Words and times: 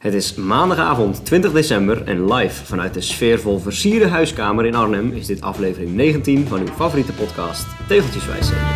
Het 0.00 0.14
is 0.14 0.34
maandagavond 0.34 1.24
20 1.24 1.52
december 1.52 2.04
en 2.04 2.32
live 2.32 2.64
vanuit 2.64 2.94
de 2.94 3.00
sfeervol 3.00 3.58
versierde 3.58 4.08
huiskamer 4.08 4.66
in 4.66 4.74
Arnhem 4.74 5.12
is 5.12 5.26
dit 5.26 5.40
aflevering 5.40 5.94
19 5.94 6.46
van 6.46 6.60
uw 6.60 6.66
favoriete 6.66 7.12
podcast 7.12 7.66
Tegeltjeswijsheden. 7.88 8.66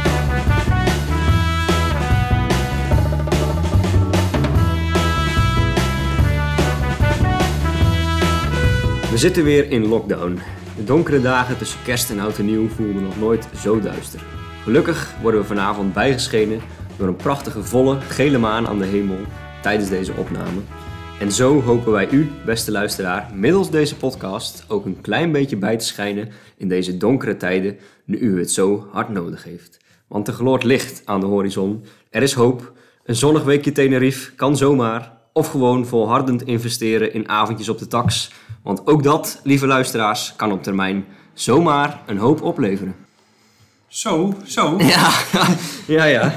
We 9.10 9.18
zitten 9.18 9.44
weer 9.44 9.70
in 9.70 9.86
lockdown. 9.86 10.38
De 10.76 10.84
donkere 10.84 11.20
dagen 11.20 11.58
tussen 11.58 11.82
kerst 11.84 12.10
en 12.10 12.20
oud 12.20 12.38
en 12.38 12.44
nieuw 12.44 12.68
voelden 12.68 13.02
nog 13.02 13.18
nooit 13.18 13.48
zo 13.56 13.80
duister. 13.80 14.20
Gelukkig 14.62 15.14
worden 15.22 15.40
we 15.40 15.46
vanavond 15.46 15.92
bijgeschenen 15.92 16.60
door 16.96 17.08
een 17.08 17.16
prachtige 17.16 17.62
volle 17.62 18.00
gele 18.00 18.38
maan 18.38 18.66
aan 18.66 18.78
de 18.78 18.86
hemel 18.86 19.18
tijdens 19.62 19.88
deze 19.88 20.12
opname. 20.12 20.60
En 21.20 21.32
zo 21.32 21.62
hopen 21.62 21.92
wij 21.92 22.10
u, 22.10 22.30
beste 22.44 22.70
luisteraar, 22.70 23.30
middels 23.34 23.70
deze 23.70 23.96
podcast 23.96 24.64
ook 24.68 24.84
een 24.84 25.00
klein 25.00 25.32
beetje 25.32 25.56
bij 25.56 25.76
te 25.76 25.84
schijnen 25.84 26.28
in 26.56 26.68
deze 26.68 26.96
donkere 26.96 27.36
tijden, 27.36 27.78
nu 28.04 28.18
u 28.18 28.38
het 28.38 28.50
zo 28.50 28.88
hard 28.92 29.08
nodig 29.08 29.44
heeft. 29.44 29.78
Want 30.08 30.28
er 30.28 30.34
gloort 30.34 30.64
licht 30.64 31.02
aan 31.04 31.20
de 31.20 31.26
horizon, 31.26 31.84
er 32.10 32.22
is 32.22 32.32
hoop, 32.32 32.72
een 33.04 33.14
zonnig 33.14 33.42
weekje 33.42 33.72
Tenerife 33.72 34.34
kan 34.34 34.56
zomaar, 34.56 35.12
of 35.32 35.48
gewoon 35.48 35.86
volhardend 35.86 36.42
investeren 36.42 37.12
in 37.12 37.28
avondjes 37.28 37.68
op 37.68 37.78
de 37.78 37.86
tax. 37.86 38.30
Want 38.62 38.86
ook 38.86 39.02
dat, 39.02 39.40
lieve 39.42 39.66
luisteraars, 39.66 40.32
kan 40.36 40.52
op 40.52 40.62
termijn 40.62 41.04
zomaar 41.32 42.02
een 42.06 42.18
hoop 42.18 42.42
opleveren. 42.42 42.94
Zo, 43.86 44.34
zo. 44.44 44.76
Ja, 44.78 45.10
ja, 45.96 46.04
ja. 46.04 46.34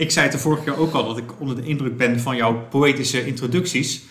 Ik 0.00 0.10
zei 0.10 0.24
het 0.24 0.34
de 0.34 0.40
vorige 0.40 0.62
keer 0.62 0.78
ook 0.78 0.92
al 0.92 1.06
dat 1.06 1.16
ik 1.16 1.40
onder 1.40 1.56
de 1.56 1.62
indruk 1.62 1.96
ben 1.96 2.20
van 2.20 2.36
jouw 2.36 2.66
poëtische 2.70 3.26
introducties. 3.26 4.02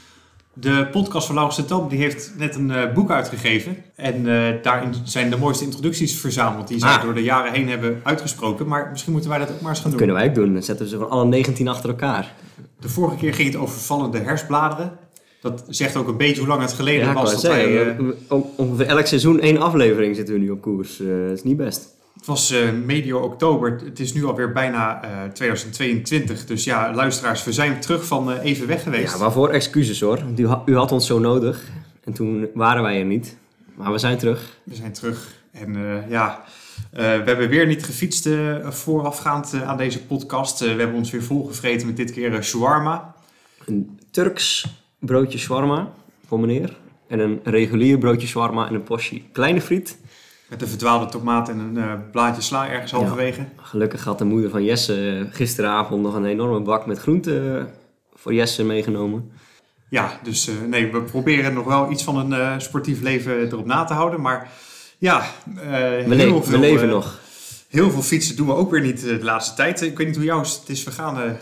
De 0.54 0.88
podcast 0.92 1.26
van 1.26 1.36
Laurens 1.36 1.68
de 1.68 1.86
die 1.90 2.00
heeft 2.00 2.34
net 2.38 2.56
een 2.56 2.72
eh, 2.72 2.94
boek 2.94 3.12
uitgegeven. 3.12 3.78
En 3.96 4.16
eh, 4.16 4.64
daarin 4.64 4.94
zijn 5.04 5.30
de 5.30 5.38
mooiste 5.38 5.64
introducties 5.64 6.20
verzameld 6.20 6.68
die 6.68 6.80
zij 6.80 6.90
Ah. 6.90 7.02
door 7.04 7.14
de 7.14 7.24
jaren 7.24 7.52
heen 7.54 7.70
hebben 7.70 8.00
uitgesproken. 8.04 8.68
Maar 8.68 8.88
misschien 8.92 9.12
moeten 9.12 9.30
wij 9.30 9.40
dat 9.40 9.52
ook 9.52 9.62
maar 9.62 9.70
eens 9.70 9.80
gaan 9.80 9.90
doen. 9.90 9.98
Kunnen 10.00 10.16
wij 10.16 10.28
ook 10.28 10.36
doen. 10.36 10.54
Dan 10.54 10.64
zetten 10.64 10.86
we 10.86 10.92
ze 10.92 10.98
van 10.98 11.10
alle 11.10 11.26
19 11.26 11.68
achter 11.68 11.90
elkaar. 11.90 12.34
De 12.80 12.90
vorige 12.90 13.16
keer 13.18 13.34
ging 13.34 13.48
het 13.48 13.62
over 13.62 13.80
vallende 13.80 14.20
herfstbladeren. 14.20 14.92
Dat 15.42 15.64
zegt 15.68 15.96
ook 15.96 16.08
een 16.08 16.18
beetje 16.18 16.40
hoe 16.40 16.48
lang 16.48 16.62
het 16.62 16.74
geleden 16.74 17.06
Ja, 17.08 17.14
was 17.14 17.32
dat 17.32 17.42
wij... 17.42 17.88
eh, 17.98 18.38
ongeveer 18.56 18.86
elk 18.86 19.06
seizoen 19.06 19.40
één 19.40 19.58
aflevering 19.58 20.16
zitten 20.16 20.34
we 20.34 20.40
nu 20.40 20.50
op 20.50 20.62
koers. 20.62 20.98
Dat 20.98 21.32
is 21.38 21.44
niet 21.44 21.58
best. 21.58 21.98
Het 22.20 22.28
was 22.28 22.52
eh, 22.52 22.72
medio 22.86 23.20
oktober. 23.20 23.80
Het 23.84 24.00
is 24.00 24.14
nu 24.14 24.26
alweer 24.26 24.52
bijna 24.52 25.04
eh 25.04 25.32
2022. 25.34 26.46
Dus 26.46 26.64
ja, 26.64 26.94
luisteraars, 26.94 27.44
we 27.44 27.54
zijn 27.54 27.80
terug 27.80 28.06
van 28.06 28.32
eh, 28.32 28.44
even 28.46 28.68
weg 28.68 28.84
geweest. 28.84 29.14
Ja, 29.14 29.20
waarvoor 29.20 29.50
excuses 29.50 30.00
hoor. 30.00 30.20
U, 30.38 30.48
u 30.66 30.76
had 30.76 30.92
ons 30.92 31.08
zo 31.08 31.20
nodig. 31.20 31.64
En 32.04 32.14
toen 32.14 32.48
waren 32.54 32.84
wij 32.84 33.00
er 33.00 33.06
niet. 33.06 33.38
Maar 33.76 33.92
we 33.92 33.98
zijn 33.98 34.18
terug. 34.18 34.58
We 34.64 34.76
zijn 34.76 34.94
terug. 34.94 35.38
En 35.52 35.76
eh, 35.76 36.10
ja, 36.10 36.44
eh, 36.92 36.98
we 37.02 37.24
hebben 37.26 37.50
weer 37.50 37.68
niet 37.68 37.84
gefietst 37.86 38.26
eh, 38.26 38.70
voorafgaand 38.70 39.54
eh, 39.54 39.68
aan 39.68 39.78
deze 39.78 40.06
podcast. 40.06 40.62
Eh, 40.62 40.74
we 40.74 40.80
hebben 40.80 40.98
ons 40.98 41.12
weer 41.12 41.24
volgevreten 41.24 41.88
met 41.88 41.98
dit 41.98 42.12
keer 42.12 42.34
eh, 42.34 42.42
shawarma. 42.42 43.16
Een 43.66 44.00
Turks 44.12 44.66
broodje 45.00 45.38
shawarma 45.38 45.92
voor 46.28 46.40
meneer. 46.40 46.78
En 47.08 47.20
een 47.20 47.40
regulier 47.44 47.98
broodje 47.98 48.28
shawarma 48.28 48.68
en 48.68 48.74
een 48.74 48.84
portie 48.84 49.30
kleine 49.32 49.62
friet. 49.62 49.98
Met 50.50 50.62
een 50.62 50.68
verdwaalde 50.68 51.06
tomaat 51.06 51.50
en 51.50 51.60
een 51.60 51.78
eh, 51.78 51.94
blaadje 52.12 52.42
sla 52.42 52.70
ergens 52.70 52.92
halverwege. 52.92 53.46
Gelukkig 53.56 54.04
had 54.04 54.18
de 54.18 54.26
moeder 54.26 54.50
van 54.50 54.64
Jesse 54.64 55.18
eh, 55.30 55.36
gisteravond 55.36 56.02
nog 56.02 56.14
een 56.16 56.26
enorme 56.26 56.60
bak 56.60 56.86
met 56.86 57.00
groenten 57.00 57.58
eh, 57.60 57.64
voor 58.16 58.34
Jesse 58.34 58.64
meegenomen. 58.64 59.32
Ja, 59.90 60.20
dus 60.24 60.50
nee, 60.68 60.92
we 60.92 61.02
proberen 61.02 61.54
nog 61.54 61.66
wel 61.66 61.92
iets 61.92 62.04
van 62.04 62.32
een 62.32 62.62
sportief 62.62 63.02
leven 63.02 63.34
erop 63.42 63.66
na 63.66 63.84
te 63.84 63.94
houden. 63.94 64.22
Maar 64.22 64.50
ja, 64.98 65.24
We, 65.56 65.62
heel 65.62 66.08
le- 66.08 66.34
we 66.34 66.44
veel, 66.44 66.60
leven 66.60 66.88
nog. 66.90 67.20
Heel 67.68 67.92
veel 67.92 68.02
fietsen 68.02 68.36
doen 68.36 68.48
we 68.48 68.54
ook 68.54 68.72
weer 68.72 68.82
niet 68.82 69.02
de 69.02 69.20
laatste 69.24 69.56
tijd. 69.56 69.82
Ik 69.82 69.98
weet 69.98 70.08
niet 70.08 70.16
hoe 70.16 70.26
jou 70.26 70.42
is- 70.42 70.56
het 70.60 70.70
is 70.70 70.84
vergaan 70.84 71.38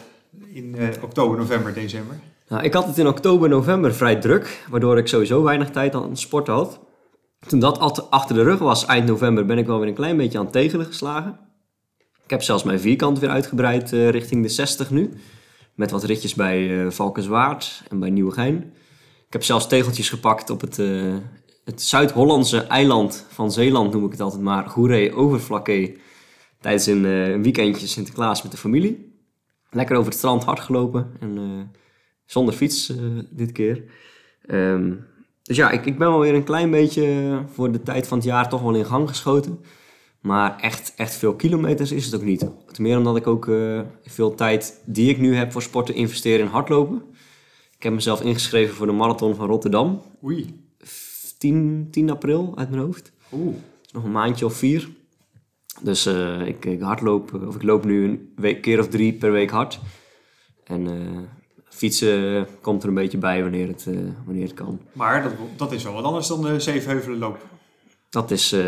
in 0.54 0.76
oktober, 1.02 1.38
november, 1.38 1.74
december. 1.74 2.16
Nou, 2.48 2.64
ik 2.64 2.74
had 2.74 2.86
het 2.88 2.98
in 2.98 3.08
oktober, 3.08 3.50
november 3.50 3.94
vrij 3.96 4.16
druk, 4.16 4.64
waardoor 4.70 4.98
ik 4.98 5.08
sowieso 5.08 5.44
weinig 5.44 5.70
tijd 5.70 5.96
aan 5.96 6.18
sporten 6.18 6.54
had. 6.54 6.80
Toen 7.40 7.60
dat 7.60 7.80
at- 7.80 8.12
achter 8.12 8.36
de 8.36 8.44
rug 8.44 8.60
was, 8.60 8.86
eind 8.86 9.06
november, 9.08 9.46
ben 9.46 9.58
ik 9.58 9.66
wel 9.66 9.80
weer 9.80 9.88
een 9.88 9.94
klein 9.94 10.18
beetje 10.18 10.38
aan 10.38 10.44
het 10.44 10.54
tegelen 10.54 10.86
geslagen. 10.86 11.40
Ik 12.24 12.30
heb 12.30 12.42
zelfs 12.42 12.64
mijn 12.64 12.80
vierkant 12.80 13.20
weer 13.20 13.30
uitgebreid 13.30 13.94
eh, 13.94 14.10
richting 14.10 14.42
de 14.44 14.50
60 14.50 14.92
nu. 14.92 15.14
Met 15.76 15.92
wat 15.92 16.04
ritjes 16.04 16.34
bij 16.34 16.86
eh 16.86 16.92
Valkenswaard 16.92 17.84
en 17.90 18.00
bij 18.00 18.10
Nieuwegein. 18.10 18.74
Ik 19.28 19.34
heb 19.34 19.44
zelfs 19.44 19.68
tegeltjes 19.68 20.10
gepakt 20.10 20.50
op 20.50 20.62
het, 20.62 20.80
eh, 20.80 21.16
het 21.66 21.82
Zuid-Hollandse 21.82 22.62
eiland 22.62 23.26
van 23.30 23.52
Zeeland, 23.52 23.94
noem 23.94 24.06
ik 24.06 24.12
het 24.12 24.22
altijd 24.22 24.42
maar, 24.42 24.70
Goeree 24.70 25.14
Overflakkee. 25.16 26.00
Tijdens 26.60 26.86
een 26.86 27.42
weekendje 27.44 27.88
Sinterklaas 27.88 28.42
met 28.44 28.52
de 28.52 28.58
familie. 28.58 29.16
Lekker 29.70 29.96
over 29.96 30.10
het 30.10 30.18
strand 30.18 30.44
hard 30.44 30.60
gelopen 30.60 31.12
en... 31.20 31.72
zonder 32.26 32.54
fiets 32.54 32.94
dit 33.30 33.52
keer. 33.52 33.84
Ehm, 34.46 34.94
dus 35.48 35.58
ja, 35.58 35.72
ik, 35.72 35.86
ik 35.86 35.98
ben 35.98 36.10
wel 36.10 36.20
weer 36.20 36.34
een 36.34 36.44
klein 36.44 36.72
beetje 36.72 37.40
voor 37.54 37.72
de 37.72 37.84
tijd 37.84 38.08
van 38.08 38.18
het 38.18 38.28
jaar 38.28 38.50
toch 38.50 38.62
wel 38.62 38.76
in 38.76 38.86
gang 38.86 39.10
geschoten. 39.10 39.60
Maar 40.22 40.60
echt, 40.60 40.94
echt 40.96 41.16
veel 41.16 41.36
kilometers 41.36 41.92
is 41.92 42.06
het 42.06 42.16
ook 42.16 42.24
niet. 42.24 42.40
Ten 42.72 42.84
meer 42.84 42.98
omdat 42.98 43.16
ik 43.16 43.28
ook 43.28 43.48
eh, 43.48 43.82
veel 44.04 44.36
tijd 44.36 44.82
die 44.86 45.10
ik 45.10 45.18
nu 45.18 45.36
heb 45.36 45.52
voor 45.52 45.62
sporten 45.62 45.96
investeer 45.96 46.40
in 46.40 46.46
hardlopen. 46.46 47.04
Ik 47.78 47.84
heb 47.84 47.94
mezelf 47.94 48.22
ingeschreven 48.22 48.76
voor 48.76 48.86
de 48.86 48.92
marathon 48.92 49.36
van 49.36 49.48
Rotterdam. 49.48 50.02
Oei. 50.24 50.66
10, 51.38 51.88
10 51.92 52.10
april 52.10 52.54
uit 52.56 52.70
mijn 52.70 52.82
hoofd. 52.82 53.12
Oeh. 53.32 53.56
Nog 53.92 54.04
een 54.04 54.12
maandje 54.12 54.46
of 54.46 54.54
vier. 54.54 54.90
Dus 55.82 56.06
eh, 56.06 56.48
ik, 56.48 56.66
ik 56.66 56.82
hardloop, 56.82 57.34
of 57.48 57.56
ik 57.56 57.64
loop 57.64 57.86
nu 57.86 58.04
een 58.04 58.34
week, 58.36 58.62
keer 58.62 58.80
of 58.80 58.88
drie 58.88 59.14
per 59.14 59.32
week 59.32 59.50
hard. 59.50 59.80
En 60.64 60.88
eh, 60.88 61.20
fietsen 61.78 62.48
komt 62.62 62.84
er 62.84 62.90
een 62.90 62.96
beetje 62.96 63.18
bij 63.18 63.42
wanneer 63.42 63.68
het, 63.68 63.86
eh, 63.88 63.96
wanneer 64.26 64.44
het 64.44 64.54
kan. 64.54 64.80
Maar 64.92 65.24
dat, 65.24 65.32
dat 65.56 65.72
is 65.72 65.84
wel 65.84 65.94
wat 65.94 66.04
anders 66.04 66.28
dan 66.28 66.42
de 66.42 66.60
Zevenheuvelen 66.60 67.18
loop. 67.18 67.38
Dat 68.10 68.32
is 68.32 68.52
eh, 68.52 68.62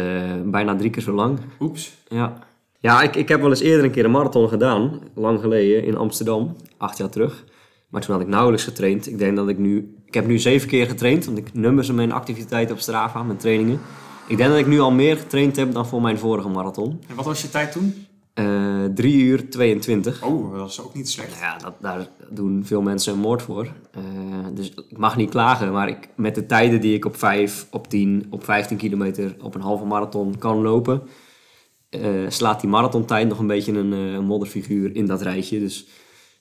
bijna 0.46 0.76
drie 0.76 0.90
keer 0.90 1.02
zo 1.02 1.14
lang. 1.14 1.40
Oeps. 1.60 1.92
Ja, 2.08 2.40
ja 2.80 3.02
ik, 3.02 3.16
ik 3.16 3.28
heb 3.28 3.42
wel 3.42 3.50
eens 3.50 3.60
eerder 3.60 3.86
een 3.86 3.92
keer 3.92 4.06
een 4.06 4.12
marathon 4.12 4.50
gedaan. 4.50 5.00
Lang 5.14 5.40
geleden 5.40 5.84
in 5.84 5.98
Amsterdam, 5.98 6.56
acht 6.78 6.98
jaar 6.98 7.10
terug. 7.10 7.46
Maar 7.90 8.02
toen 8.02 8.14
had 8.14 8.22
ik 8.22 8.28
nauwelijks 8.28 8.64
getraind. 8.64 9.08
Ik 9.08 9.18
denk 9.18 9.36
dat 9.36 9.50
ik 9.50 9.58
nu... 9.58 9.94
Ik 10.06 10.14
heb 10.14 10.28
nu 10.28 10.40
zeven 10.40 10.68
keer 10.68 10.86
getraind, 10.86 11.26
want 11.26 11.38
ik 11.38 11.54
nummer 11.54 11.86
ze 11.86 11.94
mijn 11.94 12.12
activiteiten 12.12 12.76
op 12.76 12.82
Strava, 12.82 13.24
mijn 13.24 13.38
trainingen. 13.38 13.80
Ik 14.28 14.38
denk 14.38 14.50
dat 14.50 14.60
ik 14.60 14.68
nu 14.68 14.80
al 14.80 14.92
meer 14.92 15.18
getraind 15.18 15.56
heb 15.56 15.74
dan 15.74 15.88
voor 15.88 16.02
mijn 16.02 16.18
vorige 16.18 16.50
marathon. 16.50 17.02
En 17.08 17.16
wat 17.16 17.26
was 17.26 17.42
je 17.42 17.50
tijd 17.50 17.72
toen? 17.72 18.08
Eh 18.40 18.86
3 18.96 19.24
uur 19.24 19.50
22. 19.50 20.24
Oh, 20.24 20.58
dat 20.58 20.70
is 20.70 20.82
ook 20.82 20.94
niet 20.94 21.10
slecht. 21.10 21.40
Ja, 21.40 21.58
dat, 21.58 21.74
daar 21.80 22.08
doen 22.30 22.66
veel 22.66 22.82
mensen 22.82 23.14
een 23.14 23.20
moord 23.20 23.42
voor. 23.42 23.68
Eh, 23.92 24.02
dus 24.54 24.74
ik 24.90 24.98
mag 24.98 25.16
niet 25.16 25.30
klagen, 25.30 25.72
maar 25.72 25.88
ik, 25.88 26.10
met 26.16 26.36
de 26.36 26.46
tijden 26.46 26.82
die 26.82 26.94
ik 26.94 27.06
op 27.06 27.16
5, 27.16 27.68
op 27.72 27.88
10, 27.88 28.28
op 28.30 28.44
15 28.44 28.78
kilometer, 28.78 29.36
op 29.42 29.56
een 29.56 29.62
halve 29.62 29.86
marathon 29.86 30.38
kan 30.38 30.62
lopen, 30.62 31.02
eh, 31.90 32.02
slaat 32.28 32.62
die 32.62 32.70
marathontijd 32.70 33.28
nog 33.28 33.40
een 33.40 33.48
beetje 33.48 33.72
een, 33.72 33.92
een 33.92 34.26
modderfiguur 34.26 34.96
in 34.96 35.06
dat 35.06 35.22
rijtje. 35.22 35.60
Dus 35.60 35.88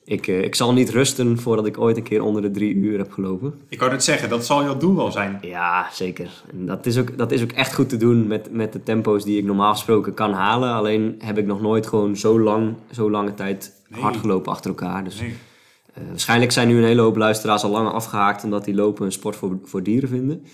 ik, 0.09 0.27
eh, 0.27 0.43
ik 0.43 0.55
zal 0.55 0.73
niet 0.73 0.91
rusten 0.91 1.39
voordat 1.39 1.67
ik 1.67 1.79
ooit 1.81 1.97
een 1.97 2.03
keer 2.03 2.23
onder 2.23 2.43
de 2.43 2.51
3 2.51 2.75
uur 2.75 2.99
heb 2.99 3.13
gelopen. 3.13 3.55
Ik 3.69 3.79
wou 3.79 3.91
net 3.91 4.05
zeggen, 4.05 4.29
dat 4.29 4.47
zal 4.47 4.63
jouw 4.63 4.77
doel 4.77 4.97
wel 4.97 5.13
zijn. 5.13 5.39
Ja, 5.43 5.87
zeker. 5.93 6.31
En 6.53 6.67
dat 6.67 6.87
is 6.87 6.99
ook, 6.99 7.19
dat 7.19 7.33
is 7.33 7.43
ook 7.43 7.53
echt 7.53 7.75
goed 7.75 7.89
te 7.89 7.97
doen 7.97 8.27
met, 8.27 8.53
met 8.53 8.73
de 8.73 8.83
tempo's 8.83 9.25
die 9.25 9.39
ik 9.39 9.45
normaal 9.45 9.73
gesproken 9.73 10.15
kan 10.15 10.33
halen. 10.33 10.73
Alleen 10.73 11.15
heb 11.19 11.39
ik 11.39 11.47
nog 11.47 11.61
nooit 11.61 11.87
gewoon 11.87 12.17
zo 12.17 12.41
lang, 12.41 12.75
zo 12.93 13.11
lange 13.11 13.35
tijd 13.35 13.77
Nee. 13.89 14.01
hard 14.01 14.17
gelopen 14.17 14.53
achter 14.53 14.71
elkaar. 14.71 15.05
Dus 15.05 15.21
Nee. 15.21 15.35
eh, 15.95 16.03
waarschijnlijk 16.09 16.53
zijn 16.53 16.69
nu 16.69 16.77
een 16.79 16.85
hele 16.85 17.01
hoop 17.01 17.17
luisteraars 17.17 17.63
al 17.65 17.71
lang 17.71 17.89
afgehaakt 17.89 18.45
omdat 18.45 18.65
die 18.65 18.75
lopen 18.75 19.05
een 19.05 19.13
sport 19.13 19.37
voor, 19.37 19.59
voor 19.65 19.83
dieren 19.83 20.09
vinden. 20.09 20.45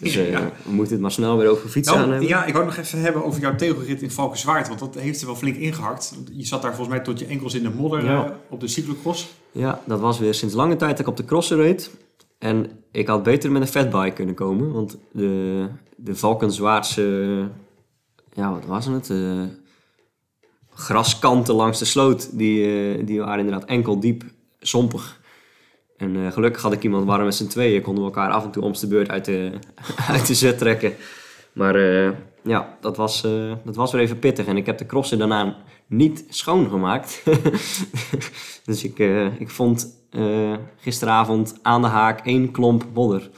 Dus 0.00 0.16
eh, 0.16 0.30
Ja. 0.30 0.50
we 0.64 0.70
moeten 0.72 0.92
het 0.92 1.02
maar 1.02 1.10
snel 1.12 1.36
weer 1.38 1.48
over 1.48 1.68
fietsen 1.68 1.94
aan 1.94 2.00
Nou, 2.00 2.10
hebben. 2.10 2.28
ja, 2.28 2.44
ik 2.44 2.52
wou 2.52 2.64
nog 2.64 2.76
even 2.76 3.00
hebben 3.00 3.24
over 3.24 3.40
jouw 3.40 3.54
tegelrit 3.54 4.02
in 4.02 4.10
Valkenswaard. 4.10 4.68
Want 4.68 4.80
dat 4.80 4.94
heeft 4.94 5.20
er 5.20 5.26
wel 5.26 5.36
flink 5.36 5.56
ingehakt. 5.56 6.14
Je 6.32 6.46
zat 6.46 6.62
daar 6.62 6.74
volgens 6.74 6.96
mij 6.96 7.04
tot 7.04 7.18
je 7.18 7.26
enkels 7.26 7.54
in 7.54 7.62
de 7.62 7.70
modder 7.70 8.04
Ja. 8.04 8.24
eh, 8.24 8.30
op 8.48 8.60
de 8.60 8.68
cyclocross. 8.68 9.28
Ja, 9.52 9.82
dat 9.86 10.00
was 10.00 10.18
weer 10.18 10.34
sinds 10.34 10.54
lange 10.54 10.76
tijd 10.76 10.90
dat 10.90 11.00
ik 11.00 11.06
op 11.06 11.16
de 11.16 11.24
crossen 11.24 11.56
reed. 11.56 11.90
En 12.38 12.70
ik 12.92 13.06
had 13.06 13.22
beter 13.22 13.52
met 13.52 13.62
een 13.62 13.68
fatbike 13.68 14.12
kunnen 14.14 14.34
komen. 14.34 14.72
Want 14.72 14.96
de, 15.12 15.66
de 15.96 16.16
Valkenswaardse... 16.16 17.48
Ja, 18.32 18.52
wat 18.52 18.64
was 18.66 18.86
het? 18.86 19.10
Eh, 19.10 19.42
graskanten 20.74 21.54
langs 21.54 21.78
de 21.78 21.84
sloot, 21.84 22.38
die, 22.38 22.64
eh, 22.96 23.06
die 23.06 23.20
waren 23.20 23.44
inderdaad 23.44 23.68
enkel 23.68 24.00
diep, 24.00 24.24
zompig. 24.58 25.17
En 25.98 26.16
eh, 26.16 26.32
gelukkig 26.32 26.62
had 26.62 26.72
ik 26.72 26.82
iemand, 26.82 27.06
waren 27.06 27.24
met 27.24 27.34
z'n 27.34 27.46
tweeën, 27.46 27.82
konden 27.82 28.04
we 28.04 28.10
elkaar 28.10 28.30
af 28.30 28.44
en 28.44 28.50
toe 28.50 28.62
om 28.62 28.72
de 28.72 28.86
beurt 28.86 29.10
uit 29.10 29.24
de, 29.24 29.50
uit 30.08 30.26
de 30.26 30.34
zet 30.34 30.58
trekken. 30.58 30.94
Maar 31.52 31.74
eh, 31.74 32.10
ja, 32.42 32.76
dat 32.80 32.96
was, 32.96 33.24
eh, 33.24 33.52
dat 33.64 33.76
was 33.76 33.92
weer 33.92 34.00
even 34.00 34.18
pittig. 34.18 34.46
En 34.46 34.56
ik 34.56 34.66
heb 34.66 34.78
de 34.78 34.86
crossen 34.86 35.18
daarna 35.18 35.56
niet 35.86 36.24
schoongemaakt. 36.28 37.22
dus 38.64 38.84
ik, 38.84 38.98
ik 39.38 39.50
vond 39.50 39.96
gisteravond 40.76 41.58
aan 41.62 41.82
de 41.82 41.88
haak 41.88 42.26
één 42.26 42.50
klomp 42.50 42.84
modder. 42.94 43.30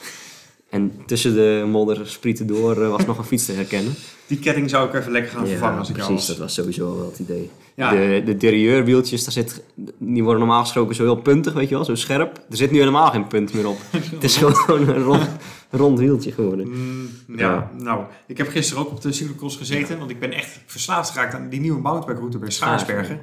En 0.71 1.03
tussen 1.07 1.35
de 1.35 1.65
modder 1.67 2.07
sprieten 2.07 2.47
door 2.47 2.89
was 2.89 3.07
nog 3.07 3.19
een 3.19 3.25
fiets 3.25 3.47
te 3.47 3.53
herkennen. 3.53 3.95
Die 4.31 4.39
ketting 4.39 4.71
zou 4.71 4.89
ik 4.89 4.95
even 4.95 5.13
lekker 5.13 5.31
gaan 5.33 5.47
vervangen 5.47 5.79
als 5.79 5.89
ik 5.89 5.97
jou 5.97 6.09
precies. 6.09 6.29
was. 6.29 6.37
Dat 6.37 6.47
was 6.47 6.55
sowieso 6.55 6.97
wel 6.97 7.07
het 7.07 7.19
idee. 7.19 7.51
De, 7.75 8.23
de 8.25 8.37
derieurwieltjes, 8.37 9.25
daar 9.25 9.33
zit, 9.33 9.63
die 9.99 10.23
worden 10.23 10.39
normaal 10.41 10.61
gesproken 10.61 10.95
zo 10.95 11.03
heel 11.03 11.17
puntig, 11.17 11.53
weet 11.53 11.69
je 11.69 11.75
wel, 11.75 11.85
zo 11.85 11.95
scherp. 11.95 12.37
Er 12.51 12.57
zit 12.57 12.71
nu 12.71 12.79
helemaal 12.79 13.11
geen 13.11 13.27
punt 13.27 13.55
meer 13.55 13.69
op. 13.69 13.79
het 13.91 14.25
is 14.25 14.37
gewoon 14.37 14.89
een 14.89 15.03
rond, 15.03 15.29
rond 15.71 15.99
wieltje 15.99 16.33
geworden. 16.33 16.69
Mm, 16.69 17.09
ja, 17.37 17.71
nou, 17.79 18.05
ik 18.27 18.39
heb 18.39 18.49
gisteren 18.49 18.83
ook 18.83 18.91
op 18.91 19.01
de 19.01 19.13
cyclocross 19.13 19.57
gezeten, 19.57 19.99
want 19.99 20.11
ik 20.11 20.21
ben 20.21 20.33
echt 20.33 20.61
verslaafd 20.67 21.11
geraakt 21.11 21.35
aan 21.35 21.49
die 21.49 21.61
nieuwe 21.61 21.81
mountainbikeroute 21.81 22.39
bij 22.39 22.51
Schaarsbergen. 22.51 23.21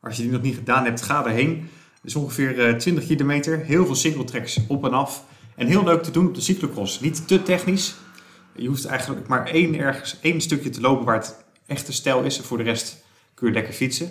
Als 0.00 0.16
je 0.16 0.22
die 0.22 0.32
nog 0.32 0.42
niet 0.42 0.54
gedaan 0.54 0.84
hebt, 0.84 1.02
ga 1.02 1.26
erheen. 1.26 1.68
Het 1.94 2.10
is 2.10 2.14
ongeveer 2.14 2.66
eh, 2.66 2.74
20 2.74 3.06
kilometer, 3.06 3.58
heel 3.58 3.86
veel 3.86 3.94
singletracks 3.94 4.60
op 4.68 4.84
en 4.84 4.92
af. 4.92 5.24
En 5.56 5.66
heel 5.66 5.84
leuk 5.84 6.02
te 6.02 6.10
doen 6.10 6.26
op 6.26 6.34
de 6.34 6.40
cyclocross. 6.40 7.00
Niet 7.00 7.28
te 7.28 7.42
technisch. 7.42 7.94
Je 8.58 8.68
hoeft 8.68 8.84
eigenlijk 8.84 9.28
maar 9.28 9.46
één, 9.46 9.78
ergens, 9.78 10.18
één 10.20 10.40
stukje 10.40 10.70
te 10.70 10.80
lopen 10.80 11.04
waar 11.04 11.14
het 11.14 11.44
echte 11.66 11.92
stijl 11.92 12.22
is. 12.22 12.38
En 12.38 12.44
voor 12.44 12.58
de 12.58 12.64
rest 12.64 13.04
kun 13.34 13.46
je 13.46 13.52
lekker 13.52 13.72
fietsen. 13.72 14.10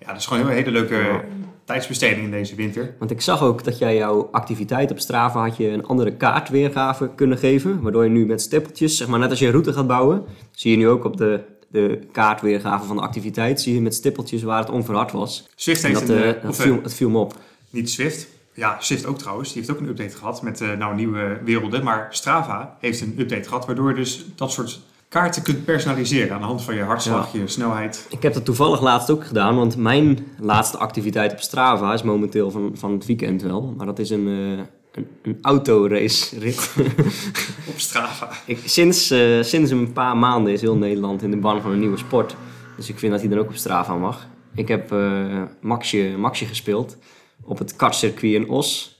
Ja, 0.00 0.06
dat 0.06 0.16
is 0.16 0.26
gewoon 0.26 0.46
een 0.46 0.52
hele 0.52 0.70
leuke 0.70 1.24
tijdsbesteding 1.64 2.24
in 2.24 2.30
deze 2.30 2.54
winter. 2.54 2.94
Want 2.98 3.10
ik 3.10 3.20
zag 3.20 3.42
ook 3.42 3.64
dat 3.64 3.78
jij 3.78 3.96
jouw 3.96 4.28
activiteit 4.32 4.90
op 4.90 4.98
Strava 4.98 5.40
had 5.40 5.56
je 5.56 5.68
een 5.68 5.86
andere 5.86 6.16
kaartweergave 6.16 7.10
kunnen 7.14 7.38
geven. 7.38 7.80
Waardoor 7.82 8.04
je 8.04 8.10
nu 8.10 8.26
met 8.26 8.40
stippeltjes, 8.42 8.96
zeg 8.96 9.08
maar 9.08 9.18
net 9.18 9.30
als 9.30 9.38
je 9.38 9.44
een 9.44 9.50
route 9.52 9.72
gaat 9.72 9.86
bouwen, 9.86 10.24
zie 10.50 10.70
je 10.70 10.76
nu 10.76 10.88
ook 10.88 11.04
op 11.04 11.16
de, 11.16 11.40
de 11.68 11.98
kaartweergave 12.12 12.86
van 12.86 12.96
de 12.96 13.02
activiteit, 13.02 13.60
zie 13.60 13.74
je 13.74 13.80
met 13.80 13.94
stippeltjes 13.94 14.42
waar 14.42 14.60
het 14.60 14.70
onverhard 14.70 15.12
was. 15.12 15.48
Swift 15.54 15.84
En 15.84 15.88
heeft 15.88 16.06
dat, 16.06 16.16
een... 16.16 16.22
eh, 16.22 16.28
eh, 16.28 16.42
dat 16.42 16.58
eh, 16.58 16.64
viel, 16.64 16.78
het 16.82 16.94
viel 16.94 17.10
me 17.10 17.18
op. 17.18 17.34
Niet 17.70 17.90
Swift. 17.90 18.28
Ja, 18.58 18.76
Swift 18.80 19.06
ook 19.06 19.18
trouwens. 19.18 19.52
Die 19.52 19.62
heeft 19.62 19.74
ook 19.74 19.80
een 19.80 19.88
update 19.88 20.16
gehad 20.16 20.42
met 20.42 20.60
eh, 20.60 20.72
nou, 20.72 20.94
nieuwe 20.94 21.38
werelden. 21.44 21.84
Maar 21.84 22.06
Strava 22.10 22.76
heeft 22.80 23.00
een 23.00 23.14
update 23.18 23.48
gehad 23.48 23.66
waardoor 23.66 23.88
je 23.88 23.94
dus 23.94 24.26
dat 24.34 24.52
soort 24.52 24.80
kaarten 25.08 25.42
kunt 25.42 25.64
personaliseren 25.64 26.34
aan 26.34 26.40
de 26.40 26.46
hand 26.46 26.62
van 26.62 26.74
je 26.74 26.82
hartslag, 26.82 27.32
je 27.32 27.46
snelheid. 27.46 28.06
Ik 28.10 28.22
heb 28.22 28.34
dat 28.34 28.44
toevallig 28.44 28.80
laatst 28.80 29.10
ook 29.10 29.24
gedaan, 29.24 29.56
want 29.56 29.76
mijn 29.76 30.26
laatste 30.40 30.78
activiteit 30.78 31.32
op 31.32 31.40
Strava 31.40 31.92
is 31.92 32.02
momenteel 32.02 32.50
van, 32.50 32.70
van 32.74 32.92
het 32.92 33.06
weekend 33.06 33.42
wel. 33.42 33.74
Maar 33.76 33.86
dat 33.86 33.98
is 33.98 34.10
een, 34.10 34.26
eh 34.28 34.64
een, 34.92 35.06
een 35.22 35.38
autorace 35.42 36.38
rit. 36.38 36.74
Op 37.72 37.78
Strava. 37.78 38.30
Ik, 38.46 38.58
sinds, 38.64 39.10
eh, 39.10 39.42
sinds 39.42 39.70
een 39.70 39.92
paar 39.92 40.16
maanden 40.16 40.52
is 40.52 40.60
heel 40.60 40.76
Nederland 40.76 41.22
in 41.22 41.30
de 41.30 41.36
ban 41.36 41.62
van 41.62 41.70
een 41.70 41.80
nieuwe 41.80 41.98
sport. 41.98 42.36
Dus 42.76 42.88
ik 42.88 42.98
vind 42.98 43.12
dat 43.12 43.20
hij 43.20 43.30
dan 43.30 43.38
ook 43.38 43.48
op 43.48 43.56
Strava 43.56 43.96
mag. 43.96 44.26
Ik 44.54 44.68
heb 44.68 44.92
eh 44.92 45.42
Maxje, 45.60 46.14
Maxje 46.16 46.46
gespeeld 46.46 46.96
op 47.42 47.58
het 47.58 47.76
kartcircuit 47.76 48.32
in 48.32 48.48
Os. 48.48 48.96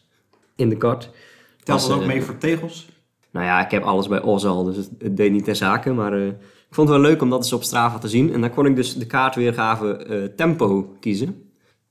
In 0.56 0.69
de 0.69 0.76
kart. 0.76 1.11
Telt 1.62 1.81
dat 1.81 1.90
ook 1.90 2.00
eh, 2.00 2.06
mee 2.06 2.23
voor 2.23 2.38
tegels? 2.38 2.88
Nou 3.31 3.46
ja, 3.46 3.64
ik 3.64 3.70
heb 3.70 3.82
alles 3.82 4.08
bij 4.08 4.23
Os 4.23 4.44
al, 4.44 4.64
dus 4.64 4.76
het, 4.76 4.90
het 4.99 5.17
deed 5.17 5.32
niet 5.32 5.44
ter 5.44 5.56
zake. 5.56 5.93
Maar 5.93 6.12
eh, 6.12 6.26
ik 6.69 6.75
vond 6.75 6.88
het 6.88 6.99
wel 6.99 7.06
leuk 7.11 7.23
om 7.23 7.31
dat 7.31 7.38
eens 7.38 7.52
op 7.52 7.62
Strava 7.62 7.99
te 7.99 8.08
zien. 8.08 8.32
En 8.32 8.40
daar 8.40 8.50
kon 8.50 8.67
ik 8.67 8.76
dus 8.76 8.94
de 8.94 9.06
kaartweergave 9.06 9.96
eh, 9.96 10.25
tempo 10.37 10.96
kiezen. 11.00 11.49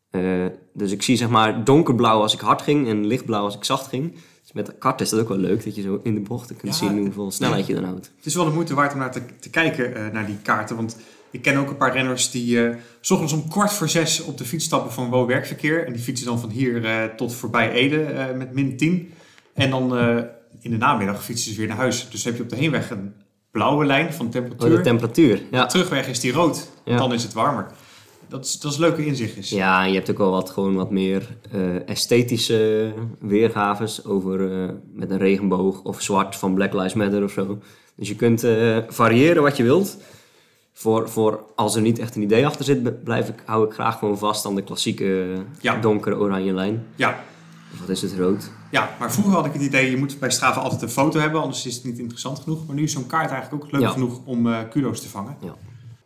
Eh, 0.09 0.45
dus 0.73 0.91
ik 0.91 1.01
zie 1.01 1.17
zeg 1.17 1.29
maar 1.29 1.63
donkerblauw 1.63 2.21
als 2.21 2.33
ik 2.33 2.39
hard 2.39 2.61
ging 2.61 2.87
en 2.87 3.05
lichtblauw 3.05 3.43
als 3.43 3.55
ik 3.55 3.63
zacht 3.63 3.87
ging. 3.87 4.13
Dus 4.41 4.51
met 4.53 4.65
de 4.65 4.73
kart 4.73 5.01
is 5.01 5.09
dat 5.09 5.19
ook 5.19 5.27
wel 5.27 5.37
leuk, 5.37 5.63
dat 5.63 5.75
je 5.75 5.81
zo 5.81 5.99
in 6.03 6.13
de 6.13 6.19
bochten 6.19 6.57
kunt 6.57 6.79
Ja, 6.79 6.87
zien 6.87 6.97
hoeveel 6.97 7.31
snelheid 7.31 7.67
je 7.67 7.73
dan 7.73 7.83
houdt. 7.83 8.11
Het 8.15 8.25
is 8.25 8.35
wel 8.35 8.45
de 8.45 8.51
moeite 8.51 8.73
waard 8.73 8.93
om 8.93 8.99
naar 8.99 9.11
te, 9.11 9.21
te 9.39 9.49
kijken 9.49 9.95
eh, 9.95 10.13
naar 10.13 10.25
die 10.25 10.37
kaarten. 10.37 10.75
Want 10.75 10.97
ik 11.31 11.41
ken 11.41 11.57
ook 11.57 11.69
een 11.69 11.77
paar 11.77 11.93
renners 11.93 12.31
die 12.31 12.65
eh, 12.65 12.75
s 13.01 13.11
ochtends 13.11 13.33
om 13.33 13.49
kwart 13.49 13.73
voor 13.73 13.89
zes 13.89 14.23
op 14.23 14.37
de 14.37 14.45
fiets 14.45 14.65
stappen 14.65 14.91
van 14.91 15.09
woon-werkverkeer. 15.09 15.85
En 15.85 15.93
die 15.93 16.01
fietsen 16.01 16.27
dan 16.27 16.39
van 16.39 16.49
hier 16.49 16.85
eh, 16.85 17.03
tot 17.15 17.33
voorbij 17.33 17.71
Ede 17.71 18.01
eh, 18.03 18.35
met 18.35 18.53
min 18.53 18.77
10. 18.77 19.13
En 19.53 19.69
dan 19.69 19.97
in 20.61 20.71
de 20.71 20.77
namiddag 20.77 21.23
fietsen 21.23 21.51
ze 21.51 21.57
weer 21.59 21.67
naar 21.67 21.77
huis. 21.77 22.07
Dus 22.09 22.23
heb 22.23 22.35
je 22.37 22.43
op 22.43 22.49
de 22.49 22.55
heenweg 22.55 22.89
een 22.89 23.13
blauwe 23.51 23.85
lijn 23.85 24.13
van 24.13 24.25
Oh, 24.25 24.31
temperatuur. 24.31 24.75
de 24.77 24.81
temperatuur. 24.81 25.41
Ja. 25.51 25.65
Terugweg 25.65 26.07
is 26.07 26.19
die 26.19 26.31
rood, 26.31 26.71
Ja. 26.85 26.97
dan 26.97 27.13
is 27.13 27.23
het 27.23 27.33
warmer. 27.33 27.65
Dat 28.29 28.45
is, 28.45 28.59
dat 28.59 28.71
is 28.71 28.77
leuke 28.77 29.05
inzichtjes. 29.05 29.49
ja, 29.49 29.83
je 29.83 29.93
hebt 29.93 30.09
ook 30.11 30.17
wel 30.17 30.31
wat, 30.31 30.49
gewoon 30.49 30.75
wat 30.75 30.91
meer 30.91 31.27
eh, 31.51 31.89
esthetische 31.89 32.93
weergaves 33.19 34.05
over 34.05 34.39
met 34.93 35.09
een 35.11 35.17
regenboog 35.17 35.81
of 35.81 36.01
zwart 36.01 36.35
van 36.35 36.53
Black 36.53 36.73
Lives 36.73 36.93
Matter 36.93 37.23
of 37.23 37.31
zo. 37.31 37.59
Dus 37.95 38.07
je 38.07 38.15
kunt 38.15 38.45
variëren 38.93 39.41
wat 39.43 39.57
je 39.57 39.63
wilt. 39.63 39.97
Voor, 40.79 41.09
voor 41.09 41.43
als 41.55 41.75
er 41.75 41.81
niet 41.81 41.99
echt 41.99 42.15
een 42.15 42.21
idee 42.21 42.45
achter 42.45 42.65
zit, 42.65 43.03
blijf 43.03 43.27
ik, 43.29 43.35
hou 43.45 43.65
ik 43.65 43.73
graag 43.73 43.99
gewoon 43.99 44.17
vast 44.17 44.45
aan 44.45 44.55
de 44.55 44.63
klassieke 44.63 45.21
eh, 45.33 45.39
Ja. 45.59 45.79
donkere 45.79 46.15
oranje 46.17 46.53
lijn. 46.53 46.83
Ja, 46.95 47.19
Of 47.73 47.79
wat 47.79 47.89
is 47.89 48.01
het, 48.01 48.13
rood? 48.17 48.51
ja, 48.71 48.89
maar 48.99 49.11
vroeger 49.11 49.33
had 49.33 49.45
ik 49.45 49.53
het 49.53 49.61
idee, 49.61 49.89
je 49.91 49.97
moet 49.97 50.19
bij 50.19 50.29
Strava 50.31 50.59
altijd 50.59 50.81
een 50.81 50.89
foto 50.89 51.19
hebben, 51.19 51.41
anders 51.41 51.65
is 51.65 51.75
het 51.75 51.83
niet 51.83 51.99
interessant 51.99 52.39
genoeg. 52.39 52.65
Maar 52.67 52.75
nu 52.75 52.83
is 52.83 52.91
zo'n 52.91 53.05
kaart 53.07 53.31
eigenlijk 53.31 53.63
ook 53.63 53.71
leuk 53.71 53.81
Ja. 53.81 53.89
genoeg 53.89 54.19
om 54.25 54.47
eh 54.53 54.59
kudo's 54.69 55.01
te 55.01 55.09
vangen. 55.09 55.35
Ja. 55.41 55.55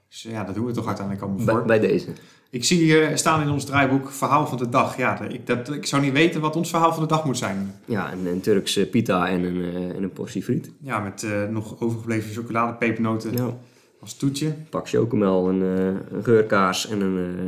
Dus 0.10 0.26
eh, 0.26 0.32
ja, 0.32 0.44
dat 0.44 0.56
doen 0.56 0.66
we 0.66 0.72
toch 0.72 0.88
uiteindelijk 0.88 1.26
allemaal 1.26 1.46
Bij, 1.46 1.56
voor. 1.56 1.66
bij 1.66 1.80
deze. 1.80 2.08
Ik 2.50 2.64
zie 2.64 2.78
hier 2.78 3.18
staan 3.18 3.42
in 3.42 3.50
ons 3.50 3.66
draaiboek 3.66 4.12
verhaal 4.12 4.48
van 4.48 4.58
de 4.58 4.70
dag. 4.70 4.98
Ja, 4.98 5.22
ik, 5.22 5.48
dat, 5.48 5.70
ik 5.74 5.86
zou 5.86 6.02
niet 6.02 6.14
weten 6.14 6.42
wat 6.42 6.56
ons 6.56 6.70
verhaal 6.70 6.94
van 6.94 7.02
de 7.02 7.08
dag 7.10 7.26
moet 7.26 7.38
zijn. 7.38 7.74
Ja, 7.86 8.12
een, 8.14 8.26
een 8.26 8.42
Turkse 8.42 8.86
pita 8.86 9.28
en 9.28 9.44
een, 9.44 9.62
eh, 9.74 9.96
en 9.96 10.04
een 10.04 10.12
portie 10.14 10.44
friet. 10.44 10.72
Ja, 10.82 11.00
met 11.00 11.24
eh, 11.24 11.32
nog 11.50 11.82
overgebleven 11.82 12.34
chocolade, 12.34 12.74
pepernoten 12.74 13.34
Ja. 13.34 13.54
Als 14.02 14.18
toetje. 14.18 14.54
Pak 14.70 14.90
chocomel, 14.90 15.50
een, 15.50 15.62
eh, 15.62 16.16
een 16.18 16.24
geurkaas 16.24 16.88
en 16.88 17.02
een, 17.02 17.18
eh, 17.18 17.44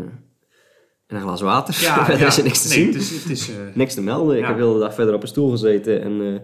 en 1.08 1.16
een 1.16 1.22
glas 1.22 1.42
water. 1.42 1.82
Ja, 1.82 1.96
Verder 2.06 2.20
ja. 2.22 2.28
is 2.28 2.38
er 2.38 2.44
niks 2.44 2.62
te 2.62 2.68
Nee, 2.68 2.78
zien. 2.78 2.88
Het 2.94 3.02
is, 3.02 3.10
het 3.12 3.30
is, 3.30 3.50
eh, 3.50 3.56
Niks 3.74 3.94
te 3.94 4.02
melden. 4.02 4.38
Ik 4.38 4.46
heb 4.46 4.58
de 4.58 4.64
hele 4.64 4.80
dag 4.80 4.94
verder 4.94 5.14
op 5.14 5.22
een 5.22 5.28
stoel 5.28 5.50
gezeten 5.50 6.02
en 6.02 6.42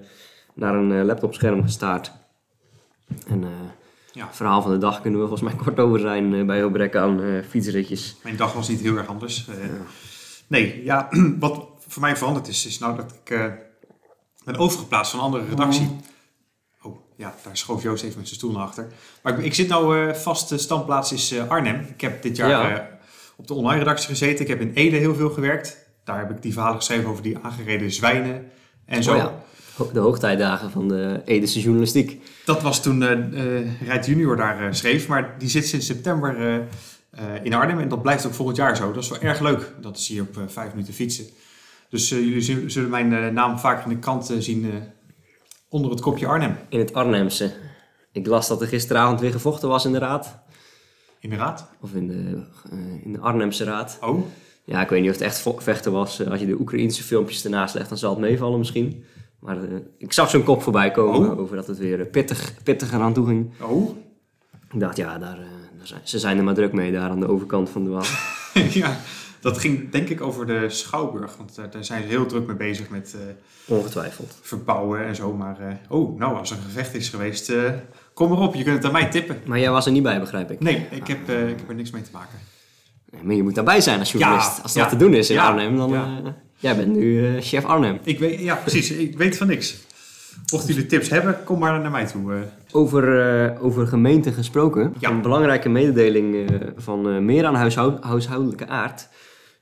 naar 0.54 0.76
een 0.76 1.06
laptopscherm 1.06 1.62
gestaard. 1.64 2.12
En 3.28 3.44
Ja. 4.14 4.30
verhaal 4.32 4.62
van 4.62 4.72
de 4.72 4.78
dag 4.78 5.02
kunnen 5.02 5.20
we 5.22 5.28
volgens 5.28 5.50
mij 5.54 5.64
kort 5.64 5.80
over 5.80 6.00
zijn 6.00 6.46
bij 6.46 6.62
gebrek 6.62 6.96
aan 6.96 7.44
fietsritjes. 7.50 8.16
mijn 8.24 8.36
dag 8.36 8.54
was 8.54 8.68
niet 8.70 8.80
heel 8.80 8.96
erg 8.98 9.08
anders. 9.08 9.48
Nee, 10.48 10.84
ja, 10.84 11.08
wat 11.40 11.68
voor 11.88 12.02
mij 12.02 12.16
veranderd 12.18 12.48
is, 12.48 12.66
is 12.66 12.80
nou 12.80 12.96
dat 12.96 13.12
ik 13.24 13.38
ben 14.46 14.58
overgeplaatst 14.58 15.12
van 15.12 15.20
een 15.20 15.26
andere 15.26 15.46
redactie. 15.50 15.86
Oh, 15.86 15.98
ja, 17.20 17.36
daar 17.44 17.58
schoof 17.58 17.84
Joost 17.84 18.04
even 18.04 18.18
met 18.18 18.28
zijn 18.28 18.40
stoel 18.40 18.52
naar 18.52 18.62
achter. 18.64 18.88
Maar 19.24 19.40
ik, 19.40 19.46
ik 19.46 19.54
zit 19.54 19.68
nou, 19.68 20.08
eh 20.10 20.14
vaste 20.16 20.58
standplaats 20.58 21.12
is 21.12 21.32
eh, 21.32 21.48
Arnhem. 21.48 21.86
Ik 21.94 22.02
heb 22.02 22.22
dit 22.22 22.36
jaar 22.38 22.50
Ja. 22.50 22.70
eh, 22.80 22.84
op 23.36 23.48
de 23.48 23.54
online 23.54 23.80
redactie 23.80 24.08
gezeten. 24.10 24.42
Ik 24.42 24.48
heb 24.48 24.62
in 24.62 24.72
Ede 24.74 24.96
heel 24.98 25.16
veel 25.16 25.30
gewerkt. 25.30 25.78
Daar 26.04 26.20
heb 26.20 26.30
ik 26.32 26.42
die 26.42 26.54
verhalen 26.54 26.78
geschreven 26.78 27.10
over 27.10 27.24
die 27.24 27.38
aangereden 27.42 27.92
zwijnen 27.92 28.46
en 28.86 29.04
zo. 29.04 29.12
Oh 29.12 29.18
ja, 29.18 29.34
de 29.94 30.00
hoogtijdagen 30.00 30.72
van 30.72 30.88
de 30.88 31.22
Edische 31.26 31.60
journalistiek. 31.62 32.22
Dat 32.46 32.62
was 32.62 32.82
toen 32.82 33.04
Rijt 33.86 34.06
Junior 34.06 34.36
daar 34.36 34.76
schreef. 34.76 35.08
Maar 35.08 35.36
die 35.38 35.50
zit 35.50 35.68
sinds 35.68 35.86
september 35.86 36.62
in 37.44 37.54
Arnhem. 37.54 37.80
En 37.80 37.90
dat 37.90 38.02
blijft 38.02 38.26
ook 38.26 38.34
volgend 38.34 38.58
jaar 38.58 38.76
zo. 38.76 38.92
Dat 38.92 39.04
is 39.04 39.10
wel 39.10 39.20
erg 39.20 39.40
leuk. 39.40 39.74
Dat 39.82 40.00
zie 40.00 40.16
je 40.16 40.22
op 40.22 40.40
vijf 40.48 40.72
minuten 40.72 40.94
fietsen. 40.94 41.26
Dus 41.90 42.10
jullie 42.10 42.70
zullen- 42.70 42.90
mijn 42.90 43.34
naam 43.34 43.60
vaker 43.60 43.84
in 43.84 43.90
de 43.90 44.00
krant 44.00 44.34
zien 44.40 44.72
onder 45.70 45.92
het 45.92 46.02
kopje 46.02 46.28
Arnhem. 46.28 46.58
In 46.70 46.80
het 46.80 46.94
Arnhemse. 46.94 47.52
Ik 48.12 48.28
las 48.28 48.48
dat 48.48 48.62
er 48.62 48.68
gisteravond 48.68 49.20
weer 49.20 49.32
gevochten 49.32 49.70
was 49.70 49.86
in 49.86 49.92
de 49.92 49.98
raad. 49.98 50.40
Inderdaad. 51.20 51.70
Of 51.82 51.94
in 51.94 52.08
de, 52.08 52.44
eh, 52.72 53.06
in 53.06 53.12
de 53.14 53.20
Arnhemse 53.20 53.64
raad. 53.64 53.98
Oh, 54.02 54.20
Ja, 54.64 54.82
ik 54.82 54.90
weet 54.90 55.02
niet 55.02 55.10
of 55.10 55.16
het 55.16 55.26
echt 55.26 55.48
vechten 55.58 55.92
was. 55.92 56.20
Eh, 56.20 56.28
Als 56.32 56.40
je 56.40 56.46
de 56.46 56.60
Oekraïense 56.60 57.04
filmpjes 57.04 57.44
ernaast 57.44 57.74
legt, 57.76 57.90
dan 57.90 57.98
zal 57.98 58.10
het 58.10 58.20
meevallen 58.20 58.58
misschien. 58.60 59.04
Maar 59.40 59.64
eh, 59.64 59.76
ik 59.98 60.14
zag 60.14 60.30
zo'n 60.30 60.44
kop 60.44 60.62
voorbij 60.64 60.92
komen 60.92 61.32
Oh. 61.32 61.40
over 61.40 61.56
dat 61.56 61.68
het 61.68 61.78
weer 61.78 62.06
pittig, 62.06 62.54
pittiger 62.64 63.00
aan 63.02 63.14
toe 63.14 63.26
ging. 63.26 63.52
oh. 63.62 63.90
Ik 64.72 64.80
dacht, 64.80 64.98
ja, 64.98 65.18
daar, 65.18 65.38
daar 65.78 65.88
zijn, 65.88 66.02
ze 66.04 66.20
zijn 66.20 66.38
er 66.38 66.44
maar 66.44 66.54
druk 66.54 66.74
mee 66.74 66.92
daar 66.92 67.10
aan 67.10 67.20
de 67.20 67.28
overkant 67.28 67.70
van 67.70 67.84
de 67.84 67.90
Waal. 67.90 68.04
ja, 68.70 68.98
dat 69.42 69.58
ging 69.58 69.90
denk 69.92 70.10
ik 70.10 70.22
over 70.22 70.48
de 70.48 70.66
Schouwburg. 70.70 71.38
Want 71.38 71.56
daar 71.72 71.84
zijn 71.86 72.02
ze 72.02 72.08
heel 72.08 72.26
druk 72.26 72.48
mee 72.48 72.56
bezig 72.56 72.90
met 72.90 73.16
eh, 73.16 73.76
Ongetwijfeld. 73.78 74.38
verbouwen 74.42 75.06
en 75.06 75.16
zo. 75.16 75.34
Maar 75.34 75.60
eh, 75.60 75.74
oh, 75.90 76.20
nou, 76.20 76.38
als 76.38 76.52
er 76.52 76.58
een 76.58 76.64
gevecht 76.64 76.96
is 76.96 77.10
geweest, 77.10 77.50
eh, 77.50 77.64
kom 78.14 78.32
erop. 78.32 78.56
Je 78.56 78.64
kunt 78.64 78.76
het 78.76 78.86
aan 78.86 78.92
mij 78.92 79.10
tippen. 79.10 79.38
Maar 79.46 79.60
jij 79.60 79.72
was 79.72 79.86
er 79.86 79.92
niet 79.92 80.04
bij, 80.04 80.20
begrijp 80.20 80.52
ik. 80.52 80.60
Nee, 80.60 80.86
ik 80.92 81.08
heb, 81.08 81.20
ik 81.30 81.58
heb 81.58 81.70
er 81.70 81.76
niks 81.76 81.92
mee 81.92 82.02
te 82.02 82.10
maken. 82.14 82.40
Nee, 83.12 83.24
maar 83.24 83.36
je 83.36 83.44
moet 83.44 83.56
daarbij 83.56 83.82
zijn 83.82 84.00
als 84.00 84.12
journalist. 84.12 84.58
Ja, 84.58 84.64
als 84.64 84.74
ja, 84.74 84.80
wat 84.80 84.90
te 84.90 84.96
doen 84.96 85.14
is 85.14 85.30
in 85.30 85.36
ja, 85.36 85.48
Arnhem, 85.48 85.78
dan... 85.78 85.92
jij 86.56 86.76
bent 86.76 86.96
nu 86.96 87.42
chef 87.42 87.66
Arnhem. 87.66 88.00
Ik 88.04 88.20
weet, 88.20 88.40
ja, 88.40 88.56
precies. 88.56 88.92
Ik 88.92 89.18
weet 89.18 89.38
van 89.38 89.48
niks. 89.48 89.78
Mochten 90.52 90.74
jullie 90.74 90.90
tips 90.90 91.10
hebben, 91.10 91.44
kom 91.44 91.60
maar 91.60 91.80
naar 91.80 91.92
mij 91.92 92.06
toe. 92.06 92.34
Over, 92.72 93.22
eh, 93.46 93.64
over 93.64 93.88
gemeenten 93.88 94.34
gesproken. 94.34 94.94
Ja. 95.00 95.10
Een 95.10 95.22
belangrijke 95.22 95.70
mededeling 95.70 96.50
van 96.78 97.10
eh, 97.10 97.18
meer 97.18 97.46
aan 97.46 97.56
huishou- 97.56 97.98
huishoudelijke 98.02 98.68
aard. 98.68 99.08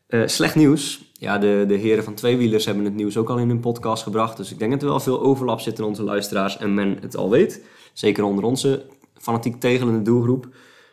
Eh, 0.07 0.21
slecht 0.25 0.55
nieuws. 0.55 1.11
Ja, 1.13 1.37
de, 1.37 1.65
de 1.67 1.73
heren 1.75 2.03
van 2.03 2.13
Tweewielers 2.13 2.65
hebben 2.65 2.85
het 2.85 2.95
nieuws 2.95 3.17
ook 3.17 3.29
al 3.29 3.37
in 3.37 3.47
hun 3.47 3.59
podcast 3.59 4.03
gebracht. 4.03 4.37
Dus 4.37 4.51
ik 4.51 4.59
denk 4.59 4.71
dat 4.71 4.81
er 4.81 4.87
wel 4.87 4.99
veel 4.99 5.21
overlap 5.21 5.59
zit 5.59 5.77
in 5.79 5.85
onze 5.85 6.03
luisteraars 6.03 6.57
en 6.57 6.73
men 6.73 6.97
het 7.01 7.17
al 7.17 7.29
weet. 7.29 7.61
Zeker 7.93 8.23
onder 8.23 8.43
onze 8.43 8.85
fanatiek 9.17 9.59
tegelende 9.59 10.01
doelgroep. 10.01 10.47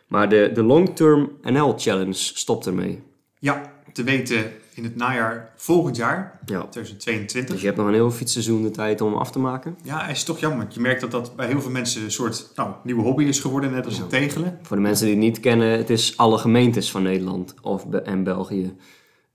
Maar 0.07 0.29
de, 0.29 0.51
de 0.53 0.63
Long 0.63 0.95
Term 0.95 1.31
NL 1.41 1.73
Challenge 1.77 2.13
stopt 2.13 2.65
ermee. 2.65 3.01
Ja, 3.39 3.73
te 3.93 4.03
weten 4.03 4.51
in 4.73 4.83
het 4.83 4.95
najaar 4.95 5.53
volgend 5.55 5.95
jaar, 5.95 6.39
Ja. 6.45 6.67
2022. 6.67 7.51
Dus 7.51 7.59
je 7.59 7.65
hebt 7.65 7.77
nog 7.79 7.87
een 7.87 7.93
heel 7.93 8.11
fietsseizoen 8.11 8.61
de 8.61 8.71
tijd 8.71 9.01
om 9.01 9.13
af 9.13 9.31
te 9.31 9.39
maken. 9.39 9.77
Ja, 9.83 10.05
het 10.05 10.15
is 10.15 10.23
toch 10.23 10.39
jammer. 10.39 10.59
want 10.59 10.73
Je 10.73 10.79
merkt 10.79 11.01
dat 11.01 11.11
dat 11.11 11.35
bij 11.35 11.47
heel 11.47 11.61
veel 11.61 11.71
mensen 11.71 12.03
een 12.03 12.11
soort 12.11 12.51
nou, 12.55 12.71
nieuwe 12.83 13.01
hobby 13.01 13.23
is 13.23 13.39
geworden, 13.39 13.71
net 13.71 13.85
als 13.85 13.97
het 13.97 14.09
tegelen. 14.09 14.59
Voor 14.61 14.75
de 14.75 14.81
mensen 14.81 15.05
die 15.05 15.15
het 15.15 15.23
niet 15.23 15.39
kennen, 15.39 15.77
het 15.77 15.89
is 15.89 16.17
alle 16.17 16.37
gemeentes 16.37 16.91
van 16.91 17.03
Nederland 17.03 17.53
of 17.61 17.85
en 17.89 18.23
België 18.23 18.75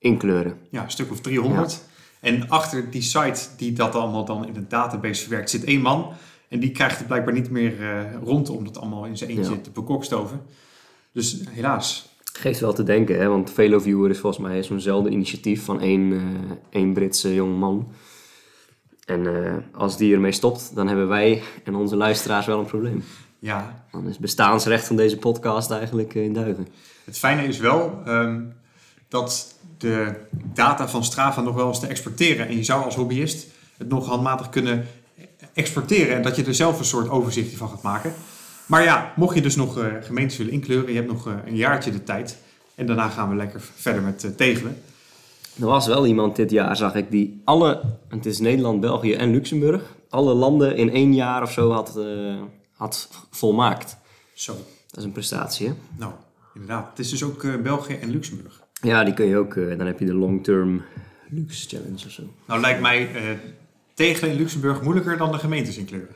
inkleuren. 0.00 0.58
Ja, 0.70 0.82
een 0.82 0.90
stuk 0.90 1.10
of 1.10 1.20
300. 1.20 1.82
En 2.20 2.48
achter 2.48 2.90
die 2.90 3.02
site 3.02 3.40
die 3.56 3.72
dat 3.72 3.94
allemaal 3.94 4.24
dan 4.24 4.46
in 4.46 4.56
een 4.56 4.68
database 4.68 5.20
verwerkt, 5.22 5.50
zit 5.50 5.64
één 5.64 5.80
man. 5.80 6.12
En 6.48 6.60
die 6.60 6.70
krijgt 6.70 6.98
het 6.98 7.06
blijkbaar 7.06 7.34
niet 7.34 7.50
meer 7.50 7.80
eh, 7.80 8.00
rond 8.24 8.48
om 8.50 8.64
dat 8.64 8.78
allemaal 8.78 9.04
in 9.04 9.16
zijn 9.16 9.30
eentje 9.30 9.54
Ja. 9.54 9.60
te 9.60 9.70
bekokstoven. 9.70 10.40
Dus 11.12 11.40
helaas. 11.50 12.08
Geeft 12.32 12.60
wel 12.60 12.72
te 12.72 12.82
denken, 12.82 13.18
hè? 13.18 13.26
want 13.28 13.50
VeloViewer 13.50 14.10
is 14.10 14.18
volgens 14.18 14.42
mij 14.46 14.62
zo'nzelfde 14.62 15.10
initiatief 15.10 15.64
van 15.64 15.80
één, 15.80 16.12
eh, 16.12 16.20
één 16.80 16.92
Britse 16.92 17.34
jonge 17.34 17.56
man. 17.56 17.92
En 19.06 19.26
eh, 19.46 19.54
als 19.72 19.96
die 19.96 20.14
ermee 20.14 20.32
stopt, 20.32 20.74
dan 20.74 20.88
hebben 20.88 21.08
wij 21.08 21.42
en 21.64 21.74
onze 21.74 21.96
luisteraars 21.96 22.46
wel 22.46 22.58
een 22.58 22.66
probleem. 22.66 23.04
Ja, 23.38 23.84
Dan 23.92 24.04
is 24.04 24.10
het 24.12 24.20
bestaansrecht 24.20 24.86
van 24.86 24.96
deze 24.96 25.16
podcast 25.16 25.70
eigenlijk 25.70 26.14
eh, 26.14 26.24
in 26.24 26.32
duigen. 26.32 26.68
het 27.04 27.18
fijne 27.18 27.42
is 27.44 27.58
wel 27.58 28.02
ehm, 28.04 28.40
dat 29.10 29.54
de 29.78 30.14
data 30.32 30.88
van 30.88 31.04
Strava 31.04 31.40
nog 31.40 31.54
wel 31.54 31.68
eens 31.68 31.80
te 31.80 31.86
exporteren. 31.86 32.48
En 32.48 32.56
je 32.56 32.64
zou 32.64 32.84
als 32.84 32.94
hobbyist 32.94 33.46
het 33.76 33.88
nog 33.88 34.06
handmatig 34.06 34.48
kunnen 34.48 34.86
exporteren. 35.52 36.16
En 36.16 36.22
dat 36.22 36.36
je 36.36 36.44
er 36.44 36.54
zelf 36.54 36.78
een 36.78 36.84
soort 36.84 37.08
overzichtje 37.08 37.56
van 37.56 37.68
gaat 37.68 37.82
maken. 37.82 38.14
Maar 38.70 38.82
ja, 38.82 39.12
mocht 39.16 39.34
je 39.34 39.40
dus 39.40 39.56
nog 39.56 39.78
eh, 39.78 39.86
gemeentes 40.00 40.36
willen 40.36 40.52
inkleuren, 40.52 40.88
je 40.88 40.96
hebt 40.96 41.10
nog 41.12 41.26
eh, 41.26 41.34
een 41.46 41.56
jaartje 41.56 41.90
de 41.90 42.02
tijd. 42.02 42.38
En 42.74 42.86
daarna 42.86 43.08
gaan 43.08 43.28
we 43.28 43.34
lekker 43.34 43.60
verder 43.74 44.02
met 44.02 44.24
eh, 44.24 44.30
tegelen. 44.30 44.82
Er 45.60 45.66
was 45.66 45.86
wel 45.86 46.06
iemand 46.06 46.36
dit 46.36 46.50
jaar, 46.50 46.76
zag 46.76 46.94
ik, 46.94 47.10
die 47.10 47.40
alle, 47.44 47.82
het 48.08 48.26
is 48.26 48.38
Nederland, 48.38 48.80
België 48.80 49.14
en 49.14 49.30
Luxemburg, 49.30 49.82
alle 50.08 50.34
landen 50.34 50.76
in 50.76 50.90
één 50.90 51.14
jaar 51.14 51.42
of 51.42 51.52
zo 51.52 51.70
had, 51.70 51.98
had 52.72 53.08
volmaakt. 53.30 53.96
Zo, 54.34 54.52
Dat 54.86 54.98
is 54.98 55.04
een 55.04 55.12
prestatie, 55.12 55.68
hè? 55.68 55.74
nou, 55.96 56.12
inderdaad. 56.54 56.88
Het 56.88 56.98
is 56.98 57.10
dus 57.10 57.22
ook 57.22 57.62
België 57.62 57.94
en 57.94 58.10
Luxemburg. 58.10 58.60
Ja, 58.80 59.04
die 59.04 59.14
kun 59.14 59.26
je 59.26 59.36
ook, 59.36 59.56
eh, 59.56 59.78
dan 59.78 59.86
heb 59.86 59.98
je 59.98 60.04
de 60.04 60.14
Long 60.14 60.44
Term 60.44 60.82
Lux 61.28 61.66
Challenge 61.68 62.04
of 62.06 62.10
zo. 62.10 62.22
Nou 62.46 62.60
lijkt 62.60 62.80
mij 62.80 63.14
eh, 63.14 63.22
tegelen 63.94 64.30
in 64.30 64.36
Luxemburg 64.36 64.82
moeilijker 64.82 65.16
dan 65.16 65.32
de 65.32 65.38
gemeentes 65.38 65.76
inkleuren. 65.76 66.14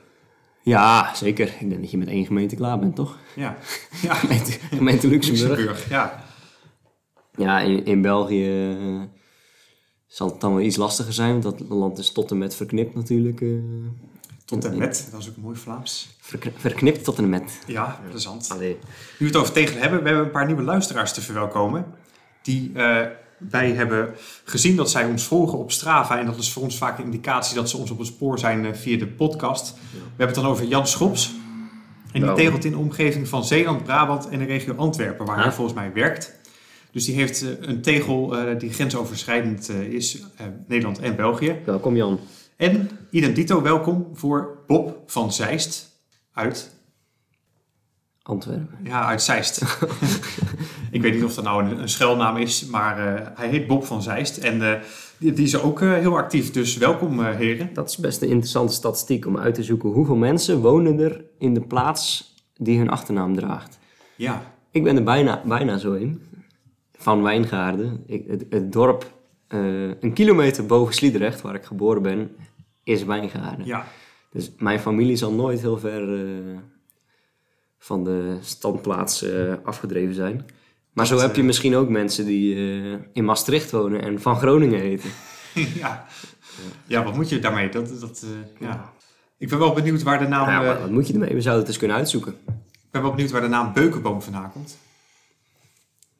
Ja, 0.62 1.14
zeker. 1.14 1.47
Ik 1.61 1.68
denk 1.68 1.80
dat 1.80 1.90
je 1.90 1.99
met 1.99 2.09
één 2.09 2.26
gemeente 2.26 2.56
klaar 2.56 2.78
bent, 2.78 2.97
toch? 2.97 3.18
Ja, 3.35 3.56
ja. 4.02 4.14
Gemeente, 4.14 4.50
gemeente 4.71 5.09
Luxemburg. 5.09 5.49
Luxemburg, 5.49 5.88
ja. 5.88 6.25
Ja, 7.37 7.61
in, 7.61 7.85
in 7.85 8.02
België 8.02 8.68
eh, 8.71 9.00
zal 10.06 10.28
het 10.30 10.40
dan 10.40 10.54
wel 10.54 10.64
iets 10.64 10.76
lastiger 10.76 11.12
zijn, 11.12 11.42
want 11.42 11.59
dat 11.59 11.68
land 11.68 11.99
is 11.99 12.12
tot 12.12 12.30
en 12.30 12.38
met 12.38 12.54
verknipt 12.54 12.94
natuurlijk. 12.94 13.42
Tot 14.44 14.64
en 14.64 14.78
met, 14.78 15.09
dat 15.11 15.21
is 15.21 15.28
ook 15.28 15.37
mooi 15.37 15.56
Vlaams. 15.56 16.16
verkn- 16.21 16.52
verknipt 16.56 17.04
tot 17.04 17.18
en 17.18 17.28
met. 17.28 17.59
Ja, 17.66 17.99
interessant. 18.02 18.49
Allee. 18.52 18.73
Nu 18.73 18.78
we 19.18 19.25
het 19.25 19.37
over 19.37 19.52
tegelen 19.52 19.80
hebben, 19.83 20.02
we 20.02 20.06
hebben 20.09 20.25
een 20.26 20.30
paar 20.33 20.47
nieuwe 20.47 20.62
luisteraars 20.62 21.12
te 21.14 21.21
verwelkomen. 21.21 21.85
Die 22.45 22.71
eh, 22.75 23.01
wij 23.39 23.71
hebben 23.71 24.15
gezien 24.45 24.77
dat 24.77 24.91
zij 24.91 25.05
ons 25.05 25.25
volgen 25.25 25.59
op 25.59 25.73
Strava. 25.73 26.19
En 26.19 26.27
dat 26.27 26.37
is 26.37 26.53
voor 26.53 26.63
ons 26.63 26.77
vaak 26.77 26.99
een 26.99 27.05
indicatie 27.05 27.55
dat 27.55 27.71
ze 27.71 27.77
ons 27.77 27.91
op 27.91 27.99
het 27.99 28.07
spoor 28.07 28.39
zijn 28.39 28.67
eh, 28.67 28.73
via 28.73 28.99
de 28.99 29.07
podcast. 29.07 29.75
We 29.93 29.99
hebben 30.09 30.27
het 30.27 30.35
dan 30.35 30.47
over 30.47 30.65
Jan 30.65 30.87
Schops. 30.87 31.33
En 32.07 32.21
die 32.21 32.23
Nou. 32.23 32.37
tegelt 32.37 32.65
in 32.65 32.71
de 32.71 32.79
omgeving 32.79 33.29
van 33.29 33.45
Zeeland, 33.45 33.85
Brabant 33.85 34.29
en 34.29 34.39
de 34.39 34.45
regio 34.45 34.75
Antwerpen, 34.75 35.27
waar 35.27 35.43
hij 35.43 35.53
volgens 35.53 35.77
mij 35.77 35.93
werkt. 35.93 36.33
Dus 36.91 37.05
die 37.05 37.15
heeft 37.15 37.43
eh, 37.43 37.49
een 37.61 37.83
tegel 37.83 38.35
die 38.59 38.73
grensoverschrijdend 38.73 39.69
is, 39.69 40.23
Nederland 40.67 40.99
en 40.99 41.17
België. 41.17 41.57
Welkom 41.65 41.97
Jan. 41.97 42.21
En 42.57 42.91
idem 43.11 43.35
dito 43.35 43.63
welkom 43.63 44.09
voor 44.13 44.59
Bob 44.67 45.03
van 45.07 45.33
Zeist 45.33 45.89
uit 46.33 46.71
Antwerpen. 48.26 48.78
Ja, 48.83 49.04
uit 49.04 49.23
Zeist. 49.23 49.62
ik 50.90 51.02
weet 51.02 51.14
niet 51.14 51.25
of 51.25 51.35
dat 51.35 51.45
nou 51.45 51.64
een, 51.64 51.78
een 51.81 51.88
schuilnaam 51.88 52.37
is, 52.37 52.66
maar 52.66 53.16
eh, 53.16 53.26
hij 53.35 53.49
heet 53.49 53.66
Bob 53.66 53.85
van 53.85 54.02
Zeist. 54.02 54.37
En 54.37 54.62
eh, 54.73 54.81
die, 55.19 55.33
die 55.33 55.45
is 55.45 55.61
ook 55.61 55.81
eh, 55.81 55.93
heel 55.93 56.16
actief, 56.16 56.50
dus 56.50 56.76
welkom 56.76 57.25
heren. 57.25 57.71
Dat 57.75 57.88
is 57.88 57.97
best 57.97 58.23
een 58.23 58.28
interessante 58.28 58.73
statistiek 58.73 59.26
om 59.26 59.38
uit 59.38 59.54
te 59.54 59.62
zoeken 59.62 59.88
hoeveel 59.90 60.16
mensen 60.16 60.61
wonen 60.61 60.99
er 60.99 61.25
in 61.38 61.54
de 61.54 61.61
plaats 61.61 62.35
die 62.57 62.78
hun 62.78 62.88
achternaam 62.88 63.37
draagt. 63.37 63.78
Ja, 64.16 64.43
Ik 64.71 64.83
ben 64.83 64.97
er 64.97 65.02
bijna, 65.04 65.43
bijna 65.45 65.78
zo 65.78 65.93
in. 65.93 66.23
Van 66.93 67.23
Wijngaarden. 67.23 68.02
Ik, 68.07 68.25
het, 68.28 68.47
het 68.50 68.73
dorp 68.73 69.12
een 69.49 70.12
kilometer 70.14 70.66
boven 70.66 70.95
Sliedrecht, 70.95 71.40
waar 71.40 71.54
ik 71.54 71.64
geboren 71.64 72.02
ben, 72.02 72.37
is 72.85 73.04
Wijngaarden. 73.04 73.66
ja. 73.66 73.87
Dus 74.31 74.52
mijn 74.59 74.81
familie 74.81 75.16
zal 75.16 75.33
nooit 75.33 75.61
heel 75.61 75.78
ver 75.78 76.02
van 77.85 78.05
de 78.05 78.37
standplaats 78.41 79.23
eh, 79.23 79.55
afgedreven 79.64 80.14
zijn. 80.14 80.45
Maar 80.93 81.07
zo 81.07 81.19
heb 81.19 81.35
je 81.35 81.41
eh, 81.41 81.47
misschien 81.47 81.75
ook 81.76 81.88
mensen 81.88 82.26
die 82.26 82.55
eh, 82.55 82.99
in 83.12 83.25
Maastricht 83.25 83.71
wonen 83.71 84.03
en 84.03 84.21
van 84.21 84.37
Groningen 84.37 84.81
heten. 84.81 85.11
ja. 85.83 86.07
ja, 86.87 87.05
wat 87.05 87.14
moet 87.14 87.29
je 87.29 87.38
daarmee? 87.38 87.69
Dat, 87.69 88.00
dat, 88.00 88.25
ja. 88.61 88.93
Ik 89.38 89.49
ben 89.49 89.59
wel 89.59 89.73
benieuwd 89.73 90.03
waar 90.03 90.19
de 90.19 90.29
naam, 90.29 90.47
Nou 90.47 90.64
ja, 90.64 90.79
wat 90.81 90.91
moet 90.91 91.07
je 91.07 91.12
ermee? 91.12 91.35
We 91.35 91.41
zouden 91.41 91.59
het 91.61 91.69
eens 91.69 91.79
kunnen 91.79 91.97
uitzoeken. 91.97 92.33
ik 92.47 92.91
ben 92.91 93.03
wel 93.03 93.11
benieuwd 93.11 93.31
waar 93.31 93.41
de 93.41 93.49
naam 93.49 93.73
Beukenboom 93.73 94.23
vandaan 94.23 94.53
komt. 94.53 94.76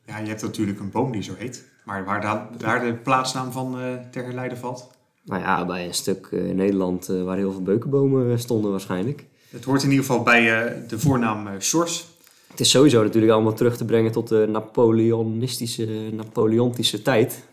Ja, 0.07 0.19
je 0.19 0.29
hebt 0.29 0.43
natuurlijk 0.43 0.81
een 0.81 0.91
boom 0.91 1.13
die 1.13 1.23
zo 1.23 1.35
heet. 1.39 1.71
Maar 1.85 2.05
waar 2.05 2.21
da- 2.21 2.51
daar 2.59 2.85
de 2.85 2.95
plaatsnaam 2.95 3.53
van 3.53 3.81
eh 3.81 3.95
ter 4.11 4.25
herleiden 4.25 4.59
valt. 4.59 4.91
Nou 5.25 5.41
ja, 5.41 5.65
bij 5.65 5.87
een 5.87 5.95
stuk 5.95 6.29
Nederland 6.31 7.07
waar 7.07 7.37
heel 7.37 7.53
veel 7.53 7.63
beukenbomen 7.63 8.39
stonden 8.39 8.71
waarschijnlijk. 8.71 9.25
Het 9.55 9.65
hoort 9.65 9.83
in 9.83 9.91
ieder 9.91 10.05
geval 10.05 10.23
bij 10.23 10.65
eh, 10.65 10.73
de 10.89 10.99
voornaam 10.99 11.47
eh 11.47 11.53
Sjors. 11.61 12.07
Het 12.51 12.61
is 12.61 12.71
sowieso 12.71 13.03
natuurlijk 13.03 13.33
allemaal 13.33 13.53
terug 13.53 13.77
te 13.77 13.85
brengen 13.85 14.13
tot 14.13 14.29
de 14.29 14.47
Napoleonistische, 14.51 15.87
Napoleontische 16.13 17.03
tijd. 17.03 17.45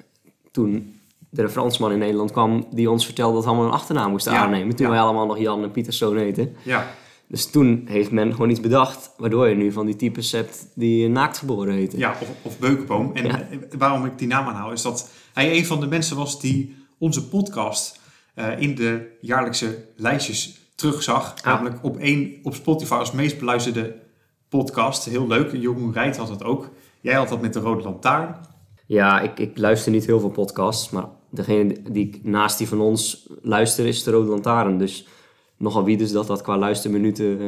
Toen 0.52 1.00
er 1.34 1.44
een 1.44 1.50
Fransman 1.50 1.92
in 1.92 2.00
Nederland 2.00 2.32
kwam 2.32 2.68
die 2.72 2.90
ons 2.90 3.06
vertelde 3.06 3.34
dat 3.34 3.44
we 3.44 3.50
allemaal 3.50 3.68
een 3.68 3.74
achternaam 3.74 4.12
moesten 4.12 4.34
Ja, 4.34 4.40
aannemen. 4.44 4.76
Toen 4.76 4.86
ja. 4.86 4.92
wij 4.92 5.02
allemaal 5.02 5.26
nog 5.26 5.40
Jan 5.40 5.64
en 5.64 5.72
Pieterszoon 5.72 6.18
heten. 6.18 6.56
Ja, 6.64 6.88
Dus 7.28 7.50
toen 7.50 7.84
heeft 7.86 8.12
men 8.12 8.32
gewoon 8.32 8.50
iets 8.50 8.60
bedacht, 8.60 9.12
waardoor 9.18 9.48
je 9.48 9.56
nu 9.56 9.72
van 9.72 9.86
die 9.86 9.96
types 9.96 10.32
hebt 10.32 10.68
die 10.76 11.10
naakt 11.10 11.38
geboren 11.38 11.74
heten. 11.74 12.00
Ja, 12.00 12.16
of, 12.22 12.30
of 12.42 12.60
Beukenboom. 12.60 13.12
En 13.14 13.26
Ja. 13.26 13.42
eh, 13.42 13.58
waarom 13.78 14.06
ik 14.06 14.18
die 14.18 14.28
naam 14.28 14.48
aanhaal, 14.48 14.72
is 14.72 14.82
dat 14.82 15.10
hij 15.34 15.58
een 15.58 15.66
van 15.66 15.80
de 15.80 15.88
mensen 15.88 16.16
was 16.18 16.40
die 16.42 16.76
onze 16.98 17.28
podcast 17.28 18.00
eh, 18.34 18.60
in 18.60 18.76
de 18.76 19.18
jaarlijkse 19.22 19.86
lijstjes 19.96 20.60
terugzag. 20.82 21.34
Ah. 21.36 21.46
Namelijk 21.46 21.84
op 21.84 21.98
één 21.98 22.40
op 22.44 22.54
Spotify 22.54 22.94
als 22.94 23.12
meest 23.12 23.40
beluisterde 23.40 23.96
podcast. 24.50 25.06
Heel 25.06 25.28
leuk. 25.28 25.52
Jeroen 25.52 25.94
Rijt 25.94 26.18
had 26.18 26.28
dat 26.28 26.44
ook. 26.44 26.70
Jij 27.02 27.14
had 27.14 27.30
dat 27.30 27.42
met 27.42 27.54
de 27.54 27.60
Rode 27.60 27.84
Lantaarn. 27.84 28.36
Ja, 28.86 29.20
ik, 29.22 29.40
ik 29.40 29.58
luister 29.58 29.92
niet 29.92 30.06
heel 30.06 30.20
veel 30.20 30.30
podcasts, 30.30 30.90
maar 30.90 31.06
degene 31.30 31.82
die 31.92 32.08
ik 32.08 32.24
naast 32.24 32.58
die 32.58 32.68
van 32.68 32.82
ons 32.82 33.30
luister 33.42 33.86
is 33.88 34.04
de 34.04 34.12
Rode 34.12 34.30
Lantaarn. 34.30 34.78
Dus 34.78 35.08
nogal 35.58 35.84
wie 35.84 35.98
dus 35.98 36.12
dat 36.12 36.28
dat 36.28 36.42
qua 36.42 36.58
luisterminuten 36.58 37.42
eh, 37.42 37.48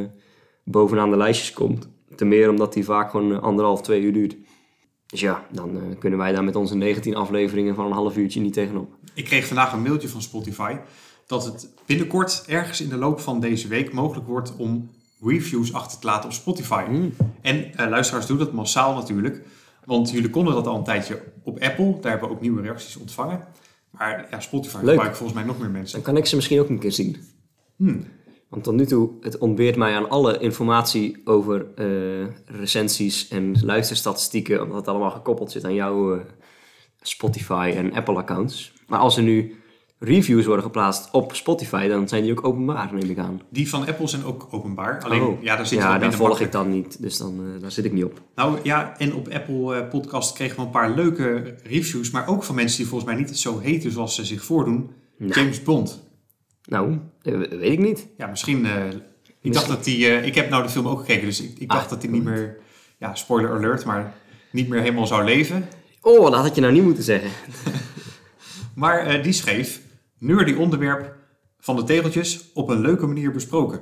bovenaan 0.64 1.10
de 1.10 1.18
lijstjes 1.18 1.54
komt. 1.54 1.88
Ten 2.16 2.28
meer 2.28 2.50
omdat 2.50 2.74
die 2.74 2.86
vaak 2.86 3.12
gewoon 3.12 3.32
eh, 3.32 3.42
anderhalf, 3.42 3.82
twee 3.82 4.02
uur 4.02 4.14
duurt. 4.14 4.36
Dus 5.06 5.20
ja, 5.20 5.46
dan 5.52 5.78
eh, 5.78 6.00
kunnen 6.00 6.20
wij 6.20 6.32
daar 6.32 6.44
met 6.44 6.56
onze 6.56 6.76
19 6.76 7.16
afleveringen 7.16 7.76
van 7.76 7.86
een 7.86 7.92
half 7.92 8.18
uurtje 8.18 8.40
niet 8.40 8.54
tegenop. 8.54 8.96
Ik 9.14 9.26
kreeg 9.26 9.48
vandaag 9.48 9.74
een 9.74 9.82
mailtje 9.82 10.10
van 10.10 10.22
Spotify 10.22 10.76
dat 11.28 11.46
het 11.46 11.70
binnenkort 11.86 12.44
ergens 12.48 12.82
in 12.82 12.90
de 12.90 12.98
loop 12.98 13.20
van 13.20 13.40
deze 13.40 13.68
week 13.68 13.94
mogelijk 13.94 14.28
wordt 14.28 14.56
om 14.56 14.90
reviews 15.22 15.74
achter 15.74 16.00
te 16.00 16.06
laten 16.06 16.26
op 16.26 16.36
Spotify. 16.36 16.84
Hmm. 16.86 17.14
En 17.42 17.76
eh, 17.76 17.90
luisteraars 17.90 18.26
doen 18.26 18.38
dat 18.38 18.52
massaal 18.52 18.96
natuurlijk. 18.96 19.42
Want 19.86 20.12
jullie 20.12 20.30
konden 20.30 20.54
dat 20.54 20.68
al 20.68 20.78
een 20.78 20.84
tijdje 20.84 21.22
op 21.44 21.60
Apple. 21.60 21.98
Daar 22.02 22.12
hebben 22.12 22.30
we 22.30 22.36
ook 22.36 22.42
nieuwe 22.42 22.62
reacties 22.62 22.96
ontvangen. 22.96 23.48
Maar 23.90 24.28
ja, 24.32 24.40
Spotify 24.40 24.76
Leuk. 24.76 24.88
gebruiken 24.88 25.18
volgens 25.18 25.40
mij 25.40 25.48
nog 25.48 25.60
meer 25.60 25.70
mensen. 25.70 25.96
Dan 25.96 26.14
kan 26.14 26.18
ik 26.18 26.26
ze 26.26 26.36
misschien 26.36 26.60
ook 26.60 26.70
een 26.70 26.80
keer 26.80 26.92
zien. 26.92 27.18
Hmm. 27.76 28.06
Want 28.50 28.66
tot 28.66 28.74
nu 28.74 28.86
toe, 28.86 29.10
het 29.22 29.38
ontbeert 29.38 29.76
mij 29.76 29.96
aan 29.96 30.10
alle 30.10 30.38
informatie 30.38 31.22
over 31.26 31.66
eh, 31.76 32.28
recensies 32.46 33.28
en 33.28 33.66
luisterstatistieken, 33.66 34.62
omdat 34.62 34.78
het 34.78 34.88
allemaal 34.88 35.12
gekoppeld 35.12 35.52
zit 35.52 35.64
aan 35.64 35.74
jouw 35.74 36.16
eh, 36.16 36.22
Spotify 37.02 37.74
en 37.76 37.94
Apple 37.94 38.16
accounts. 38.16 38.74
Maar 38.88 39.00
als 39.00 39.18
er 39.18 39.24
nu 39.24 39.63
reviews 40.04 40.46
worden 40.46 40.64
geplaatst 40.66 41.10
op 41.12 41.36
Spotify, 41.36 41.88
dan 41.88 42.08
zijn 42.08 42.24
die 42.24 42.32
ook 42.32 42.46
openbaar, 42.46 42.90
neem 42.94 43.10
ik 43.10 43.18
aan. 43.18 43.42
Die 43.50 43.70
van 43.70 43.88
Apple 43.88 44.08
zijn 44.08 44.26
ook 44.26 44.48
openbaar. 44.52 45.02
Alleen, 45.04 45.22
Oh. 45.22 45.44
ja, 45.44 45.56
daar 45.56 45.66
zit 45.68 45.80
ja, 45.80 45.98
daar 45.98 46.14
volg 46.14 46.28
makkelijk. 46.28 46.54
ik 46.54 46.60
dan 46.62 46.70
niet, 46.72 47.02
dus 47.02 47.18
dan, 47.18 47.40
eh, 47.56 47.62
daar 47.62 47.72
zit 47.72 47.86
ik 47.86 47.94
niet 47.94 48.04
op. 48.04 48.22
Nou 48.36 48.58
ja, 48.64 48.98
en 48.98 49.14
op 49.14 49.28
Apple 49.28 49.76
eh, 49.76 49.90
Podcast 49.90 50.34
kregen 50.34 50.56
we 50.56 50.62
een 50.62 50.70
paar 50.70 50.92
leuke 50.92 51.56
reviews. 51.64 52.12
Maar 52.12 52.28
ook 52.28 52.44
van 52.44 52.56
mensen 52.56 52.78
die 52.78 52.88
volgens 52.88 53.10
mij 53.12 53.20
niet 53.20 53.38
zo 53.38 53.60
heten 53.60 53.92
zoals 53.92 54.16
ze 54.16 54.26
zich 54.26 54.44
voordoen. 54.44 54.90
Nou. 55.18 55.34
James 55.40 55.64
Bond. 55.64 56.04
Nou, 56.66 56.98
eh, 57.22 57.34
weet 57.38 57.72
ik 57.72 57.80
niet. 57.80 58.08
Ja, 58.18 58.28
misschien 58.28 58.68
Ik 59.42 59.54
dacht 59.54 59.68
dat 59.68 59.84
die, 59.84 60.22
ik 60.22 60.36
heb 60.36 60.50
nou 60.50 60.64
de 60.64 60.70
film 60.70 60.88
ook 60.88 61.00
gekeken, 61.00 61.26
dus 61.26 61.42
ik, 61.42 61.58
ik 61.60 61.70
Ah, 61.72 61.78
dacht 61.78 61.90
dat 61.90 62.02
hij 62.02 62.12
niet 62.12 62.24
meer, 62.24 62.58
ja, 62.98 63.16
spoiler 63.16 63.52
alert, 63.52 63.86
maar 63.86 64.14
niet 64.52 64.68
meer 64.68 64.80
helemaal 64.82 65.08
zou 65.08 65.24
leven. 65.24 65.68
Oh, 66.02 66.32
dat 66.32 66.42
had 66.42 66.56
je 66.56 66.62
nou 66.62 66.74
niet 66.74 66.84
moeten 66.84 67.04
zeggen. 67.04 67.30
Maar 68.76 69.22
die 69.22 69.32
schreef, 69.34 69.82
nerdy 70.24 70.54
onderwerp 70.54 71.16
van 71.60 71.76
de 71.76 71.84
tegeltjes 71.84 72.52
op 72.54 72.70
een 72.70 72.80
leuke 72.80 73.08
manier 73.08 73.32
besproken. 73.32 73.82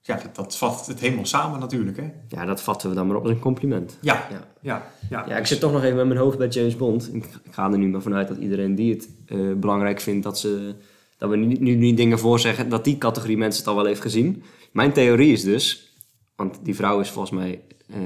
Ja, 0.00 0.16
dat, 0.16 0.34
dat 0.34 0.56
vat 0.56 0.86
het 0.86 1.00
helemaal 1.00 1.26
samen 1.26 1.60
natuurlijk, 1.60 1.96
hè? 1.96 2.10
Ja, 2.28 2.44
dat 2.44 2.62
vatten 2.62 2.88
we 2.88 2.94
dan 2.94 3.06
maar 3.06 3.16
op 3.16 3.22
als 3.22 3.32
een 3.32 3.38
compliment. 3.38 3.98
Ja, 4.00 4.26
Ja. 4.30 4.46
ja, 4.60 4.90
ja. 5.10 5.24
Ja, 5.28 5.36
ik 5.36 5.46
zit 5.46 5.60
toch 5.60 5.72
nog 5.72 5.82
even 5.82 5.96
met 5.96 6.06
mijn 6.06 6.18
hoofd 6.20 6.38
bij 6.38 6.48
James 6.48 6.76
Bond. 6.76 7.14
Ik, 7.14 7.24
ik 7.24 7.52
ga 7.52 7.72
er 7.72 7.78
nu 7.78 7.88
maar 7.88 8.02
vanuit 8.02 8.28
dat 8.28 8.36
iedereen 8.36 8.74
die 8.74 8.92
het 8.92 9.08
eh, 9.26 9.52
belangrijk 9.56 10.00
vindt 10.00 10.24
dat, 10.24 10.38
ze, 10.38 10.74
dat 11.18 11.30
we 11.30 11.36
nu, 11.36 11.56
nu 11.58 11.74
niet 11.74 11.96
dingen 11.96 12.18
voorzeggen, 12.18 12.68
dat 12.68 12.84
die 12.84 12.98
categorie 12.98 13.36
mensen 13.36 13.60
het 13.60 13.70
al 13.70 13.76
wel 13.76 13.86
heeft 13.86 14.00
gezien. 14.00 14.42
Mijn 14.72 14.92
theorie 14.92 15.32
is 15.32 15.42
dus, 15.42 15.96
want 16.36 16.58
die 16.62 16.74
vrouw 16.74 17.00
is 17.00 17.10
volgens 17.10 17.38
mij, 17.38 17.60
eh, 17.88 17.96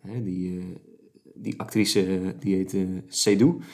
hè, 0.00 0.22
die, 0.22 0.58
eh, 0.58 0.64
die 1.34 1.60
actrice, 1.60 2.34
die 2.38 2.54
heet 2.54 2.76
Seydoux. 3.08 3.64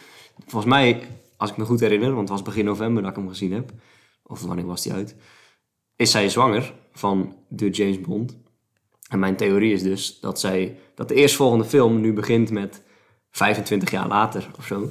Volgens 0.46 0.72
mij, 0.72 1.02
als 1.38 1.50
ik 1.50 1.56
me 1.56 1.64
goed 1.64 1.80
herinner, 1.80 2.08
want 2.08 2.20
het 2.20 2.28
was 2.28 2.42
begin 2.42 2.64
november 2.64 3.02
dat 3.02 3.10
ik 3.10 3.16
hem 3.16 3.28
gezien 3.28 3.52
heb, 3.52 3.72
of 4.22 4.42
wanneer 4.42 4.66
was 4.66 4.82
die 4.82 4.92
uit, 4.92 5.16
is 5.96 6.10
zij 6.10 6.28
zwanger 6.28 6.74
van 6.92 7.36
de 7.48 7.70
James 7.70 8.00
Bond. 8.00 8.36
En 9.08 9.18
mijn 9.18 9.36
theorie 9.36 9.72
is 9.72 9.82
dus 9.82 10.20
dat, 10.20 10.40
zij, 10.40 10.78
dat 10.94 11.08
de 11.08 11.14
eerstvolgende 11.14 11.64
film 11.64 12.00
nu 12.00 12.12
begint 12.12 12.50
met 12.50 12.82
25 13.30 13.90
jaar 13.90 14.08
later 14.08 14.50
of 14.58 14.66
zo. 14.66 14.88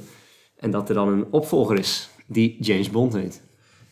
En 0.56 0.70
dat 0.70 0.88
er 0.88 0.94
dan 0.94 1.08
een 1.08 1.26
opvolger 1.30 1.78
is 1.78 2.10
die 2.26 2.56
James 2.60 2.90
Bond 2.90 3.12
heet. 3.12 3.42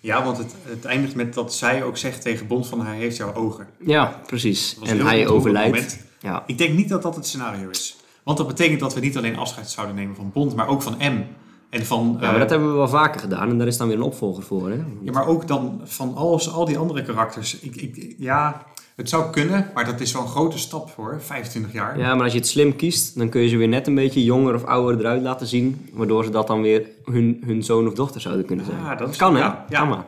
Ja, 0.00 0.25
want 0.25 0.38
het, 0.38 0.54
het 0.62 0.84
eindigt 0.84 1.14
met 1.14 1.34
dat 1.34 1.54
zij 1.54 1.84
ook 1.84 1.96
zegt 1.96 2.22
tegen 2.22 2.46
Bond 2.46 2.66
van 2.66 2.86
hij 2.86 2.96
heeft 2.96 3.16
jouw 3.16 3.34
ogen. 3.34 3.68
Ja, 3.78 4.20
precies. 4.26 4.78
En 4.82 5.06
hij 5.06 5.28
overlijdt. 5.28 6.04
Ja. 6.20 6.42
Ik 6.46 6.58
denk 6.58 6.75
niet 6.75 6.88
dat 6.88 7.02
dat 7.02 7.16
het 7.16 7.26
scenario 7.26 7.68
is. 7.68 7.96
Want 8.22 8.38
dat 8.38 8.46
betekent 8.46 8.80
dat 8.80 8.94
we 8.94 9.00
niet 9.00 9.16
alleen 9.16 9.36
afscheid 9.36 9.70
zouden 9.70 9.96
nemen 9.96 10.16
van 10.16 10.30
Bond, 10.32 10.56
maar 10.56 10.68
ook 10.68 10.82
van 10.82 10.96
M. 10.98 11.25
En 11.70 11.87
van, 11.87 12.16
ja, 12.20 12.26
maar 12.26 12.35
eh, 12.35 12.40
dat 12.40 12.50
hebben 12.50 12.70
we 12.70 12.76
wel 12.76 12.88
vaker 12.88 13.20
gedaan 13.20 13.50
en 13.50 13.58
daar 13.58 13.66
is 13.66 13.76
dan 13.76 13.88
weer 13.88 13.96
een 13.96 14.02
opvolger 14.02 14.42
voor. 14.42 14.70
Hè? 14.70 14.76
ja, 15.02 15.12
maar 15.12 15.26
ook 15.26 15.49
dan 15.49 15.80
van 15.85 16.14
al, 16.14 16.40
al 16.52 16.64
die 16.64 16.78
andere 16.78 17.02
karakters. 17.02 17.61
Ik, 17.61 17.76
ik, 17.76 18.14
ja, 18.18 18.66
het 18.96 19.08
zou 19.08 19.30
kunnen, 19.30 19.70
maar 19.75 19.85
dat 19.85 20.00
is 20.00 20.12
wel 20.12 20.23
een 20.23 20.28
grote 20.28 20.58
stap 20.58 20.90
hoor, 20.90 21.20
25 21.20 21.73
jaar. 21.73 21.99
Ja, 21.99 22.14
maar 22.14 22.25
als 22.25 22.32
je 22.32 22.38
het 22.38 22.49
slim 22.49 22.76
kiest, 22.76 23.18
dan 23.18 23.28
kun 23.28 23.40
je 23.40 23.49
ze 23.49 23.56
weer 23.56 23.68
net 23.68 23.87
een 23.87 23.94
beetje 23.94 24.25
jonger 24.25 24.54
of 24.54 24.64
ouder 24.64 25.00
eruit 25.00 25.23
laten 25.23 25.46
zien. 25.46 25.88
Waardoor 25.92 26.25
ze 26.25 26.30
dat 26.30 26.46
dan 26.46 26.62
weer 26.62 26.88
hun, 27.04 27.42
hun 27.46 27.62
zoon 27.62 27.87
of 27.87 27.94
dochter 27.94 28.20
zouden 28.20 28.46
kunnen 28.46 28.64
zijn. 28.64 28.78
Ja, 28.78 28.94
dat 28.94 29.16
kan 29.16 29.35
hè? 29.35 29.40
ja, 29.40 29.64
ja. 29.68 29.78
Kan 29.78 29.88
maar. 29.88 30.04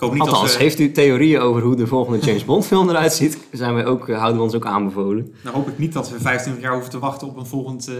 Niet 0.00 0.20
Althans, 0.20 0.52
ze, 0.52 0.58
heeft 0.58 0.78
u 0.78 0.92
theorieën 0.92 1.40
over 1.40 1.62
hoe 1.62 1.76
de 1.76 1.86
volgende 1.86 2.18
James 2.26 2.44
Bond 2.44 2.66
film 2.66 2.88
eruit 2.88 3.12
ziet, 3.12 3.38
zijn 3.52 3.74
wij 3.74 3.86
ook, 3.86 4.08
eh, 4.08 4.16
houden 4.16 4.36
we 4.36 4.42
ons 4.42 4.54
ook 4.54 4.66
aanbevolen. 4.66 5.34
nou 5.42 5.56
hoop 5.56 5.68
ik 5.68 5.78
niet 5.78 5.92
dat 5.92 6.10
we 6.10 6.20
25 6.20 6.62
jaar 6.62 6.72
hoeven 6.72 6.90
te 6.90 6.98
wachten 6.98 7.28
op 7.28 7.36
een 7.36 7.46
volgend 7.46 7.88
eh, 7.88 7.94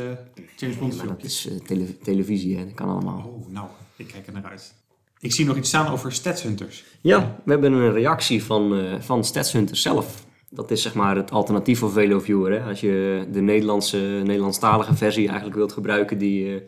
James 0.57 0.79
Bond 0.79 0.97
Maar 0.97 1.07
dat 1.07 1.25
is 1.25 1.49
eh, 1.49 1.59
tele- 1.67 1.99
televisie, 2.03 2.57
hè? 2.57 2.65
dat 2.65 2.75
kan 2.75 2.89
allemaal. 2.89 3.25
Oh, 3.27 3.53
nou, 3.53 3.67
ik 3.97 4.07
kijk 4.07 4.27
er 4.27 4.33
naar 4.33 4.45
uit. 4.51 4.75
Ik 5.21 5.33
zie 5.33 5.47
nog 5.47 5.57
iets 5.57 5.69
staan 5.69 5.93
over 5.93 6.13
statshunters. 6.13 6.85
Ja, 7.01 7.37
we 7.45 7.53
hebben 7.53 7.73
een 7.73 7.93
reactie 7.93 8.45
van, 8.45 8.77
eh 8.79 8.95
van 9.01 9.25
zelf. 9.71 10.25
Dat 10.51 10.71
is 10.71 10.83
zeg 10.83 10.95
maar 10.95 11.17
het 11.17 11.31
alternatief 11.31 11.79
voor 11.79 11.91
VeloViewer. 11.91 12.53
Hè? 12.53 12.69
Als 12.69 12.81
je 12.81 13.27
de 13.33 13.41
Nederlandse, 13.41 13.97
Nederlandstalige 14.25 14.95
versie 14.95 15.27
eigenlijk 15.27 15.57
wilt 15.57 15.73
gebruiken 15.73 16.19
die 16.19 16.55
eh, 16.55 16.61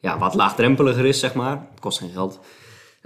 ja, 0.00 0.18
wat 0.18 0.34
laagdrempeliger 0.34 1.04
is, 1.04 1.20
zeg 1.20 1.34
maar. 1.34 1.66
Het 1.70 1.80
kost 1.80 1.98
geen 1.98 2.10
geld. 2.10 2.40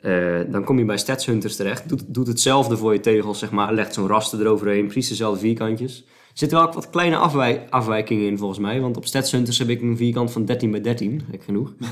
Eh, 0.04 0.40
dan 0.48 0.64
kom 0.64 0.78
je 0.78 0.84
bij 0.84 0.98
Statshunters 0.98 1.56
terecht. 1.56 1.88
Doet, 1.88 2.02
doet 2.06 2.26
hetzelfde 2.26 2.76
voor 2.76 2.92
je 2.92 3.00
tegels, 3.00 3.38
zeg 3.38 3.50
maar. 3.50 3.74
Legt 3.74 3.94
zo'n 3.94 4.06
raster 4.06 4.40
eroverheen, 4.40 4.84
precies 4.84 5.08
dezelfde 5.08 5.40
vierkantjes. 5.40 5.98
Er 6.06 6.38
zitten 6.40 6.58
wel 6.58 6.72
wat 6.72 6.90
kleine 6.90 7.16
afwij- 7.16 7.66
afwijkingen 7.70 8.26
in 8.26 8.38
volgens 8.38 8.58
mij. 8.58 8.80
Want 8.80 8.96
op 8.96 9.06
Statshunters 9.06 9.58
heb 9.58 9.68
ik 9.68 9.82
een 9.82 9.96
vierkant 9.96 10.32
van 10.32 10.44
13 10.44 10.70
bij 10.70 10.80
13, 10.80 11.22
gek 11.30 11.44
genoeg. 11.44 11.72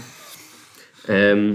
Ehm, 1.07 1.55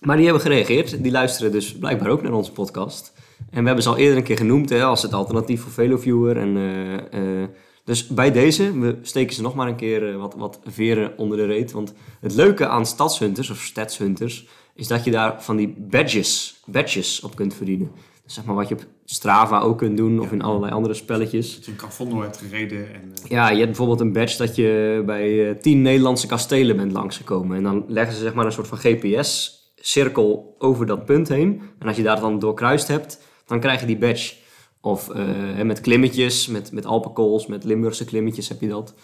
maar 0.00 0.16
die 0.16 0.24
hebben 0.24 0.42
gereageerd. 0.42 1.02
Die 1.02 1.12
luisteren 1.12 1.52
dus 1.52 1.78
blijkbaar 1.78 2.08
ook 2.08 2.22
naar 2.22 2.32
onze 2.32 2.52
podcast. 2.52 3.12
En 3.50 3.60
we 3.60 3.66
hebben 3.66 3.82
ze 3.82 3.88
al 3.88 3.96
eerder 3.96 4.16
een 4.16 4.22
keer 4.22 4.36
genoemd 4.36 4.68
hè, 4.68 4.84
als 4.84 5.02
het 5.02 5.12
alternatief 5.12 5.62
voor 5.62 5.72
VeloViewer. 5.72 6.36
En, 6.36 6.56
eh, 6.56 7.42
eh, 7.42 7.48
dus 7.84 8.06
bij 8.06 8.32
deze, 8.32 8.78
we 8.78 8.98
steken 9.02 9.34
ze 9.34 9.42
nog 9.42 9.54
maar 9.54 9.68
een 9.68 9.76
keer 9.76 10.18
wat, 10.18 10.34
wat 10.34 10.60
veren 10.64 11.18
onder 11.18 11.36
de 11.36 11.46
reet. 11.46 11.72
Want 11.72 11.94
het 12.20 12.34
leuke 12.34 12.66
aan 12.68 12.86
stadshunters 12.86 13.50
of 13.50 13.58
stadshunters 13.58 14.46
is 14.80 14.86
dat 14.86 15.04
je 15.04 15.10
daar 15.10 15.42
van 15.42 15.56
die 15.56 15.74
badges, 15.78 16.60
badges 16.66 17.20
op 17.20 17.36
kunt 17.36 17.54
verdienen. 17.54 17.90
Dus 18.24 18.34
zeg 18.34 18.44
maar 18.44 18.54
wat 18.54 18.68
je 18.68 18.74
op 18.74 18.84
Strava 19.04 19.60
ook 19.60 19.78
kunt 19.78 19.96
doen 19.96 20.20
of 20.20 20.32
in 20.32 20.42
allerlei 20.42 20.72
andere 20.72 20.94
spelletjes. 20.94 21.54
Dat 21.54 21.64
je 21.64 21.70
een 21.70 21.76
Cavondo 21.76 22.22
hebt 22.22 22.36
gereden. 22.36 22.94
En, 22.94 23.12
eh, 23.22 23.30
Ja, 23.30 23.48
je 23.48 23.54
hebt 23.54 23.66
bijvoorbeeld 23.66 24.00
een 24.00 24.12
badge 24.12 24.36
dat 24.36 24.56
je 24.56 25.02
bij 25.06 25.48
eh, 25.48 25.56
tien 25.56 25.82
Nederlandse 25.82 26.26
kastelen 26.26 26.76
bent 26.76 26.92
langsgekomen. 26.92 27.56
En 27.56 27.62
dan 27.62 27.84
leggen 27.88 28.14
ze 28.14 28.20
zeg 28.20 28.34
maar 28.34 28.46
een 28.46 28.52
soort 28.52 28.66
van 28.66 28.78
GPS-cirkel 28.78 30.54
over 30.58 30.86
dat 30.86 31.04
punt 31.04 31.28
heen. 31.28 31.62
En 31.78 31.86
als 31.86 31.96
je 31.96 32.02
daar 32.02 32.20
dan 32.20 32.38
doorkruist 32.38 32.88
hebt, 32.88 33.20
dan 33.46 33.60
krijg 33.60 33.80
je 33.80 33.86
die 33.86 33.98
badge. 33.98 34.34
Of 34.80 35.08
eh, 35.08 35.62
met 35.62 35.80
klimmetjes, 35.80 36.46
met, 36.46 36.72
met 36.72 36.86
Alpenkools, 36.86 37.46
met 37.46 37.64
Limburgse 37.64 38.04
klimmetjes 38.04 38.48
heb 38.48 38.60
je 38.60 38.68
dat. 38.68 38.94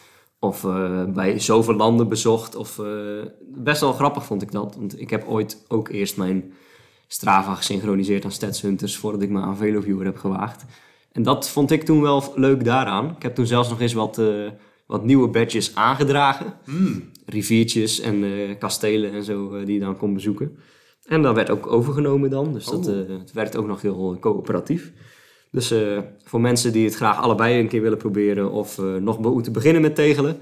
Of 0.41 0.65
eh, 0.65 1.05
bij 1.05 1.39
zoveel 1.39 1.75
landen 1.75 2.09
bezocht. 2.09 2.55
Of, 2.55 2.79
eh, 2.79 2.87
best 3.55 3.81
wel 3.81 3.93
grappig 3.93 4.25
vond 4.25 4.43
ik 4.43 4.53
dat. 4.53 4.75
Want 4.77 5.01
ik 5.01 5.11
heb 5.11 5.27
ooit 5.29 5.65
ook 5.69 5.89
eerst 5.89 6.17
mijn 6.17 6.53
Strava 7.09 7.55
gesynchroniseerd 7.55 8.25
aan 8.25 8.31
Statshunters... 8.31 8.97
voordat 8.97 9.23
ik 9.23 9.31
me 9.31 9.41
aan 9.41 9.57
VeloViewer 9.57 10.05
heb 10.05 10.17
gewaagd. 10.17 10.65
En 11.13 11.23
dat 11.23 11.49
vond 11.49 11.71
ik 11.71 11.83
toen 11.83 12.01
wel 12.03 12.33
leuk 12.35 12.65
daaraan. 12.65 13.11
Ik 13.17 13.23
heb 13.23 13.35
toen 13.35 13.47
zelfs 13.47 13.69
nog 13.69 13.81
eens 13.81 13.93
wat, 13.93 14.19
eh, 14.19 14.51
wat 14.87 15.05
nieuwe 15.05 15.29
badges 15.29 15.75
aangedragen. 15.75 16.55
hmm, 16.65 17.11
Riviertjes 17.27 18.01
en 18.01 18.25
kastelen 18.59 19.13
en 19.13 19.25
zo 19.25 19.65
die 19.65 19.75
je 19.75 19.81
dan 19.81 19.97
kon 19.97 20.15
bezoeken. 20.15 20.57
En 21.05 21.23
dat 21.23 21.35
werd 21.35 21.51
ook 21.51 21.67
overgenomen 21.67 22.31
dan. 22.31 22.53
Dus 22.53 22.65
dat, 22.65 22.89
Oh. 22.89 23.09
het 23.09 23.33
werkt 23.33 23.57
ook 23.57 23.67
nog 23.67 23.83
heel 23.83 24.17
coöperatief. 24.21 24.93
Dus 25.51 25.71
eh, 25.71 25.99
voor 26.25 26.41
mensen 26.41 26.73
die 26.73 26.85
het 26.85 26.95
graag 26.95 27.21
allebei 27.21 27.61
een 27.61 27.69
keer 27.69 27.83
willen 27.83 27.99
proberen... 27.99 28.51
of 28.51 28.79
eh, 28.79 28.95
nog 28.95 29.19
moeten 29.19 29.53
beginnen 29.53 29.83
met 29.83 29.95
tegelen... 29.95 30.39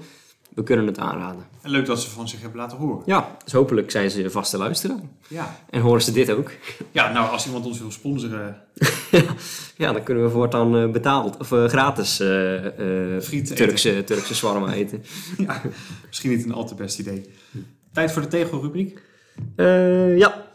we 0.53 0.63
kunnen 0.63 0.87
het 0.87 0.99
aanraden. 0.99 1.45
en 1.61 1.69
leuk 1.69 1.85
dat 1.85 2.01
ze 2.01 2.09
van 2.09 2.27
zich 2.27 2.41
hebben 2.41 2.59
laten 2.59 2.77
horen. 2.77 3.03
Ja, 3.05 3.37
dus 3.43 3.53
hopelijk 3.53 3.91
zijn 3.91 4.11
ze 4.11 4.29
vaste 4.29 4.57
luisteraar. 4.57 4.99
Ja. 5.27 5.59
En 5.69 5.81
horen 5.81 6.01
ze 6.01 6.11
dit 6.11 6.31
ook. 6.31 6.51
ja, 6.91 7.11
nou 7.11 7.29
als 7.29 7.45
iemand 7.45 7.65
ons 7.65 7.79
wil 7.79 7.91
sponsoren, 7.91 8.61
Ja, 9.77 9.93
dan 9.93 10.03
kunnen 10.03 10.23
we 10.23 10.29
voortaan 10.29 10.77
eh, 10.77 10.89
betaald 10.91 11.37
of 11.37 11.47
gratis 11.47 12.15
Friet 12.15 13.43
eten. 13.43 13.55
Turkse, 13.55 14.03
Turkse 14.03 14.35
shawarma 14.35 14.73
eten. 14.73 15.03
ja, 15.47 15.61
misschien 16.07 16.29
niet 16.29 16.45
een 16.45 16.53
al 16.53 16.67
te 16.67 16.75
best 16.75 16.99
idee. 16.99 17.29
Tijd 17.91 18.11
voor 18.11 18.21
de 18.21 18.27
tegelrubriek. 18.27 19.01
Ja. 20.17 20.45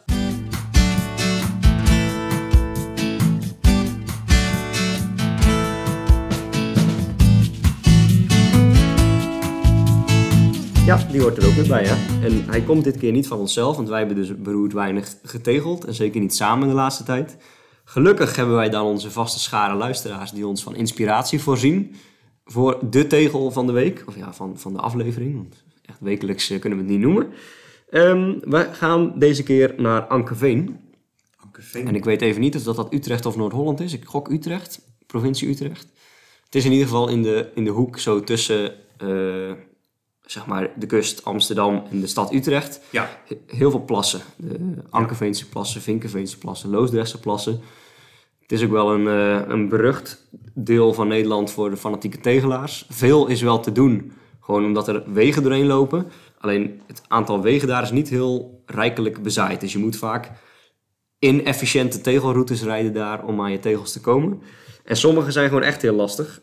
Ja, 10.91 11.07
die 11.11 11.21
hoort 11.21 11.37
er 11.37 11.47
ook 11.47 11.55
weer 11.55 11.69
bij, 11.69 11.85
hè. 11.87 12.27
En 12.27 12.45
hij 12.45 12.63
komt 12.63 12.85
dit 12.85 12.97
keer 12.97 13.13
niet 13.13 13.27
van 13.27 13.39
onszelf, 13.39 13.77
want 13.77 13.89
wij 13.89 13.99
hebben 13.99 14.17
dus 14.17 14.37
beroerd 14.37 14.73
weinig 14.73 15.17
getegeld. 15.23 15.85
En 15.85 15.95
zeker 15.95 16.21
niet 16.21 16.35
samen 16.35 16.69
de 16.69 16.75
laatste 16.75 17.03
tijd. 17.03 17.37
Gelukkig 17.85 18.37
hebben 18.37 18.55
wij 18.55 18.71
dan 18.71 18.87
onze 18.87 19.11
vaste 19.11 19.39
schare 19.39 19.75
luisteraars 19.75 20.31
die 20.31 20.47
ons 20.47 20.63
van 20.63 20.75
inspiratie 20.75 21.41
voorzien. 21.41 21.95
Voor 22.45 22.79
de 22.91 23.07
tegel 23.07 23.51
van 23.51 23.67
de 23.67 23.73
week, 23.73 24.05
of 24.07 24.17
ja, 24.17 24.33
van, 24.33 24.59
van 24.59 24.73
de 24.73 24.79
aflevering. 24.79 25.35
Want 25.35 25.65
echt 25.85 26.01
wekelijks 26.01 26.51
eh, 26.51 26.61
kunnen 26.61 26.79
we 26.79 26.85
het 26.85 26.93
niet 26.93 27.03
noemen. 27.03 27.29
Ehm, 27.91 28.35
we 28.41 28.69
gaan 28.73 29.19
deze 29.19 29.43
keer 29.43 29.75
naar 29.77 30.03
Ankeveen. 30.03 30.81
Anke 31.37 31.63
Veen. 31.63 31.87
En 31.87 31.95
ik 31.95 32.05
weet 32.05 32.23
even 32.23 32.41
niet 32.41 32.57
of 32.57 32.63
dat, 32.63 32.77
dat 32.77 32.95
Utrecht 32.95 33.27
of 33.27 33.37
Noord-Holland 33.37 33.81
is. 33.81 33.93
Ik 33.93 34.05
gok 34.05 34.31
Utrecht, 34.31 34.81
provincie 35.07 35.49
Utrecht. 35.49 35.87
Het 36.45 36.55
is 36.55 36.65
in 36.65 36.73
ieder 36.73 36.87
geval 36.87 37.09
in 37.09 37.23
de, 37.23 37.51
in 37.55 37.65
de 37.65 37.71
hoek 37.71 37.99
zo 37.99 38.21
tussen 38.21 38.75
eh, 38.99 39.53
zeg 40.31 40.47
maar 40.47 40.71
de 40.77 40.87
kust 40.87 41.25
Amsterdam 41.25 41.83
en 41.91 42.01
de 42.01 42.07
stad 42.07 42.33
Utrecht. 42.33 42.81
Ja, 42.91 43.09
He- 43.27 43.39
Heel 43.57 43.71
veel 43.71 43.85
plassen. 43.85 44.21
De 44.37 44.75
Ankeveense 44.91 45.49
plassen, 45.49 45.81
Vinkenveense 45.81 46.39
plassen, 46.39 46.71
Loosdrechtse 46.71 47.21
plassen. 47.21 47.61
Het 48.41 48.53
is 48.53 48.65
ook 48.65 48.71
wel 48.71 48.93
een, 48.95 49.09
eh, 49.09 49.49
een 49.49 49.69
berucht 49.69 50.27
deel 50.55 50.95
van 50.95 51.09
Nederland 51.09 51.51
voor 51.51 51.71
de 51.71 51.77
fanatieke 51.77 52.21
tegelaars. 52.21 52.87
Veel 52.89 53.27
is 53.27 53.43
wel 53.43 53.61
te 53.61 53.73
doen, 53.73 54.13
gewoon 54.41 54.65
omdat 54.65 54.89
er 54.89 55.13
wegen 55.13 55.43
doorheen 55.43 55.67
lopen. 55.67 56.07
Alleen 56.39 56.81
het 56.87 57.03
aantal 57.09 57.43
wegen 57.43 57.69
daar 57.69 57.83
is 57.83 57.91
niet 57.91 58.09
heel 58.09 58.63
rijkelijk 58.67 59.23
bezaaid. 59.23 59.61
Dus 59.61 59.73
je 59.73 59.79
moet 59.79 59.97
vaak 59.97 60.31
inefficiënte 61.19 62.01
tegelroutes 62.01 62.63
rijden 62.63 62.93
daar 62.93 63.25
om 63.25 63.41
aan 63.41 63.53
je 63.53 63.59
tegels 63.61 63.93
te 63.93 64.01
komen. 64.01 64.43
En 64.85 64.97
sommige 64.97 65.31
zijn 65.31 65.49
gewoon 65.49 65.63
echt 65.63 65.83
heel 65.83 65.95
lastig. 65.95 66.41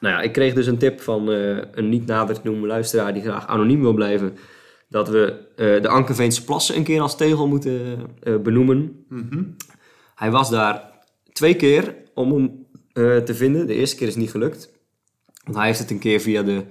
Nou 0.00 0.14
ja, 0.14 0.20
ik 0.20 0.32
kreeg 0.32 0.54
dus 0.54 0.66
een 0.66 0.78
tip 0.78 1.00
van 1.00 1.32
eh, 1.32 1.56
een 1.72 1.88
niet 1.88 2.06
nader 2.06 2.34
te 2.34 2.40
noemen 2.44 2.68
luisteraar 2.68 3.12
die 3.12 3.22
graag 3.22 3.46
anoniem 3.46 3.80
wil 3.80 3.94
blijven. 3.94 4.36
Dat 4.88 5.08
we 5.08 5.46
eh, 5.56 5.82
de 5.82 5.88
Ankerveense 5.88 6.44
plassen 6.44 6.76
een 6.76 6.84
keer 6.84 7.00
als 7.00 7.16
tegel 7.16 7.48
moeten 7.48 8.00
eh, 8.22 8.36
benoemen. 8.36 9.04
mhm. 9.08 9.42
Hij 10.14 10.30
was 10.30 10.50
daar 10.50 10.90
twee 11.32 11.54
keer 11.54 11.94
om 12.14 12.32
hem 12.32 12.64
te 13.24 13.34
vinden. 13.34 13.66
De 13.66 13.74
eerste 13.74 13.96
keer 13.96 14.06
is 14.06 14.16
niet 14.16 14.30
gelukt. 14.30 14.70
Want 15.44 15.56
hij 15.56 15.66
heeft 15.66 15.78
het 15.78 15.90
een 15.90 15.98
keer 15.98 16.20
via 16.20 16.42
de 16.42 16.64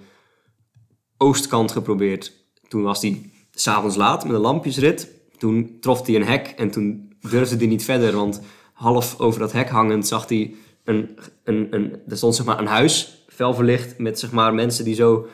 oostkant 1.17 1.71
geprobeerd. 1.71 2.33
Toen 2.67 2.83
was 2.83 3.01
hij 3.01 3.31
s'avonds 3.51 3.95
laat 3.95 4.25
met 4.25 4.35
een 4.35 4.41
lampjesrit. 4.41 5.09
Toen 5.37 5.77
trof 5.79 6.05
hij 6.05 6.15
een 6.15 6.25
hek 6.25 6.47
en 6.47 6.71
toen 6.71 7.13
durfde 7.29 7.55
hij 7.57 7.65
niet 7.65 7.83
verder. 7.83 8.15
Want 8.15 8.41
half 8.73 9.19
over 9.19 9.39
dat 9.39 9.51
hek 9.51 9.69
hangend 9.69 10.07
zag 10.07 10.29
hij 10.29 10.55
een... 10.85 11.17
een, 11.43 11.67
een 11.69 12.01
er 12.07 12.17
stond 12.17 12.35
zeg 12.35 12.45
maar 12.45 12.59
een 12.59 12.67
huis, 12.67 13.25
fel 13.27 13.53
verlicht, 13.53 13.97
met 13.97 14.19
zeg 14.19 14.31
maar 14.31 14.53
mensen 14.53 14.85
die 14.85 14.95
zo 14.95 15.27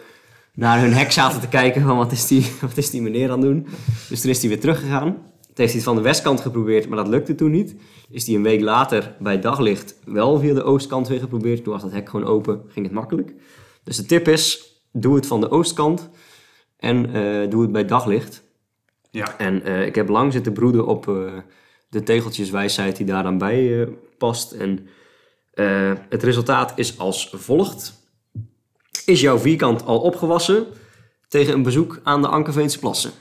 naar 0.53 0.79
hun 0.79 0.93
hek 0.93 1.11
zaten 1.11 1.39
te 1.41 1.47
kijken 1.47 1.81
van 1.81 1.97
wat 1.97 2.11
is 2.11 2.27
die, 2.27 2.51
wat 2.61 2.77
is 2.77 2.89
die 2.89 3.01
meneer 3.01 3.31
aan 3.31 3.39
het 3.41 3.49
doen. 3.49 3.67
Dus 4.09 4.21
toen 4.21 4.29
is 4.29 4.39
hij 4.39 4.49
weer 4.49 4.59
teruggegaan. 4.59 5.29
Het 5.47 5.57
heeft 5.57 5.73
hij 5.73 5.81
van 5.81 5.95
de 5.95 6.01
westkant 6.01 6.41
geprobeerd, 6.41 6.87
maar 6.87 6.97
dat 6.97 7.07
lukte 7.07 7.35
toen 7.35 7.51
niet. 7.51 7.75
Is 8.09 8.25
hij 8.25 8.35
een 8.35 8.43
week 8.43 8.61
later 8.61 9.15
bij 9.19 9.39
daglicht 9.39 9.95
wel 10.05 10.39
via 10.39 10.53
de 10.53 10.63
oostkant 10.63 11.07
weer 11.07 11.19
geprobeerd. 11.19 11.63
Toen 11.63 11.73
was 11.73 11.81
dat 11.81 11.91
hek 11.91 12.09
gewoon 12.09 12.25
open, 12.25 12.61
ging 12.67 12.85
het 12.85 12.95
makkelijk. 12.95 13.33
Dus 13.83 13.97
de 13.97 14.05
tip 14.05 14.27
is, 14.27 14.75
doe 14.91 15.15
het 15.15 15.27
van 15.27 15.41
de 15.41 15.49
oostkant 15.49 16.09
en 16.77 17.13
eh, 17.13 17.49
doe 17.49 17.61
het 17.61 17.71
bij 17.71 17.85
daglicht. 17.85 18.43
Ja. 19.09 19.37
En 19.37 19.63
eh, 19.63 19.85
ik 19.85 19.95
heb 19.95 20.09
lang 20.09 20.33
zitten 20.33 20.53
broeden 20.53 20.85
op 20.85 21.07
eh, 21.07 21.33
de 21.89 22.03
tegeltjeswijsheid 22.03 22.97
die 22.97 23.05
daar 23.05 23.23
dan 23.23 23.37
bij 23.37 23.87
past. 24.17 24.51
En 24.51 24.87
eh, 25.61 25.91
het 26.09 26.23
resultaat 26.23 26.71
is 26.75 26.97
als 26.97 27.33
volgt. 27.35 27.99
Is 29.05 29.21
jouw 29.21 29.37
vierkant 29.37 29.85
al 29.85 29.99
opgewassen 29.99 30.65
tegen 31.27 31.53
een 31.53 31.63
bezoek 31.63 31.99
aan 32.03 32.21
de 32.21 32.27
Ankerveense 32.27 32.79
plassen? 32.79 33.11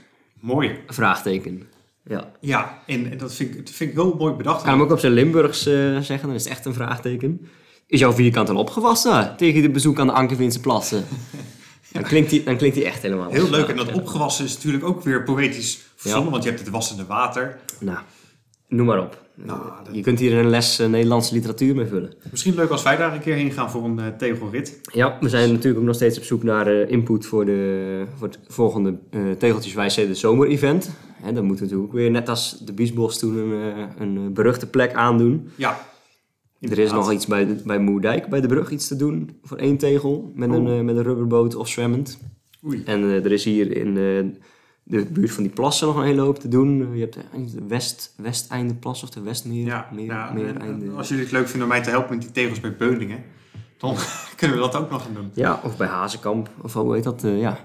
Mooi. 0.41 0.79
Vraagteken. 0.87 1.69
Ja. 2.05 2.31
Ja, 2.41 2.83
en, 2.87 3.11
en 3.11 3.19
dat, 3.19 3.35
vind 3.35 3.51
ik, 3.55 3.67
dat 3.67 3.75
vind 3.75 3.91
ik 3.91 3.97
heel 3.97 4.15
mooi 4.19 4.35
bedacht. 4.35 4.59
Ik 4.59 4.65
kan 4.65 4.73
hem 4.73 4.83
ook 4.83 4.91
op 4.93 4.99
zijn 4.99 5.13
Limburgs 5.13 5.67
eh, 5.67 5.75
zeggen, 5.99 6.23
dan 6.23 6.33
is 6.35 6.43
het 6.45 6.53
echt 6.53 6.65
een 6.65 6.75
vraagteken. 6.75 7.49
Is 7.87 8.01
jouw 8.01 8.13
vierkant 8.13 8.49
al 8.51 8.57
opgewassen 8.57 9.37
tegen 9.37 9.63
de 9.63 9.71
bezoek 9.71 9.99
aan 9.99 10.07
de 10.07 10.13
Ankerveense 10.13 10.61
plassen? 10.61 11.05
Dan 11.93 12.03
klinkt 12.03 12.31
die, 12.31 12.43
dan 12.43 12.57
klinkt 12.57 12.77
die 12.77 12.85
echt 12.85 13.03
helemaal 13.03 13.31
Heel 13.31 13.51
leuk. 13.51 13.65
Ja, 13.65 13.71
En 13.71 13.77
dat 13.77 13.89
ja. 13.89 13.95
opgewassen 13.95 14.45
is 14.45 14.55
natuurlijk 14.55 14.85
ook 14.85 15.03
weer 15.03 15.23
poëtisch 15.23 15.79
verzonnen, 15.97 16.27
Ja. 16.27 16.31
want 16.33 16.43
je 16.45 16.49
hebt 16.51 16.63
het 16.63 16.71
wassende 16.71 17.07
water. 17.07 17.61
Nou, 17.79 17.99
noem 18.69 18.87
maar 18.87 19.01
op. 19.01 19.23
Nou, 19.47 19.61
dat- 19.85 19.95
Je 19.95 20.03
kunt 20.03 20.19
hier 20.19 20.39
een 20.39 20.49
les 20.51 20.79
eh, 20.79 20.89
Nederlandse 20.89 21.35
literatuur 21.35 21.75
mee 21.75 21.87
vullen. 21.87 22.13
Misschien 22.31 22.55
leuk 22.55 22.71
als 22.71 22.83
wij 22.83 22.97
daar 22.97 23.15
een 23.15 23.21
keer 23.21 23.35
heen 23.35 23.51
gaan 23.53 23.71
voor 23.71 23.85
een 23.85 23.99
eh, 23.99 24.07
tegelrit. 24.07 24.81
Ja, 24.93 25.17
we 25.21 25.29
zijn 25.29 25.49
natuurlijk 25.53 25.79
ook 25.81 25.87
nog 25.87 25.95
steeds 25.95 26.19
op 26.19 26.25
zoek 26.25 26.43
naar 26.43 26.67
eh, 26.67 26.91
input 26.91 27.27
voor, 27.27 27.45
de, 27.45 28.05
voor 28.17 28.27
het 28.29 28.39
volgende 28.49 28.99
uh, 29.11 29.33
Tegeltjeswijsheid 29.33 30.19
zomer-event. 30.19 30.91
Dan 31.23 31.45
moeten 31.45 31.47
we 31.47 31.51
natuurlijk 31.63 31.83
ook 31.89 31.93
weer, 31.93 32.11
net 32.11 32.29
als 32.29 32.59
de 32.65 32.73
Biesbos 32.73 33.19
toen, 33.19 33.37
een, 33.37 33.89
een 33.99 34.33
beruchte 34.33 34.67
plek 34.67 34.93
aandoen. 34.95 35.49
Ja. 35.55 35.81
Er 36.61 36.79
is 36.79 36.93
nog 36.93 37.13
iets 37.13 37.27
bij, 37.27 37.47
de- 37.47 37.63
bij 37.65 37.79
Moerdijk, 37.79 38.27
bij 38.29 38.41
de 38.41 38.49
brug, 38.49 38.71
iets 38.71 38.89
te 38.89 38.97
doen 38.97 39.39
voor 39.43 39.57
één 39.57 39.77
tegel 39.77 40.33
met, 40.35 40.51
een, 40.51 40.67
Oh. 40.69 40.81
met 40.85 40.97
een 40.97 41.03
rubberboot 41.03 41.55
of 41.55 41.69
zwemmend. 41.69 42.19
Oei. 42.67 42.83
En 42.85 43.03
er 43.03 43.33
is 43.33 43.45
hier 43.45 43.77
in 43.77 43.97
de 44.91 45.07
buurt 45.07 45.31
van 45.31 45.43
die 45.43 45.53
plassen 45.53 45.87
nog 45.87 45.97
een 45.97 46.05
hele 46.05 46.21
hoop 46.21 46.39
te 46.39 46.49
doen. 46.49 46.81
Eh, 46.83 46.95
je 46.95 47.01
hebt 47.01 47.15
de 47.55 47.67
West, 47.69 48.15
Westeindeplas 48.17 49.03
of 49.03 49.11
de 49.11 49.21
Westmeer, 49.21 49.67
Ja, 49.67 49.89
meer, 49.93 50.05
ja, 50.05 50.35
en 50.61 50.93
als 50.97 51.09
jullie 51.09 51.23
het 51.25 51.33
leuk 51.33 51.45
vinden 51.49 51.63
om 51.63 51.69
mij 51.69 51.83
te 51.83 51.91
helpen 51.91 52.11
met 52.15 52.21
die 52.23 52.31
tegels 52.33 52.61
bij 52.61 52.77
Beuningen, 52.77 53.23
dan 53.79 53.97
kunnen 54.37 54.57
we 54.57 54.63
dat 54.63 54.77
ook 54.77 54.91
nog 54.91 55.03
gaan 55.03 55.15
doen. 55.15 55.31
Ja, 55.35 55.61
of 55.65 55.77
bij 55.77 55.87
Hazenkamp, 55.87 56.51
of 56.63 56.73
hoe 56.73 56.95
heet 56.95 57.05
dat? 57.05 57.25
eh, 57.25 57.41
ja, 57.41 57.59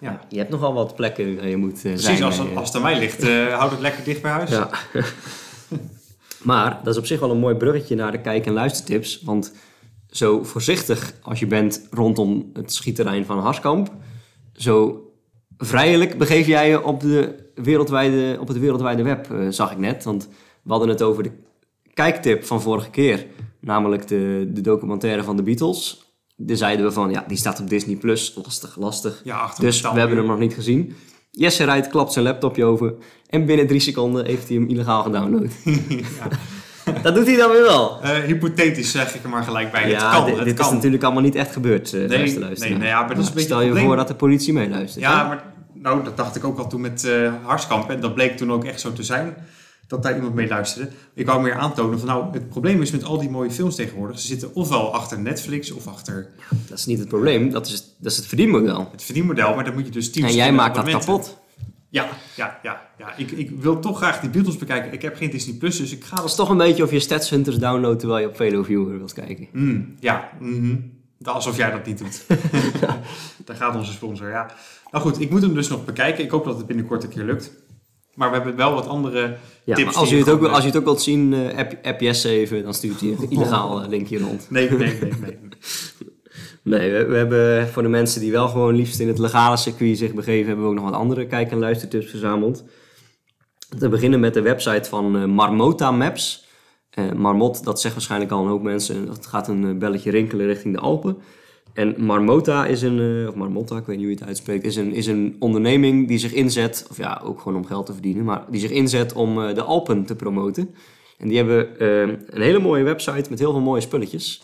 ja. 0.00 0.20
Je 0.28 0.38
hebt 0.38 0.50
nogal 0.50 0.74
wat 0.74 0.94
plekken 0.96 1.36
waar 1.36 1.48
je 1.48 1.56
moet 1.56 1.74
eh, 1.74 1.80
zijn. 1.80 1.94
Precies, 1.94 2.22
als, 2.22 2.38
als 2.54 2.66
het 2.66 2.76
aan 2.76 2.82
mij 2.82 2.98
ligt, 2.98 3.22
houd 3.52 3.70
het 3.70 3.80
lekker 3.80 4.04
dicht 4.04 4.22
bij 4.22 4.30
huis. 4.30 4.50
Ja. 4.50 4.70
maar 6.42 6.80
dat 6.84 6.92
is 6.92 6.98
op 7.00 7.06
zich 7.06 7.20
wel 7.20 7.30
een 7.30 7.38
mooi 7.38 7.54
bruggetje 7.54 7.94
naar 7.94 8.12
de 8.12 8.20
kijk- 8.20 8.46
en 8.46 8.52
luistertips. 8.52 9.22
Want 9.22 9.52
zo 10.10 10.44
voorzichtig 10.44 11.14
als 11.22 11.38
je 11.38 11.46
bent 11.46 11.86
rondom 11.90 12.50
het 12.52 12.72
schietterrein 12.72 13.24
van 13.24 13.38
Harskamp, 13.38 13.92
zo 14.52 15.00
vrijelijk 15.58 16.18
begeef 16.18 16.46
jij 16.46 16.68
je 16.68 16.84
op, 16.84 17.00
de 17.00 17.34
wereldwijde, 17.54 18.36
op 18.40 18.48
het 18.48 18.58
wereldwijde 18.58 19.02
web, 19.02 19.30
eh, 19.30 19.46
zag 19.50 19.72
ik 19.72 19.78
net. 19.78 20.04
Want 20.04 20.28
we 20.62 20.70
hadden 20.70 20.88
het 20.88 21.02
over 21.02 21.22
de 21.22 21.30
kijktip 21.94 22.44
van 22.44 22.62
vorige 22.62 22.90
keer, 22.90 23.26
namelijk 23.60 24.08
de, 24.08 24.50
de 24.52 24.60
documentaire 24.60 25.22
van 25.22 25.36
de 25.36 25.42
Beatles. 25.42 26.04
Daar 26.36 26.56
zeiden 26.56 26.86
we 26.86 26.92
van, 26.92 27.10
ja, 27.10 27.24
die 27.28 27.36
staat 27.36 27.60
op 27.60 27.68
Disney+, 27.68 27.96
Plus, 27.96 28.38
lastig, 28.44 28.76
lastig. 28.76 29.20
Ja, 29.24 29.50
Dus 29.58 29.80
we 29.80 29.98
hebben 29.98 30.16
hem 30.16 30.26
nog 30.26 30.38
niet 30.38 30.54
gezien. 30.54 30.94
Jesse 31.30 31.64
rijdt, 31.64 31.88
klapt 31.88 32.12
zijn 32.12 32.24
laptopje 32.24 32.64
open 32.64 32.94
en 33.26 33.44
binnen 33.44 33.66
drie 33.66 33.80
seconden 33.80 34.26
heeft 34.26 34.48
hij 34.48 34.56
hem 34.56 34.68
illegaal 34.68 35.02
gedownload. 35.02 35.50
Dat 37.02 37.14
doet 37.14 37.26
hij 37.26 37.36
dan 37.36 37.50
weer 37.50 37.62
wel. 37.62 38.00
Eh, 38.02 38.10
hypothetisch 38.10 38.90
zeg 38.90 39.14
ik 39.14 39.22
er 39.22 39.28
maar 39.28 39.42
gelijk 39.42 39.70
bij. 39.72 39.88
ja, 39.90 40.04
het 40.04 40.16
kan, 40.16 40.24
dit, 40.26 40.36
het 40.36 40.44
dit 40.44 40.54
kan. 40.56 40.66
is 40.66 40.72
natuurlijk 40.72 41.02
allemaal 41.02 41.22
niet 41.22 41.34
echt 41.34 41.52
gebeurd, 41.52 41.92
eh 41.92 42.08
Nee, 42.08 42.38
nee, 42.38 42.74
nee, 42.74 42.88
ja, 42.88 43.00
maar 43.00 43.14
dat 43.14 43.18
is 43.18 43.26
een 43.28 43.34
beetje 43.34 43.48
Stel 43.48 43.60
je 43.60 43.64
probleem. 43.66 43.86
voor 43.86 43.96
dat 43.96 44.08
de 44.08 44.14
politie 44.14 44.52
meeluistert. 44.52 45.04
Ja, 45.04 45.22
hè? 45.22 45.28
maar 45.28 45.44
nou, 45.74 46.04
dat 46.04 46.16
dacht 46.16 46.36
ik 46.36 46.44
ook 46.44 46.58
al 46.58 46.68
toen 46.68 46.80
met 46.80 47.04
eh 47.04 47.32
Harskamp. 47.42 47.90
En 47.90 48.00
dat 48.00 48.14
bleek 48.14 48.36
toen 48.36 48.52
ook 48.52 48.64
echt 48.64 48.80
zo 48.80 48.92
te 48.92 49.02
zijn. 49.02 49.34
Dat 49.86 50.02
daar 50.02 50.14
iemand 50.14 50.34
mee 50.34 50.48
luisterde. 50.48 50.90
Ik 51.14 51.26
wou 51.26 51.42
meer 51.42 51.54
aantonen 51.54 51.98
van 51.98 52.08
nou, 52.08 52.24
het 52.32 52.48
probleem 52.48 52.82
is 52.82 52.90
met 52.90 53.04
al 53.04 53.18
die 53.18 53.30
mooie 53.30 53.50
films 53.50 53.74
tegenwoordig. 53.74 54.18
Ze 54.18 54.26
zitten 54.26 54.54
ofwel 54.54 54.94
achter 54.94 55.18
Netflix 55.20 55.70
of 55.72 55.86
achter 55.86 56.28
Dat 56.68 56.78
is 56.78 56.86
niet 56.86 56.98
het 56.98 57.08
probleem, 57.08 57.50
dat 57.50 57.66
is 57.66 57.72
het, 57.72 57.84
dat 57.98 58.12
is 58.12 58.18
het 58.18 58.26
verdienmodel. 58.26 58.88
het 58.92 59.02
verdienmodel. 59.02 59.54
Maar 59.54 59.64
dan 59.64 59.74
moet 59.74 59.84
je 59.86 59.90
dus 59.90 60.12
tien 60.12 60.24
En 60.24 60.34
jij 60.34 60.52
maakt 60.52 60.74
dat 60.74 60.88
kapot. 60.90 61.38
Ja, 61.96 62.08
ja, 62.34 62.58
ja. 62.62 62.82
ja. 62.98 63.16
Ik, 63.16 63.30
ik 63.30 63.50
wil 63.50 63.80
toch 63.80 63.96
graag 63.96 64.20
die 64.20 64.30
Beatles 64.30 64.56
bekijken. 64.56 64.92
Ik 64.92 65.02
heb 65.02 65.16
geen 65.16 65.30
Disney 65.30 65.56
Plus, 65.56 65.76
dus 65.76 65.92
ik 65.92 66.04
ga 66.04 66.16
Dat 66.16 66.24
is 66.24 66.34
toch 66.34 66.48
een 66.48 66.56
beetje 66.56 66.82
of 66.82 66.90
je 66.90 67.00
Stats 67.00 67.30
Hunters 67.30 67.56
downloadt 67.56 67.98
terwijl 67.98 68.20
je 68.20 68.28
op 68.28 68.36
VeloViewer 68.36 68.98
wilt 68.98 69.12
kijken. 69.12 69.48
Mm, 69.52 69.96
ja, 70.00 70.28
mhm. 70.40 70.76
alsof 71.22 71.56
jij 71.56 71.70
dat 71.70 71.86
niet 71.86 71.98
doet. 71.98 72.24
Daar 73.46 73.56
gaat 73.56 73.76
onze 73.76 73.92
sponsor, 73.92 74.28
ja. 74.28 74.50
Nou 74.90 75.04
goed, 75.04 75.20
ik 75.20 75.30
moet 75.30 75.42
hem 75.42 75.54
dus 75.54 75.68
nog 75.68 75.84
bekijken. 75.84 76.24
Ik 76.24 76.30
hoop 76.30 76.44
dat 76.44 76.56
het 76.56 76.66
binnenkort 76.66 77.02
een 77.02 77.08
keer 77.08 77.24
lukt. 77.24 77.50
Maar 78.14 78.28
we 78.28 78.36
hebben 78.36 78.56
wel 78.56 78.74
wat 78.74 78.86
andere 78.86 79.36
Ja, 79.64 79.74
tips. 79.74 79.86
maar 79.86 80.00
als 80.00 80.10
je, 80.10 80.16
het 80.16 80.28
ook, 80.28 80.44
als 80.44 80.60
je 80.60 80.66
het 80.66 80.76
ook 80.76 80.84
wilt 80.84 81.02
zien, 81.02 81.34
eh, 81.34 81.58
app, 81.58 81.78
app 81.82 82.00
Jesse 82.00 82.28
even, 82.28 82.62
dan 82.62 82.74
stuurt 82.74 83.00
hij 83.00 83.10
een 83.10 83.30
illegaal 83.36 83.82
eh, 83.82 83.88
linkje 83.88 84.18
rond. 84.18 84.46
Nee, 84.50 84.70
nee, 84.70 84.98
nee, 85.00 85.12
nee. 85.20 85.38
Nee, 86.66 87.04
we, 87.06 87.16
hebben 87.16 87.68
voor 87.68 87.82
de 87.82 87.88
mensen 87.88 88.20
die 88.20 88.32
wel 88.32 88.48
gewoon 88.48 88.74
liefst 88.74 89.00
in 89.00 89.08
het 89.08 89.18
legale 89.18 89.56
circuit 89.56 89.98
zich 89.98 90.14
begeven, 90.14 90.46
hebben 90.46 90.64
we 90.64 90.70
ook 90.70 90.76
nog 90.76 90.90
wat 90.90 91.00
andere 91.00 91.26
kijk- 91.26 91.50
en 91.50 91.58
luistertips 91.58 92.10
verzameld. 92.10 92.64
Te 93.78 93.88
beginnen 93.88 94.20
met 94.20 94.34
de 94.34 94.42
website 94.42 94.88
van 94.88 95.16
eh, 95.16 95.24
Marmota 95.24 95.90
Maps. 95.90 96.46
Eh, 96.90 97.12
Marmot, 97.12 97.64
dat 97.64 97.80
zegt 97.80 97.94
waarschijnlijk 97.94 98.30
al 98.30 98.42
een 98.42 98.48
hoop 98.48 98.62
mensen, 98.62 99.06
dat 99.06 99.26
gaat 99.26 99.48
een 99.48 99.64
eh, 99.68 99.76
belletje 99.76 100.10
rinkelen 100.10 100.46
richting 100.46 100.74
de 100.74 100.80
Alpen. 100.80 101.18
En 101.72 101.94
Marmota 101.98 102.66
is 102.66 102.82
een, 102.82 103.28
of 103.28 103.34
Marmotta, 103.34 103.76
ik 103.76 103.86
weet 103.86 103.96
niet 103.96 104.06
hoe 104.06 104.14
je 104.14 104.20
het 104.20 104.28
uitspreekt, 104.28 104.64
is 104.64 104.76
een, 104.76 104.92
is 104.92 105.06
een 105.06 105.36
onderneming 105.38 106.08
die 106.08 106.18
zich 106.18 106.32
inzet, 106.32 106.86
of 106.90 106.96
ja, 106.96 107.20
ook 107.24 107.40
gewoon 107.40 107.58
om 107.58 107.66
geld 107.66 107.86
te 107.86 107.92
verdienen, 107.92 108.24
maar 108.24 108.44
die 108.50 108.60
zich 108.60 108.70
inzet 108.70 109.12
om 109.12 109.34
de 109.34 109.62
Alpen 109.62 110.04
te 110.04 110.16
promoten. 110.16 110.74
En 111.18 111.28
die 111.28 111.36
hebben 111.36 111.78
eh, 111.78 112.00
een 112.26 112.42
hele 112.42 112.58
mooie 112.58 112.82
website 112.84 113.30
met 113.30 113.38
heel 113.38 113.50
veel 113.52 113.60
mooie 113.60 113.80
spulletjes. 113.80 114.42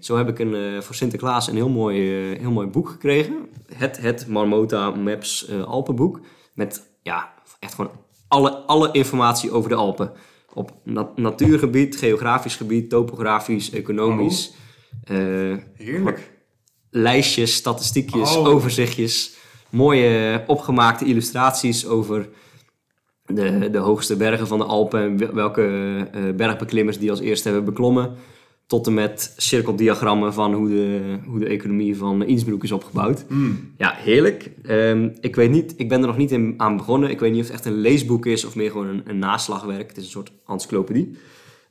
Zo 0.00 0.16
heb 0.16 0.28
ik 0.28 0.38
een, 0.38 0.54
eh, 0.54 0.80
voor 0.80 0.94
Sinterklaas 0.94 1.48
een 1.48 1.54
heel 1.54 1.68
mooi, 1.68 2.30
eh, 2.32 2.40
heel 2.40 2.50
mooi 2.50 2.66
boek 2.66 2.88
gekregen. 2.88 3.34
Het, 3.74 3.96
het 4.00 4.26
Marmota 4.28 4.90
Maps 4.90 5.46
eh, 5.46 5.64
Alpenboek. 5.64 6.20
Met 6.54 6.82
ja, 7.02 7.32
echt 7.60 7.74
gewoon 7.74 7.90
alle, 8.28 8.50
alle 8.50 8.88
informatie 8.92 9.50
over 9.52 9.68
de 9.70 9.74
Alpen. 9.76 10.12
Op 10.54 10.72
na- 10.84 11.10
natuurgebied, 11.16 11.96
geografisch 11.96 12.56
gebied, 12.56 12.90
topografisch, 12.90 13.70
economisch. 13.70 14.52
Heerlijk. 15.76 16.32
lijstjes, 16.90 17.54
statistiekjes, 17.54 18.36
Oh. 18.36 18.46
overzichtjes. 18.46 19.34
Mooie 19.70 20.44
opgemaakte 20.46 21.04
illustraties 21.04 21.86
over 21.86 22.28
de, 23.26 23.70
de 23.70 23.78
hoogste 23.78 24.16
bergen 24.16 24.46
van 24.46 24.58
de 24.58 24.64
Alpen. 24.64 25.00
En 25.00 25.18
wel- 25.18 25.34
welke 25.34 25.62
eh, 26.12 26.22
bergbeklimmers 26.36 26.98
die 26.98 27.10
als 27.10 27.20
eerste 27.20 27.48
hebben 27.48 27.64
beklommen. 27.64 28.12
Tot 28.66 28.86
en 28.86 28.94
met 28.94 29.34
cirkeldiagrammen 29.36 30.32
van 30.32 30.52
hoe 30.54 30.68
de, 30.68 31.16
hoe 31.26 31.38
de 31.38 31.46
economie 31.46 31.96
van 31.96 32.24
Innsbruck 32.24 32.62
is 32.62 32.72
opgebouwd. 32.72 33.24
Mm. 33.28 33.72
Ja, 33.78 33.92
heerlijk. 33.96 34.50
Ehm, 34.62 35.08
ik 35.20 35.34
weet 35.36 35.50
niet, 35.50 35.74
ik 35.76 35.88
ben 35.88 36.00
er 36.00 36.06
nog 36.06 36.16
niet 36.16 36.30
in, 36.32 36.54
aan 36.56 36.76
begonnen. 36.76 37.10
Ik 37.10 37.20
weet 37.20 37.30
niet 37.32 37.40
of 37.40 37.46
het 37.46 37.54
echt 37.56 37.64
een 37.64 37.80
leesboek 37.80 38.26
is 38.26 38.44
of 38.44 38.54
meer 38.54 38.70
gewoon 38.70 38.86
een, 38.86 39.02
een 39.06 39.18
naslagwerk. 39.18 39.88
Het 39.88 39.96
is 39.96 40.04
een 40.04 40.10
soort 40.10 40.32
encyclopedie. 40.46 41.16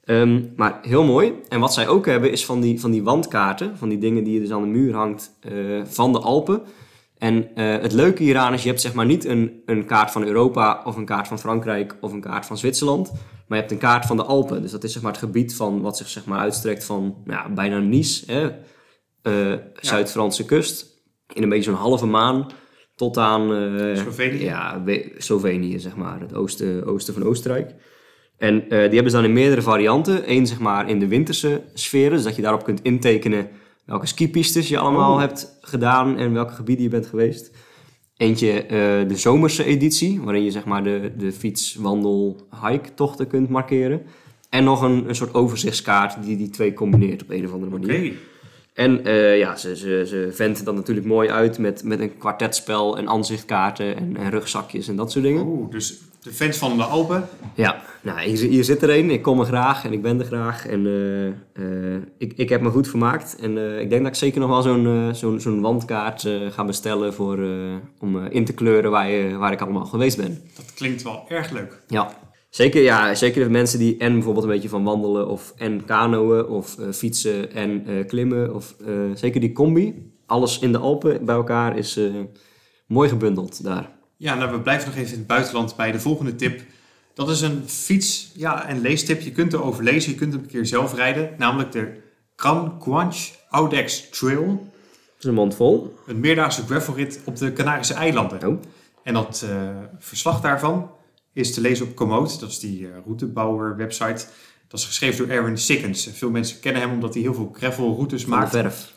Ehm, 0.04 0.42
maar 0.56 0.80
heel 0.82 1.04
mooi. 1.04 1.34
En 1.50 1.60
wat 1.60 1.74
zij 1.74 1.88
ook 1.88 2.06
hebben 2.06 2.32
is 2.32 2.46
van 2.46 2.62
die, 2.62 2.80
van 2.80 2.92
die 2.92 3.04
wandkaarten. 3.04 3.78
Van 3.78 3.90
die 3.90 3.98
dingen 3.98 4.24
die 4.24 4.34
je 4.34 4.40
dus 4.40 4.52
aan 4.52 4.62
de 4.62 4.68
muur 4.68 4.94
hangt 4.94 5.38
eh, 5.40 5.52
van 5.86 6.12
de 6.12 6.20
Alpen. 6.20 6.62
En 7.24 7.56
eh, 7.56 7.82
het 7.82 7.92
leuke 7.92 8.24
hieraan 8.24 8.54
is, 8.54 8.64
je 8.64 8.70
hebt 8.70 8.82
zeg 8.82 8.94
maar 8.94 9.06
niet 9.06 9.26
een, 9.26 9.62
een 9.66 9.86
kaart 9.86 10.12
van 10.12 10.24
Europa 10.24 10.82
of 10.86 10.96
een 10.96 11.06
kaart 11.06 11.28
van 11.28 11.40
Frankrijk 11.40 11.98
of 12.02 12.12
een 12.12 12.22
kaart 12.22 12.46
van 12.46 12.58
Zwitserland. 12.58 13.12
Maar 13.12 13.58
je 13.58 13.64
hebt 13.64 13.72
een 13.72 13.78
kaart 13.78 14.06
van 14.06 14.18
de 14.18 14.24
Alpen. 14.24 14.62
Dus 14.62 14.72
dat 14.72 14.84
is 14.84 14.94
zeg 14.94 15.02
maar 15.02 15.12
het 15.12 15.22
gebied 15.22 15.56
van 15.56 15.82
wat 15.82 15.98
zich 15.98 16.08
zeg 16.10 16.26
maar 16.26 16.40
uitstrekt 16.40 16.84
van 16.84 17.16
ja, 17.26 17.50
bijna 17.50 17.80
Nice, 17.80 18.32
hè, 18.32 18.52
eh, 19.22 19.60
Zuid-Franse 19.74 20.46
kust. 20.46 21.04
In 21.34 21.44
een 21.44 21.50
beetje 21.50 21.72
zo'n 21.72 21.80
halve 21.80 22.06
maan 22.06 22.48
tot 22.96 23.18
aan 23.18 23.42
eh, 23.42 23.96
Slovenië? 23.96 24.44
Ja, 24.44 24.84
Slovenië 25.18 25.80
zeg 25.80 25.96
maar, 25.96 26.20
het 26.20 26.34
oosten, 26.34 26.86
oosten 26.86 27.14
van 27.14 27.24
Oostenrijk. 27.24 27.76
En 28.38 28.60
die 28.70 28.78
hebben 28.78 29.10
ze 29.10 29.16
dan 29.16 29.26
in 29.26 29.34
meerdere 29.34 29.62
varianten. 29.62 30.32
Eén 30.32 30.48
zeg 30.48 30.60
maar 30.60 30.90
in 30.90 31.00
de 31.00 31.08
winterse 31.08 31.62
sferen, 31.74 32.12
dus 32.12 32.24
dat 32.24 32.36
je 32.36 32.42
daarop 32.42 32.64
kunt 32.64 32.82
intekenen 32.82 33.50
welke 33.86 34.06
skipistes 34.06 34.68
je 34.70 34.78
allemaal 34.78 35.14
Oh. 35.14 35.20
hebt 35.20 35.58
gedaan 35.62 36.18
en 36.18 36.34
welke 36.34 36.54
gebieden 36.54 36.84
je 36.84 36.90
bent 36.90 37.06
geweest. 37.06 37.52
Eentje 38.18 38.52
eh, 38.62 38.70
de 39.08 39.16
zomerse 39.18 39.64
editie, 39.64 40.22
waarin 40.22 40.44
je 40.44 40.52
zeg 40.52 40.66
maar 40.66 40.84
de, 40.84 41.12
de 41.18 41.32
fiets, 41.32 41.76
wandel, 41.76 42.48
hike 42.68 42.94
tochten 42.94 43.28
kunt 43.28 43.50
markeren. 43.50 44.02
En 44.50 44.64
nog 44.64 44.82
een, 44.82 45.10
een 45.10 45.16
soort 45.16 45.34
overzichtskaart 45.34 46.24
die 46.24 46.38
die 46.38 46.50
twee 46.50 46.74
combineert 46.74 47.22
op 47.24 47.30
een 47.30 47.46
of 47.46 47.54
andere 47.54 47.76
Oké. 47.76 47.86
manier. 47.88 48.14
En 48.74 49.06
eh, 49.06 49.38
ja, 49.38 49.56
ze, 49.56 49.76
ze, 49.76 50.04
ze 50.08 50.30
venten 50.32 50.66
dat 50.66 50.76
natuurlijk 50.76 51.08
mooi 51.08 51.30
uit 51.30 51.58
met, 51.58 51.84
met 51.84 52.00
een 52.00 52.18
kwartetspel 52.18 52.98
en 52.98 53.08
aanzichtkaarten 53.10 53.96
en, 53.96 54.18
en 54.18 54.30
rugzakjes 54.30 54.88
en 54.88 54.96
dat 54.96 55.12
soort 55.12 55.24
dingen. 55.24 55.68
Dus 55.70 56.02
de 56.24 56.34
fans 56.34 56.58
van 56.58 56.78
de 56.78 56.84
Alpen. 56.84 57.28
Ja, 57.56 57.82
nou, 58.02 58.22
hier, 58.22 58.38
hier 58.38 58.64
zit 58.64 58.82
er 58.82 58.98
een. 58.98 59.10
Ik 59.10 59.22
kom 59.22 59.40
er 59.40 59.46
graag 59.46 59.86
en 59.86 59.94
ik 59.94 60.02
ben 60.02 60.20
er 60.20 60.26
graag. 60.26 60.68
En 60.68 60.86
eh, 60.86 61.28
eh, 61.28 62.02
ik, 62.18 62.34
ik 62.36 62.50
heb 62.50 62.62
me 62.62 62.70
goed 62.70 62.88
vermaakt. 62.88 63.36
En 63.40 63.58
eh, 63.58 63.80
ik 63.80 63.90
denk 63.90 64.02
dat 64.02 64.12
ik 64.12 64.18
zeker 64.18 64.40
nog 64.40 64.50
wel 64.50 64.62
zo'n 64.62 65.10
zo'n 65.16 65.40
zo'n 65.40 65.62
wandkaart 65.62 66.30
ga 66.50 66.66
bestellen 66.66 67.14
voor, 67.14 67.40
om 68.00 68.26
in 68.26 68.46
te 68.46 68.54
kleuren 68.54 68.92
waar, 68.92 69.10
je, 69.10 69.38
waar 69.38 69.52
ik 69.52 69.62
allemaal 69.62 69.86
geweest 69.86 70.18
ben. 70.18 70.42
Dat 70.56 70.74
klinkt 70.74 71.04
wel 71.04 71.26
erg 71.28 71.52
leuk. 71.52 71.82
Ja. 71.88 72.22
Zeker, 72.50 72.82
ja, 72.82 73.16
zeker 73.16 73.44
de 73.44 73.50
mensen 73.50 73.80
die 73.80 73.98
en 73.98 74.14
bijvoorbeeld 74.14 74.46
een 74.46 74.52
beetje 74.52 74.70
van 74.70 74.84
wandelen 74.84 75.28
of 75.28 75.54
en 75.58 75.86
kanoën 75.86 76.46
of 76.46 76.78
fietsen 76.92 77.54
en 77.54 78.06
klimmen. 78.08 78.56
Of 78.56 78.76
zeker 79.14 79.40
die 79.40 79.52
combi. 79.52 80.12
Alles 80.26 80.60
in 80.60 80.72
de 80.72 80.78
Alpen 80.78 81.26
bij 81.26 81.36
elkaar 81.36 81.78
is 81.78 82.00
mooi 82.88 83.10
gebundeld 83.10 83.64
daar. 83.64 83.90
Ja, 84.18 84.36
nou, 84.36 84.52
we 84.52 84.60
blijven 84.62 84.90
nog 84.90 84.98
even 84.98 85.12
in 85.12 85.18
het 85.18 85.28
buitenland 85.28 85.76
bij 85.76 85.92
de 85.92 86.00
volgende 86.00 86.36
tip. 86.36 86.62
Dat 87.14 87.30
is 87.30 87.42
een 87.42 87.64
fiets- 87.70 88.32
ja, 88.36 88.68
en 88.68 88.82
leestip. 88.82 89.22
Je 89.22 89.32
kunt 89.32 89.54
erover 89.54 89.84
lezen, 89.84 90.12
je 90.12 90.18
kunt 90.18 90.34
hem 90.34 90.42
een 90.42 90.48
keer 90.50 90.66
zelf 90.66 90.94
rijden. 90.96 91.36
Namelijk 91.38 91.72
de 91.72 92.02
Gran 92.36 92.80
Quanch 92.80 93.30
Audex 93.50 94.10
Trail. 94.10 94.46
Dat 94.48 95.18
is 95.20 95.26
een 95.26 95.34
mond 95.34 95.56
vol. 95.56 95.96
Een 96.08 96.20
meerdaagse 96.20 96.64
gravelrit 96.66 97.20
op 97.26 97.36
de 97.36 97.54
Canarische 97.54 97.94
eilanden. 97.94 98.48
Oh. 98.48 98.62
En 99.04 99.14
dat 99.14 99.46
eh, 99.50 99.70
verslag 100.00 100.42
daarvan 100.42 100.92
is 101.34 101.54
te 101.54 101.62
lezen 101.62 101.86
op 101.86 101.96
Komoot. 101.96 102.40
Dat 102.40 102.50
is 102.50 102.60
die 102.60 102.88
eh, 102.88 102.94
routebouwer 103.06 103.76
website. 103.76 104.26
Dat 104.68 104.80
is 104.80 104.86
geschreven 104.86 105.18
door 105.28 105.36
Erwin 105.36 105.58
Sikkens. 105.58 106.10
Veel 106.14 106.30
mensen 106.30 106.60
kennen 106.60 106.82
hem 106.82 106.92
omdat 106.92 107.14
hij 107.14 107.24
heel 107.24 107.34
veel 107.34 107.54
gravelroutes 107.58 108.22
Van 108.22 108.32
de 108.32 108.38
maakt. 108.38 108.52
verf. 108.52 108.94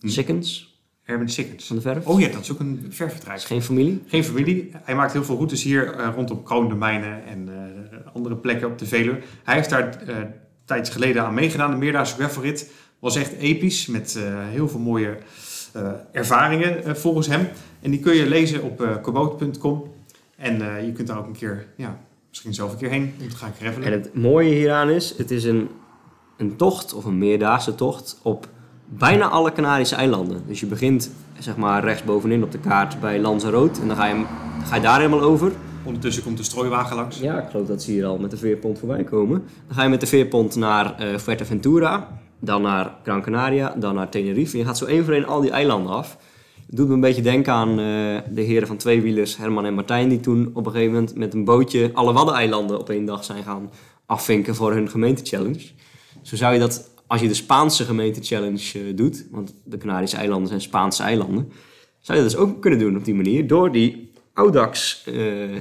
Hm. 0.00 0.08
Sikkens 0.08 0.71
Erwin 1.12 1.28
Sikkens. 1.28 1.66
van 1.66 1.76
de 1.76 1.82
verf. 1.82 2.06
Oh 2.06 2.20
ja, 2.20 2.28
dat 2.28 2.40
is 2.40 2.52
ook 2.52 2.60
een 2.60 2.86
verfbedrijf. 2.90 3.44
geen 3.44 3.62
familie. 3.62 4.02
Geen 4.06 4.24
familie. 4.24 4.70
Hij 4.82 4.94
maakt 4.94 5.12
heel 5.12 5.24
veel 5.24 5.34
routes 5.34 5.62
hier 5.62 5.94
eh, 5.94 6.08
rondom 6.14 6.42
Kroondomeinen 6.42 7.24
en 7.26 7.48
eh, 7.48 8.14
andere 8.14 8.36
plekken 8.36 8.68
op 8.68 8.78
de 8.78 8.86
Veluwe. 8.86 9.18
Hij 9.44 9.54
heeft 9.54 9.70
daar 9.70 10.02
eh 10.06 10.16
tijd 10.64 10.90
geleden 10.90 11.24
aan 11.24 11.34
meegedaan. 11.34 11.70
De 11.70 11.76
Meerdaagse 11.76 12.14
gravelrit 12.14 12.70
was 12.98 13.16
echt 13.16 13.32
episch 13.32 13.86
met 13.86 14.18
heel 14.50 14.68
veel 14.68 14.80
mooie 14.80 15.16
ervaringen 16.12 16.96
volgens 16.96 17.26
hem. 17.26 17.48
En 17.80 17.90
die 17.90 18.00
kun 18.00 18.14
je 18.14 18.28
lezen 18.28 18.62
op 18.62 18.80
uh. 18.80 19.72
En 20.36 20.84
je 20.86 20.92
kunt 20.92 21.08
daar 21.08 21.18
ook 21.18 21.26
een 21.26 21.32
keer, 21.32 21.66
ja, 21.76 22.00
misschien 22.28 22.54
zelf 22.54 22.72
een 22.72 22.78
keer 22.78 22.90
heen 22.90 23.14
om 23.20 23.28
te 23.28 23.36
gaan 23.36 23.52
gravelen. 23.58 23.86
En 23.86 23.92
het 23.92 24.14
mooie 24.14 24.54
hieraan 24.54 24.90
is, 24.90 25.14
het 25.16 25.30
is 25.30 25.44
een, 25.44 25.68
een 26.36 26.56
tocht 26.56 26.94
of 26.94 27.04
een 27.04 27.18
meerdaagse 27.18 27.74
tocht 27.74 28.18
op 28.22 28.48
bijna 28.98 29.28
alle 29.28 29.52
Canarische 29.52 29.94
eilanden. 29.94 30.42
Dus 30.46 30.60
je 30.60 30.66
begint 30.66 31.10
zeg 31.38 31.56
maar 31.56 31.84
rechtsbovenin 31.84 32.42
op 32.42 32.52
de 32.52 32.58
kaart 32.58 33.00
bij 33.00 33.20
Lanzarote 33.20 33.80
en 33.80 33.88
dan 33.88 33.96
ga 33.96 34.06
je, 34.06 34.14
dan 34.14 34.66
ga 34.66 34.74
je 34.74 34.82
daar 34.82 34.96
helemaal 34.96 35.20
over. 35.20 35.52
Ondertussen 35.84 36.22
komt 36.22 36.36
de 36.36 36.42
strooiwagen 36.42 36.96
langs. 36.96 37.18
Ja, 37.18 37.42
ik 37.42 37.50
geloof 37.50 37.66
dat 37.66 37.82
ze 37.82 37.90
hier 37.90 38.06
al 38.06 38.18
met 38.18 38.30
de 38.30 38.36
veerpont 38.36 38.78
voorbij 38.78 39.04
komen. 39.04 39.44
Dan 39.66 39.76
ga 39.76 39.82
je 39.82 39.88
met 39.88 40.00
de 40.00 40.06
veerpont 40.06 40.56
naar 40.56 40.98
eh 40.98 41.16
Fuerteventura, 41.16 42.08
dan 42.38 42.62
naar 42.62 42.94
Gran 43.02 43.22
Canaria, 43.22 43.74
dan 43.78 43.94
naar 43.94 44.08
Tenerife. 44.08 44.52
En 44.52 44.58
je 44.58 44.64
gaat 44.64 44.78
zo 44.78 44.84
één 44.84 45.04
voor 45.04 45.14
één 45.14 45.26
al 45.26 45.40
die 45.40 45.50
eilanden 45.50 45.92
af. 45.92 46.16
Het 46.66 46.76
doet 46.76 46.88
me 46.88 46.94
een 46.94 47.00
beetje 47.00 47.22
denken 47.22 47.52
aan 47.52 47.68
eh, 47.70 47.76
de 48.30 48.42
heren 48.42 48.66
van 48.66 48.76
tweewielers, 48.76 49.36
Herman 49.36 49.64
en 49.64 49.74
Martijn, 49.74 50.08
die 50.08 50.20
toen 50.20 50.50
op 50.54 50.66
een 50.66 50.72
gegeven 50.72 50.92
moment 50.92 51.16
met 51.16 51.34
een 51.34 51.44
bootje 51.44 51.90
alle 51.92 52.12
Waddeneilanden 52.12 52.78
op 52.78 52.90
één 52.90 53.04
dag 53.04 53.24
zijn 53.24 53.42
gaan 53.42 53.70
afvinken 54.06 54.54
voor 54.54 54.72
hun 54.72 54.88
gemeentechallenge. 54.88 55.70
Zo 56.22 56.36
zou 56.36 56.52
je 56.52 56.58
dat, 56.58 56.90
als 57.12 57.20
je 57.20 57.28
de 57.28 57.34
Spaanse 57.34 57.84
gemeentechallenge 57.84 58.72
eh, 58.74 58.96
doet, 58.96 59.26
want 59.30 59.54
de 59.64 59.76
Canarische 59.78 60.16
eilanden 60.16 60.48
zijn 60.48 60.60
Spaanse 60.60 61.02
eilanden, 61.02 61.52
zou 62.00 62.18
je 62.18 62.24
dat 62.24 62.32
dus 62.32 62.40
ook 62.42 62.60
kunnen 62.60 62.78
doen 62.78 62.96
op 62.96 63.04
die 63.04 63.14
manier, 63.14 63.46
door 63.46 63.72
die 63.72 64.12
Audax 64.34 65.02
eh, 65.06 65.14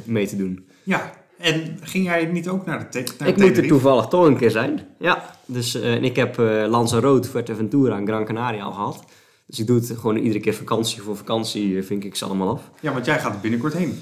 mee 0.06 0.28
te 0.28 0.36
doen. 0.38 0.66
Ja, 0.84 1.14
en 1.38 1.78
ging 1.82 2.06
jij 2.06 2.26
niet 2.26 2.48
ook 2.50 2.66
naar 2.66 2.80
de 2.80 2.90
te- 2.90 3.14
naar 3.20 3.28
Ik 3.28 3.36
moet 3.36 3.44
er 3.46 3.50
Tenerife? 3.52 3.68
toevallig 3.68 4.06
toch 4.08 4.26
een 4.26 4.38
keer 4.38 4.52
zijn. 4.52 4.88
Ja, 5.00 5.36
dus 5.46 5.76
en 5.82 6.04
ik 6.04 6.16
heb 6.16 6.40
eh 6.40 6.66
Lanzarote, 6.68 7.30
Fuerteventura 7.30 7.98
en 7.98 8.08
Gran 8.08 8.26
Canaria 8.26 8.64
al 8.64 8.72
gehad. 8.72 9.04
Dus 9.46 9.60
ik 9.60 9.68
doe 9.68 9.76
het 9.80 9.94
gewoon 10.00 10.18
iedere 10.18 10.40
keer 10.40 10.54
vakantie 10.54 11.02
voor 11.02 11.18
vakantie, 11.18 11.84
vink 11.84 12.04
ik 12.04 12.16
ze 12.16 12.26
allemaal 12.26 12.50
af. 12.50 12.70
Ja, 12.82 12.94
want 12.94 13.06
jij 13.06 13.20
gaat 13.20 13.34
er 13.34 13.40
binnenkort 13.40 13.74
heen. 13.74 14.00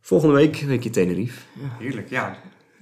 Volgende 0.00 0.34
week 0.34 0.56
weekje 0.56 0.90
Tenerife. 0.90 1.40
Heerlijk, 1.78 2.10
ja. 2.10 2.36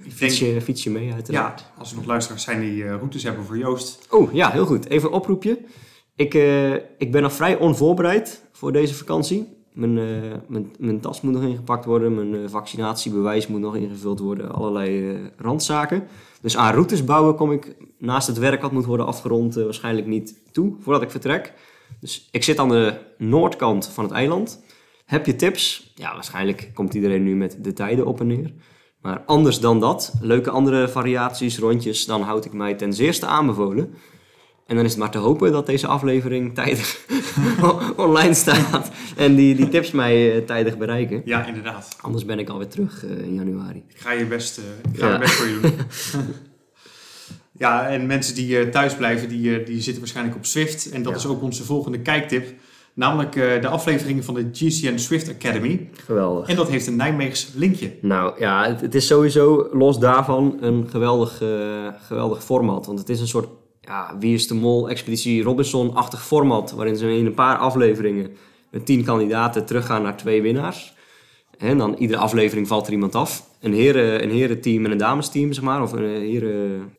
Fiets 0.09 0.39
je, 0.39 0.61
fiets 0.61 0.83
je 0.83 0.89
mee 0.89 1.05
ja, 1.05 1.13
uiteraard. 1.13 1.65
als 1.77 1.91
er 1.91 1.97
nog 1.97 2.05
luisteraars 2.05 2.43
zijn 2.43 2.59
die 2.59 2.83
eh, 2.83 2.89
routes 2.89 3.23
hebben 3.23 3.43
voor 3.43 3.57
Joost. 3.57 4.07
Oh, 4.09 4.33
ja, 4.33 4.51
heel 4.51 4.65
goed. 4.65 4.89
Even 4.89 5.09
een 5.09 5.15
oproepje. 5.15 5.59
Ik, 6.15 6.33
eh, 6.33 6.73
ik 6.73 7.11
ben 7.11 7.21
nog 7.21 7.33
vrij 7.33 7.57
onvoorbereid 7.57 8.43
voor 8.51 8.71
deze 8.71 8.93
vakantie. 8.93 9.55
Mijn, 9.73 9.97
eh, 9.97 10.05
mijn, 10.47 10.71
mijn 10.79 10.99
tas 10.99 11.21
moet 11.21 11.33
nog 11.33 11.43
ingepakt 11.43 11.85
worden. 11.85 12.29
Mijn 12.29 12.49
vaccinatiebewijs 12.49 13.47
moet 13.47 13.59
nog 13.59 13.75
ingevuld 13.75 14.19
worden. 14.19 14.51
Allerlei 14.51 15.17
randzaken. 15.37 16.07
Dus 16.41 16.57
aan 16.57 16.73
routes 16.73 17.03
bouwen 17.03 17.35
kom 17.35 17.51
ik 17.51 17.75
naast 17.97 18.27
het 18.27 18.37
werk 18.37 18.61
wat 18.61 18.71
moet 18.71 18.85
worden 18.85 19.05
afgerond 19.05 19.55
waarschijnlijk 19.55 20.07
niet 20.07 20.41
toe 20.51 20.75
voordat 20.79 21.01
ik 21.01 21.11
vertrek. 21.11 21.53
Dus 21.99 22.27
ik 22.31 22.43
zit 22.43 22.59
aan 22.59 22.69
de 22.69 22.93
noordkant 23.17 23.87
van 23.87 24.03
het 24.03 24.13
eiland. 24.13 24.63
Heb 25.05 25.25
je 25.25 25.35
tips? 25.35 25.91
Ja, 25.95 26.13
waarschijnlijk 26.13 26.71
komt 26.73 26.93
iedereen 26.93 27.23
nu 27.23 27.35
met 27.35 27.57
de 27.61 27.73
tijden 27.73 28.05
op 28.05 28.19
en 28.19 28.27
neer. 28.27 28.53
Maar 29.07 29.21
anders 29.25 29.59
dan 29.59 29.79
dat, 29.79 30.13
leuke 30.21 30.49
andere 30.49 30.87
variaties, 30.89 31.57
rondjes, 31.57 32.05
dan 32.05 32.21
houd 32.21 32.45
ik 32.45 32.53
mij 32.53 32.73
ten 32.73 32.93
zeerste 32.93 33.25
aanbevolen. 33.25 33.93
En 34.65 34.75
dan 34.75 34.85
is 34.85 34.91
het 34.91 34.99
maar 34.99 35.11
te 35.11 35.17
hopen 35.17 35.51
dat 35.51 35.65
deze 35.65 35.87
aflevering 35.87 36.53
tijdig 36.55 37.05
online 37.95 38.33
staat 38.33 38.89
en 39.17 39.35
die, 39.35 39.55
die 39.55 39.69
tips 39.69 39.91
mij 39.91 40.35
eh, 40.35 40.45
tijdig 40.45 40.77
bereiken. 40.77 41.21
Ja, 41.25 41.45
inderdaad. 41.45 41.97
Anders 42.01 42.25
ben 42.25 42.39
ik 42.39 42.49
alweer 42.49 42.67
terug 42.67 43.05
eh, 43.05 43.17
in 43.17 43.33
januari. 43.33 43.83
Ik 43.89 43.99
ga 43.99 44.11
je 44.11 44.25
best, 44.25 44.57
eh, 44.57 44.63
ik 44.93 44.99
ga 44.99 45.07
Ja. 45.07 45.17
best 45.17 45.33
voor 45.33 45.47
je 45.47 45.59
doen. 45.61 45.73
ja, 47.63 47.87
en 47.87 48.05
mensen 48.05 48.35
die 48.35 48.69
thuis 48.69 48.95
blijven, 48.95 49.29
die, 49.29 49.63
die 49.63 49.81
zitten 49.81 49.99
waarschijnlijk 49.99 50.37
op 50.37 50.45
Swift. 50.45 50.89
En 50.89 51.03
dat 51.03 51.11
Ja. 51.13 51.17
is 51.19 51.25
ook 51.25 51.41
onze 51.41 51.63
volgende 51.63 51.99
kijktip. 51.99 52.53
Namelijk 52.97 53.35
eh, 53.35 53.61
de 53.61 53.67
afleveringen 53.67 54.23
van 54.23 54.33
de 54.33 54.49
GCN 54.51 54.97
Swift 54.97 55.29
Academy. 55.29 55.89
Geweldig. 56.05 56.47
En 56.47 56.55
dat 56.55 56.69
heeft 56.69 56.87
een 56.87 56.95
Nijmeegs 56.95 57.51
linkje. 57.55 57.93
Nou 58.01 58.39
ja, 58.39 58.67
het, 58.67 58.81
het 58.81 58.95
is 58.95 59.07
sowieso 59.07 59.69
los 59.71 59.99
daarvan 59.99 60.57
een 60.59 60.87
geweldig, 60.89 61.41
eh, 61.41 61.87
geweldig 62.07 62.43
format. 62.43 62.85
Want 62.85 62.99
het 62.99 63.09
is 63.09 63.19
een 63.19 63.27
soort 63.27 63.47
ja, 63.81 64.15
Wie 64.19 64.33
is 64.33 64.47
de 64.47 64.53
Mol, 64.53 64.89
Expeditie 64.89 65.43
Robinson-achtig 65.43 66.25
format. 66.25 66.71
Waarin 66.71 66.95
ze 66.95 67.17
in 67.17 67.25
een 67.25 67.33
paar 67.33 67.57
afleveringen 67.57 68.31
met 68.71 68.85
tien 68.85 69.03
kandidaten 69.03 69.65
teruggaan 69.65 70.01
naar 70.01 70.17
twee 70.17 70.41
winnaars. 70.41 70.93
En 71.57 71.77
dan 71.77 71.93
iedere 71.93 72.19
aflevering 72.19 72.67
valt 72.67 72.87
er 72.87 72.93
iemand 72.93 73.15
af. 73.15 73.46
Een, 73.59 73.73
heren, 73.73 74.23
een 74.23 74.29
herenteam 74.29 74.85
en 74.85 74.91
een 74.91 74.97
damesteam, 74.97 75.53
zeg 75.53 75.63
maar. 75.63 75.81
Of 75.81 75.91
een 75.91 76.03
heren... 76.03 76.91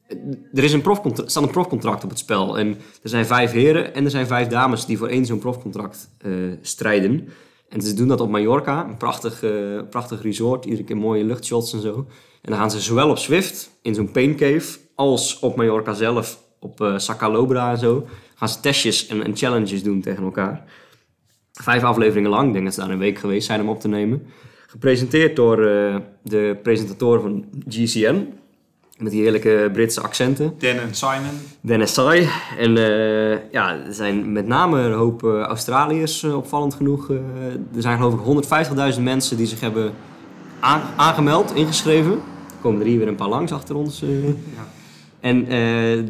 Er 0.52 0.64
is 0.64 0.72
een 0.72 0.80
profcontract, 0.80 1.30
staat 1.30 1.42
een 1.42 1.50
profcontract 1.50 2.04
op 2.04 2.10
het 2.10 2.18
spel. 2.18 2.58
En 2.58 2.68
er 3.02 3.08
zijn 3.08 3.26
vijf 3.26 3.52
heren 3.52 3.94
en 3.94 4.04
er 4.04 4.10
zijn 4.10 4.26
vijf 4.26 4.48
dames 4.48 4.86
die 4.86 4.98
voor 4.98 5.08
één 5.08 5.26
zo'n 5.26 5.38
profcontract 5.38 6.10
eh, 6.18 6.32
strijden. 6.60 7.28
En 7.68 7.82
ze 7.82 7.94
doen 7.94 8.08
dat 8.08 8.20
op 8.20 8.30
Mallorca, 8.30 8.84
een 8.88 8.96
prachtig, 8.96 9.42
eh, 9.42 9.52
prachtig 9.90 10.22
resort. 10.22 10.64
Iedere 10.64 10.84
keer 10.84 10.96
mooie 10.96 11.24
luchtshots 11.24 11.72
en 11.72 11.80
zo. 11.80 12.06
En 12.42 12.50
dan 12.50 12.58
gaan 12.58 12.70
ze 12.70 12.80
zowel 12.80 13.10
op 13.10 13.18
Swift, 13.18 13.70
in 13.82 13.94
zo'n 13.94 14.10
pain 14.10 14.36
cave, 14.36 14.78
als 14.94 15.38
op 15.38 15.56
Mallorca 15.56 15.92
zelf, 15.92 16.42
op 16.60 16.80
eh 16.80 16.98
Sacalobra 16.98 17.70
en 17.70 17.78
zo. 17.78 18.06
Gaan 18.34 18.48
ze 18.48 18.60
testjes 18.60 19.06
en, 19.06 19.24
en 19.24 19.36
challenges 19.36 19.82
doen 19.82 20.00
tegen 20.00 20.24
elkaar. 20.24 20.64
Vijf 21.52 21.82
afleveringen 21.82 22.30
lang, 22.30 22.46
ik 22.46 22.52
denk 22.52 22.64
dat 22.64 22.74
ze 22.74 22.80
daar 22.80 22.90
een 22.90 22.98
week 22.98 23.18
geweest 23.18 23.46
zijn 23.46 23.60
om 23.60 23.68
op 23.68 23.80
te 23.80 23.88
nemen. 23.88 24.26
Gepresenteerd 24.70 25.36
door 25.36 25.66
eh, 25.66 25.96
de 26.22 26.56
presentatoren 26.62 27.20
van 27.20 27.44
GCN. 27.68 28.26
Met 28.98 29.12
die 29.12 29.22
heerlijke 29.22 29.70
Britse 29.72 30.00
accenten. 30.00 30.54
Dan 30.58 30.70
en 30.70 30.94
Simon. 30.94 31.30
Dennis 31.60 31.94
Sai. 31.94 32.28
En 32.58 32.76
eh, 32.76 33.38
ja, 33.52 33.84
er 33.86 33.94
zijn 33.94 34.32
met 34.32 34.46
name 34.46 34.80
een 34.80 34.92
hoop 34.92 35.24
eh, 35.24 35.40
Australiërs 35.40 36.24
opvallend 36.24 36.74
genoeg. 36.74 37.08
er 37.10 37.82
zijn 37.82 37.96
geloof 37.96 38.14
ik 38.14 38.94
150.000 38.96 39.02
mensen 39.02 39.36
die 39.36 39.46
zich 39.46 39.60
hebben 39.60 39.92
aan- 40.60 40.82
aangemeld, 40.96 41.54
ingeschreven. 41.54 42.12
Er 42.12 42.60
komen 42.62 42.80
er 42.80 42.86
hier 42.86 42.98
weer 42.98 43.08
een 43.08 43.14
paar 43.14 43.28
langs 43.28 43.52
achter 43.52 43.76
ons. 43.76 44.00
Ja. 44.00 44.66
En 45.20 45.44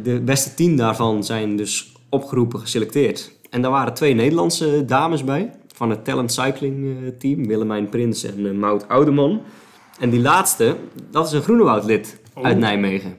de 0.03 0.21
beste 0.25 0.55
tien 0.55 0.77
daarvan 0.77 1.25
zijn 1.25 1.57
dus 1.57 1.93
opgeroepen, 2.09 2.61
geselecteerd. 2.61 3.33
En 3.51 3.63
daar 3.63 3.71
waren 3.71 3.95
twee 3.95 4.15
Nederlandse 4.15 4.85
dames 4.85 5.25
bij. 5.25 5.51
Van 5.79 5.91
het 5.91 6.05
Talent 6.05 6.33
Cycling 6.33 6.87
eh, 6.87 7.09
team. 7.19 7.47
Willemijn 7.47 7.89
Prins 7.89 8.25
en 8.25 8.47
eh, 8.47 8.53
Maud 8.53 8.89
Oudeman. 8.89 9.43
En 9.99 10.11
die 10.11 10.21
laatste, 10.21 10.77
dat 11.11 11.27
is 11.27 11.33
een 11.33 11.43
Groenewoud-lid 11.43 12.21
Oh. 12.35 12.45
uit 12.45 12.59
Nijmegen. 12.59 13.17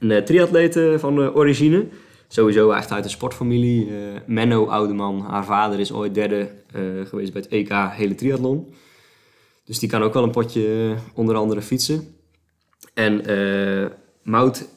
Een 0.00 0.10
uh, 0.10 0.18
triatlete 0.18 0.96
van 0.98 1.34
origine. 1.34 1.86
Sowieso 2.28 2.70
echt 2.70 2.92
uit 2.92 3.04
de 3.04 3.10
sportfamilie. 3.10 3.90
Menno 4.26 4.66
Oudeman, 4.66 5.20
haar 5.20 5.44
vader 5.44 5.80
is 5.80 5.92
ooit 5.92 6.14
derde 6.14 6.50
geweest 7.04 7.32
bij 7.32 7.42
het 7.42 7.50
EK 7.50 7.72
hele 7.72 8.14
triathlon. 8.14 8.74
Dus 9.64 9.78
die 9.78 9.88
kan 9.88 10.02
ook 10.02 10.14
wel 10.14 10.22
een 10.22 10.30
potje 10.30 10.94
onder 11.14 11.36
andere 11.36 11.62
fietsen. 11.62 12.14
En 12.94 13.30
uh, 13.30 13.86
Mout 14.22 14.68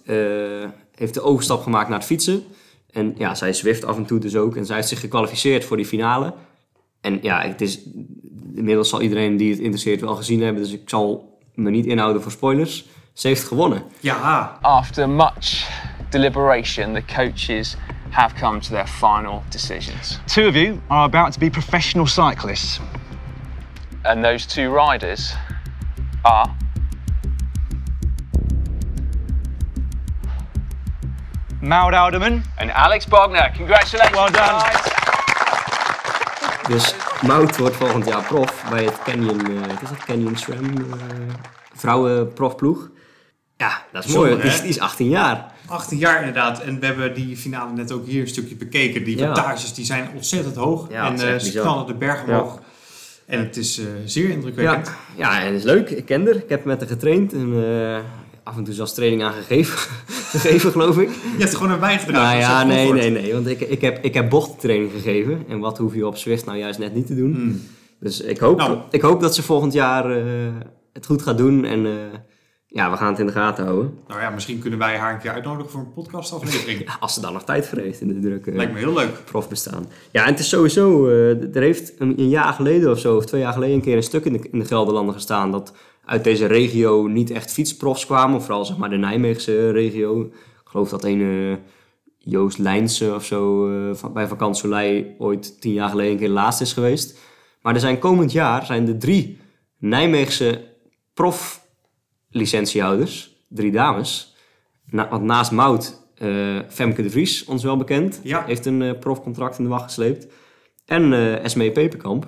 heeft 0.96 1.14
de 1.14 1.22
overstap 1.22 1.62
gemaakt 1.62 1.90
naar 1.90 1.98
het 1.98 2.08
fietsen. 2.08 2.44
En 2.92 3.16
ja, 3.18 3.36
zij 3.36 3.54
zwift 3.54 3.86
af 3.86 3.98
en 3.98 4.06
toe 4.06 4.20
dus 4.20 4.36
ook. 4.36 4.56
En 4.56 4.66
zij 4.66 4.76
heeft 4.76 4.88
zich 4.88 5.00
gekwalificeerd 5.00 5.66
voor 5.66 5.78
die 5.78 5.86
finale. 5.86 6.34
En 7.02 7.20
ja, 7.22 7.42
het 7.42 7.62
is, 7.62 7.80
inmiddels 8.56 8.90
zal 8.90 9.02
iedereen 9.02 9.38
die 9.38 9.50
het 9.52 9.60
interesseert 9.60 10.02
wel 10.02 10.16
gezien 10.16 10.42
hebben. 10.42 10.62
Dus 10.64 10.72
ik 10.72 10.90
zal 10.90 11.38
me 11.54 11.70
niet 11.70 11.86
inhouden 11.86 12.22
voor 12.22 12.32
spoilers. 12.32 12.86
Ze 13.14 13.28
heeft 13.28 13.44
gewonnen. 13.44 13.84
Ja. 14.00 14.58
After 14.62 15.10
much 15.10 15.70
deliberation, 16.10 16.94
the 16.94 17.04
coaches 17.16 17.76
have 18.10 18.36
come 18.36 18.60
to 18.60 18.70
their 18.70 18.88
final 18.88 19.44
decisions. 19.50 20.20
Two 20.26 20.48
of 20.48 20.56
you 20.56 20.80
are 20.88 21.04
about 21.04 21.32
to 21.34 21.40
be 21.40 21.50
professional 21.50 22.06
cyclists. 22.08 22.80
And 24.02 24.24
those 24.24 24.48
two 24.48 24.74
riders 24.90 25.36
are 26.22 26.50
Maud 31.62 31.94
Alderman. 31.94 32.44
and 32.60 32.72
Alex 32.72 33.06
Bogner. 33.06 33.54
Congratulations, 33.56 34.16
Well 34.16 34.30
done. 34.32 34.60
guys. 34.62 34.95
Dus 36.68 36.96
Mout 37.22 37.58
wordt 37.58 37.76
volgend 37.76 38.06
jaar 38.06 38.24
prof 38.24 38.66
bij 38.70 38.84
het 38.84 39.00
Canyon, 39.04 39.40
eh, 39.40 39.60
wat 39.60 39.82
is 39.82 39.90
dat? 39.90 39.98
Canyon 40.06 40.38
Swam 40.38 40.64
eh 40.78 41.34
vrouwenprofploeg. 41.76 42.90
Ja, 43.58 43.84
dat 43.92 44.06
is 44.06 44.14
mooi. 44.14 44.36
Die 44.36 44.44
is, 44.44 44.62
die 44.62 44.70
is 44.70 44.80
18 44.80 45.10
jaar. 45.10 45.52
18 45.68 45.98
jaar 45.98 46.20
inderdaad. 46.20 46.60
En 46.62 46.80
we 46.80 46.86
hebben 46.86 47.14
die 47.14 47.38
finale 47.38 47.72
net 47.74 47.92
ook 47.92 48.06
hier 48.06 48.22
een 48.22 48.28
stukje 48.28 48.56
bekeken. 48.56 49.04
Die 49.04 49.18
Ja. 49.18 49.28
wattages 49.28 49.74
die 49.74 49.86
zijn 49.86 50.10
ontzettend 50.16 50.56
hoog. 50.56 50.88
Ja, 50.90 51.06
en 51.08 51.20
echt 51.20 51.46
ze 51.46 51.60
knallen 51.60 51.88
de 51.88 51.94
berg 51.94 52.24
omhoog. 52.24 52.60
En 53.26 53.40
het 53.40 53.58
is 53.58 53.82
zeer 54.06 54.30
indrukwekkend. 54.30 54.92
ja, 55.16 55.40
en 55.42 55.46
dat 55.52 55.60
is 55.60 55.64
leuk. 55.64 55.90
Ik 55.90 56.06
ken 56.06 56.26
haar. 56.26 56.36
Ik 56.36 56.50
heb 56.50 56.66
met 56.66 56.80
haar 56.80 56.90
getraind. 56.90 57.34
En, 57.34 57.54
af 58.46 58.58
en 58.58 58.64
toe 58.64 58.74
zelfs 58.74 58.94
training 58.94 59.24
aangegeven, 59.24 59.78
gegeven, 60.40 60.72
geloof 60.72 60.98
ik. 60.98 61.10
Je 61.10 61.38
hebt 61.40 61.52
er 61.52 61.58
gewoon 61.58 61.72
een 61.74 61.80
bijgedragen. 61.80 62.40
Nou 62.40 62.40
ja, 62.40 62.64
nee, 62.64 62.94
nee, 62.94 63.10
nee. 63.12 63.34
Want 63.34 63.48
ik, 63.48 63.60
ik, 63.60 63.82
heb, 63.82 64.04
ik 64.04 64.14
heb 64.14 64.30
bochtentraining 64.30 64.92
gegeven. 64.92 65.44
En 65.48 65.60
wat 65.60 65.78
hoef 65.78 65.96
je 65.96 66.08
op 66.08 66.18
Zwift 66.18 66.46
nou 66.46 66.58
juist 66.58 66.80
net 66.80 66.94
niet 66.94 67.08
te 67.08 67.16
doen. 67.16 67.34
Hmm. 67.34 67.62
Dus 68.00 68.22
ik 68.22 68.38
hoop, 68.38 68.58
Nou. 68.58 68.78
ik 68.92 69.02
hoop 69.02 69.22
dat 69.22 69.36
ze 69.36 69.44
volgend 69.44 69.74
jaar 69.74 70.18
eh, 70.18 70.26
het 70.94 71.06
goed 71.06 71.22
gaat 71.22 71.38
doen. 71.38 71.66
En 71.66 71.86
eh, 71.86 71.92
ja, 72.68 72.92
we 72.92 72.98
gaan 72.98 73.10
het 73.10 73.20
in 73.20 73.26
de 73.26 73.32
gaten 73.32 73.66
houden. 73.66 73.94
Nou 74.08 74.22
ja, 74.22 74.30
misschien 74.30 74.60
kunnen 74.60 74.80
wij 74.80 74.98
haar 74.98 75.14
een 75.14 75.20
keer 75.20 75.32
uitnodigen 75.32 75.72
voor 75.72 75.80
een 75.80 75.94
podcastaflevering. 75.94 76.90
Als 77.00 77.14
ze 77.14 77.22
daar 77.22 77.32
nog 77.34 77.44
tijd 77.44 77.68
voor 77.68 77.78
heeft 77.78 78.02
in 78.02 78.08
de 78.08 78.20
drukke 78.20 78.52
Lijkt 78.52 78.74
me 78.74 78.80
heel 78.80 78.94
leuk. 78.94 79.24
profbestaan. 79.26 79.88
Ja, 80.12 80.24
en 80.26 80.32
het 80.32 80.40
is 80.40 80.50
sowieso... 80.50 81.08
eh, 81.08 81.56
er 81.56 81.62
heeft 81.62 81.94
een, 82.00 82.20
een 82.20 82.30
jaar 82.30 82.54
geleden 82.54 82.92
of 82.92 83.00
zo, 83.00 83.16
of 83.16 83.26
twee 83.26 83.42
jaar 83.42 83.54
geleden... 83.54 83.76
een 83.76 83.82
keer 83.82 83.96
een 83.96 84.04
stuk 84.04 84.26
in 84.26 84.34
de, 84.34 84.50
in 84.52 84.60
de 84.60 84.66
Gelderlanden 84.66 85.14
gestaan... 85.14 85.52
dat 85.52 85.74
uit 86.06 86.24
deze 86.24 86.46
regio 86.46 87.08
niet 87.08 87.32
echt 87.32 87.54
fietsprofs 87.54 88.06
kwamen. 88.06 88.36
Of 88.36 88.46
vooral 88.46 88.66
zeg 88.66 88.78
maar 88.78 88.90
de 88.90 88.98
Nijmeegse 88.98 89.72
regio. 89.72 90.22
Ik 90.22 90.32
geloof 90.64 90.90
dat 90.90 91.04
een 91.04 91.58
Joost 92.18 92.58
Lijnse 92.58 93.14
of 93.16 93.26
zo... 93.26 93.70
van, 93.94 94.14
bij 94.14 94.28
Vakant 94.28 94.58
Soleil 94.58 95.06
ooit 95.18 95.62
tien 95.62 95.74
jaar 95.74 95.90
geleden 95.90 96.12
een 96.12 96.18
keer 96.18 96.30
laatst 96.30 96.62
is 96.62 96.74
geweest. 96.74 97.20
Maar 97.62 97.74
er 97.74 97.80
zijn 97.80 98.00
komend 98.00 98.32
jaar 98.32 98.66
zijn 98.66 98.88
er 98.88 98.98
drie 98.98 99.38
Nijmeegse 99.78 100.62
proflicentiehouders. 101.14 103.36
Drie 103.50 103.72
dames. 103.72 104.36
Na, 104.90 105.10
want 105.10 105.24
naast 105.24 105.52
Mout, 105.52 106.02
eh, 106.16 106.60
Femke 106.70 107.02
de 107.02 107.10
Vries, 107.10 107.46
ons 107.46 107.64
wel 107.64 107.78
bekend, 107.78 108.20
Ja. 108.24 108.44
heeft 108.46 108.66
een 108.66 108.82
eh, 108.82 109.00
profcontract 109.00 109.58
in 109.58 109.64
de 109.64 109.70
wacht 109.70 109.84
gesleept. 109.84 110.28
En 110.86 111.14
Esmee 111.42 111.72
Peperkamp, 111.72 112.28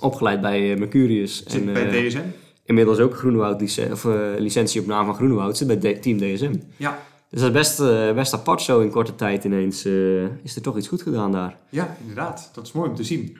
opgeleid 0.00 0.40
bij 0.40 0.76
Mercurius. 0.76 1.42
Zit 1.46 1.66
en, 1.66 1.72
bij 1.72 2.08
DSM. 2.08 2.18
Inmiddels 2.66 2.98
ook 2.98 3.16
Groenewoud, 3.16 3.60
lic- 3.60 3.88
of, 3.92 4.04
eh, 4.04 4.12
licentie 4.38 4.80
op 4.80 4.86
naam 4.86 5.04
van 5.06 5.14
Groenewoud, 5.14 5.56
zit 5.56 5.80
bij 5.80 5.94
Team 5.94 6.18
DSM. 6.18 6.54
Ja. 6.76 6.98
Dus 7.30 7.40
dat 7.40 7.48
is 7.48 7.54
best, 7.56 7.80
eh, 7.80 8.12
best 8.14 8.34
apart 8.34 8.62
zo 8.62 8.80
in 8.80 8.90
korte 8.90 9.14
tijd 9.14 9.44
ineens. 9.44 9.84
eh, 9.84 10.22
is 10.44 10.56
er 10.56 10.62
toch 10.62 10.76
iets 10.76 10.88
goed 10.88 11.02
gedaan 11.02 11.32
daar. 11.32 11.56
ja, 11.68 11.96
inderdaad. 12.00 12.50
Dat 12.54 12.66
is 12.66 12.72
mooi 12.72 12.88
om 12.88 12.94
te 12.94 13.04
zien. 13.04 13.36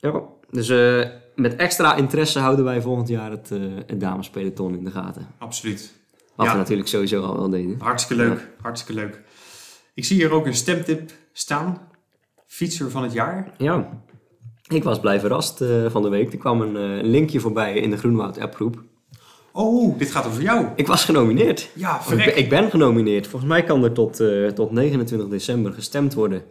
Ja, 0.00 0.22
dus 0.50 0.68
met 1.34 1.56
extra 1.56 1.94
interesse 1.94 2.38
houden 2.38 2.64
wij 2.64 2.80
volgend 2.82 3.08
jaar 3.08 3.30
het, 3.30 3.48
het 3.86 4.00
damespeloton 4.00 4.76
in 4.76 4.84
de 4.84 4.90
gaten. 4.90 5.26
Absoluut. 5.38 5.92
Wat 6.34 6.46
Ja. 6.46 6.52
we 6.52 6.58
natuurlijk 6.58 6.88
sowieso 6.88 7.22
al 7.22 7.36
wel 7.36 7.48
deden. 7.50 7.76
Hartstikke 7.78 8.22
leuk. 8.22 8.48
Hartstikke 8.62 9.00
leuk. 9.00 9.20
Ik 9.94 10.04
zie 10.04 10.16
hier 10.16 10.30
ook 10.30 10.46
een 10.46 10.54
stemtip 10.54 11.10
staan. 11.32 11.80
Fietser 12.46 12.90
van 12.90 13.02
het 13.02 13.12
jaar. 13.12 13.52
Ja, 13.58 14.02
ik 14.68 14.84
was 14.84 15.00
blij 15.00 15.20
verrast 15.20 15.60
eh, 15.60 15.68
van 15.88 16.02
de 16.02 16.08
week. 16.08 16.32
Er 16.32 16.38
kwam 16.38 16.60
een 16.60 16.76
eh, 16.76 17.04
linkje 17.04 17.40
voorbij 17.40 17.74
in 17.74 17.90
de 17.90 17.96
Groenwoud 17.96 18.40
appgroep. 18.40 18.82
Oh, 19.52 19.98
dit 19.98 20.10
gaat 20.10 20.26
over 20.26 20.42
jou. 20.42 20.66
Ik 20.76 20.86
was 20.86 21.04
genomineerd. 21.04 21.70
Ja, 21.74 22.00
Ik 22.10 22.16
ben, 22.16 22.38
ik 22.38 22.48
ben 22.48 22.70
genomineerd. 22.70 23.26
Volgens 23.26 23.50
mij 23.50 23.64
kan 23.64 23.84
er 23.84 23.92
tot, 23.92 24.20
eh, 24.20 24.46
tot 24.46 24.70
29 24.70 25.28
december 25.28 25.72
gestemd 25.72 26.14
worden. 26.14 26.42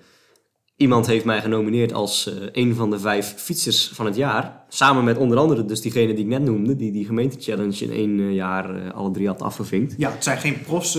Iemand 0.77 1.07
heeft 1.07 1.25
mij 1.25 1.41
genomineerd 1.41 1.93
als 1.93 2.27
eh, 2.27 2.47
een 2.51 2.75
van 2.75 2.89
de 2.89 2.99
vijf 2.99 3.33
fietsers 3.37 3.91
van 3.93 4.05
het 4.05 4.15
jaar. 4.15 4.63
Samen 4.69 5.03
met 5.03 5.17
onder 5.17 5.37
andere 5.37 5.65
dus 5.65 5.81
diegene 5.81 6.13
die 6.13 6.23
ik 6.23 6.29
net 6.29 6.43
noemde. 6.43 6.75
Die 6.75 6.91
die 6.91 7.05
gemeentechallenge 7.05 7.83
in 7.83 7.91
één 7.91 8.19
eh, 8.19 8.33
jaar 8.33 8.75
eh, 8.75 8.93
alle 8.93 9.11
drie 9.11 9.27
had 9.27 9.41
afgevinkt. 9.41 9.93
Ja, 9.97 10.11
het 10.11 10.23
zijn 10.23 10.37
geen 10.37 10.61
profs. 10.61 10.97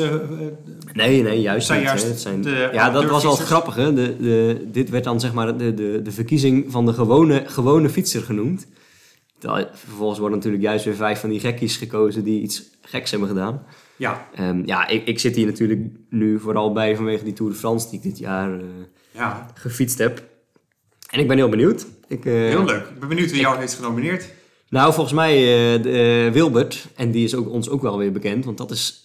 Nee, 0.92 1.22
nee, 1.22 1.40
juist 1.40 1.66
zijn 1.66 1.78
niet. 1.78 1.88
juist. 1.88 2.06
Het 2.06 2.20
zijn, 2.20 2.42
de 2.42 2.68
ja, 2.72 2.90
dat 2.90 3.04
was 3.04 3.10
amateurfietsers. 3.10 3.48
grappig. 3.48 3.74
Hè? 3.74 3.92
De, 3.94 4.16
de, 4.20 4.66
dit 4.72 4.90
werd 4.90 5.04
dan 5.04 5.20
zeg 5.20 5.32
maar 5.32 5.58
de, 5.58 5.74
de, 5.74 6.00
de 6.02 6.12
verkiezing 6.12 6.64
van 6.68 6.86
de 6.86 6.92
gewone, 6.92 7.42
gewone 7.46 7.88
fietser 7.88 8.22
genoemd. 8.22 8.66
Vervolgens 9.72 10.18
worden 10.18 10.36
natuurlijk 10.38 10.62
juist 10.62 10.84
weer 10.84 10.94
vijf 10.94 11.20
van 11.20 11.30
die 11.30 11.40
gekkies 11.40 11.76
gekozen 11.76 12.24
die 12.24 12.42
iets 12.42 12.62
geks 12.82 13.10
hebben 13.10 13.28
gedaan. 13.28 13.62
ja, 13.96 14.28
Ehm, 14.34 14.62
ja, 14.64 14.86
ik, 14.88 15.06
ik 15.06 15.18
zit 15.18 15.36
hier 15.36 15.46
natuurlijk 15.46 15.80
nu 16.10 16.40
vooral 16.40 16.72
bij 16.72 16.96
vanwege 16.96 17.24
die 17.24 17.32
Tour 17.32 17.52
de 17.52 17.58
France 17.58 17.88
die 17.90 17.98
ik 17.98 18.04
dit 18.04 18.18
jaar 18.18 18.60
ja, 19.10 19.46
gefietst 19.54 19.98
heb. 19.98 20.22
En 21.10 21.20
ik 21.20 21.28
ben 21.28 21.36
heel 21.36 21.48
benieuwd. 21.48 21.86
Ik, 22.08 22.24
eh, 22.24 22.32
heel 22.32 22.64
leuk. 22.64 22.86
Ik 22.88 22.98
ben 22.98 23.08
benieuwd 23.08 23.30
wie 23.30 23.40
jou 23.40 23.58
heeft 23.58 23.74
genomineerd. 23.74 24.28
Nou, 24.68 24.92
volgens 24.92 25.14
mij 25.14 25.36
eh, 25.74 26.32
Wilbert, 26.32 26.86
en 26.96 27.10
die 27.10 27.24
is 27.24 27.34
ook, 27.34 27.48
ons 27.50 27.68
ook 27.68 27.82
wel 27.82 27.98
weer 27.98 28.12
bekend, 28.12 28.44
want 28.44 28.58
dat 28.58 28.70
is 28.70 29.04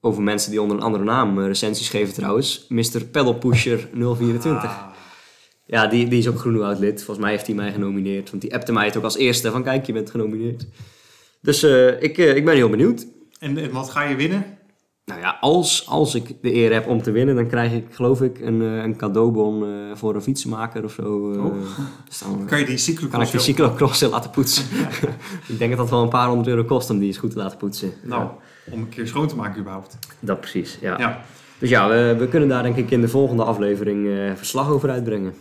over 0.00 0.22
mensen 0.22 0.50
die 0.50 0.60
onder 0.62 0.76
een 0.76 0.82
andere 0.82 1.04
naam 1.04 1.40
recensies 1.40 1.88
geven 1.88 2.14
trouwens, 2.14 2.66
Mr. 2.68 3.04
Pedalpusher 3.10 3.88
024. 3.92 4.70
Ah, 4.70 4.86
Ja, 5.66 5.86
die, 5.86 6.08
die 6.08 6.18
is 6.18 6.28
ook 6.28 6.38
Groenewoud 6.38 6.78
lid. 6.78 6.96
Volgens 6.96 7.18
mij 7.18 7.30
heeft 7.30 7.46
hij 7.46 7.54
mij 7.54 7.72
genomineerd, 7.72 8.30
want 8.30 8.42
die 8.42 8.54
appte 8.54 8.72
mij 8.72 8.84
het 8.84 8.96
ook 8.96 9.04
als 9.04 9.16
eerste 9.16 9.50
van 9.50 9.62
kijk, 9.62 9.86
je 9.86 9.92
bent 9.92 10.10
genomineerd. 10.10 10.66
Dus 11.40 11.62
ik, 12.00 12.16
ik 12.18 12.44
ben 12.44 12.54
heel 12.54 12.68
benieuwd. 12.70 13.06
en, 13.38 13.58
en 13.58 13.70
wat 13.70 13.90
ga 13.90 14.02
je 14.02 14.16
winnen? 14.16 14.58
Nou 15.04 15.20
ja, 15.20 15.36
als, 15.40 15.88
als 15.88 16.14
ik 16.14 16.42
de 16.42 16.54
eer 16.54 16.72
heb 16.72 16.86
om 16.86 17.02
te 17.02 17.10
winnen, 17.10 17.34
dan 17.34 17.46
krijg 17.46 17.72
ik 17.72 17.86
geloof 17.90 18.22
ik 18.22 18.40
een, 18.40 18.62
eh, 18.62 18.76
een 18.82 18.96
cadeaubon 18.96 19.64
eh, 19.64 19.96
voor 19.96 20.14
een 20.14 20.22
fietsenmaker 20.22 20.84
of 20.84 20.92
zo. 20.92 21.32
eh. 21.32 21.44
Oh. 21.44 21.54
Dus 22.08 22.18
dan 22.18 22.44
Kan 22.46 22.58
je 22.58 22.64
die 22.64 22.74
kan 22.74 22.84
cyclocross... 22.84 23.26
ik 23.26 23.30
die 23.30 23.40
cyclocrossen 23.40 24.10
laten 24.10 24.30
poetsen. 24.30 24.64
ik 25.48 25.58
denk 25.58 25.70
dat 25.70 25.78
dat 25.78 25.90
wel 25.90 26.02
een 26.02 26.08
paar 26.08 26.26
honderd 26.26 26.48
euro 26.48 26.64
kost 26.64 26.90
om 26.90 26.98
die 26.98 27.06
eens 27.06 27.18
goed 27.18 27.30
te 27.30 27.36
laten 27.36 27.58
poetsen. 27.58 27.92
Nou, 28.02 28.28
om 28.70 28.80
een 28.80 28.88
keer 28.88 29.06
schoon 29.06 29.28
te 29.28 29.36
maken 29.36 29.60
überhaupt. 29.60 29.98
Dat 30.20 30.40
precies, 30.40 30.78
ja. 30.80 30.98
Ja. 30.98 31.20
Dus 31.58 31.70
ja, 31.70 31.88
we, 31.88 32.16
we 32.18 32.28
kunnen 32.28 32.48
daar 32.48 32.62
denk 32.62 32.76
ik 32.76 32.90
in 32.90 33.00
de 33.00 33.08
volgende 33.08 33.44
aflevering 33.44 34.08
verslag 34.36 34.68
over 34.68 34.90
uitbrengen. 34.90 35.34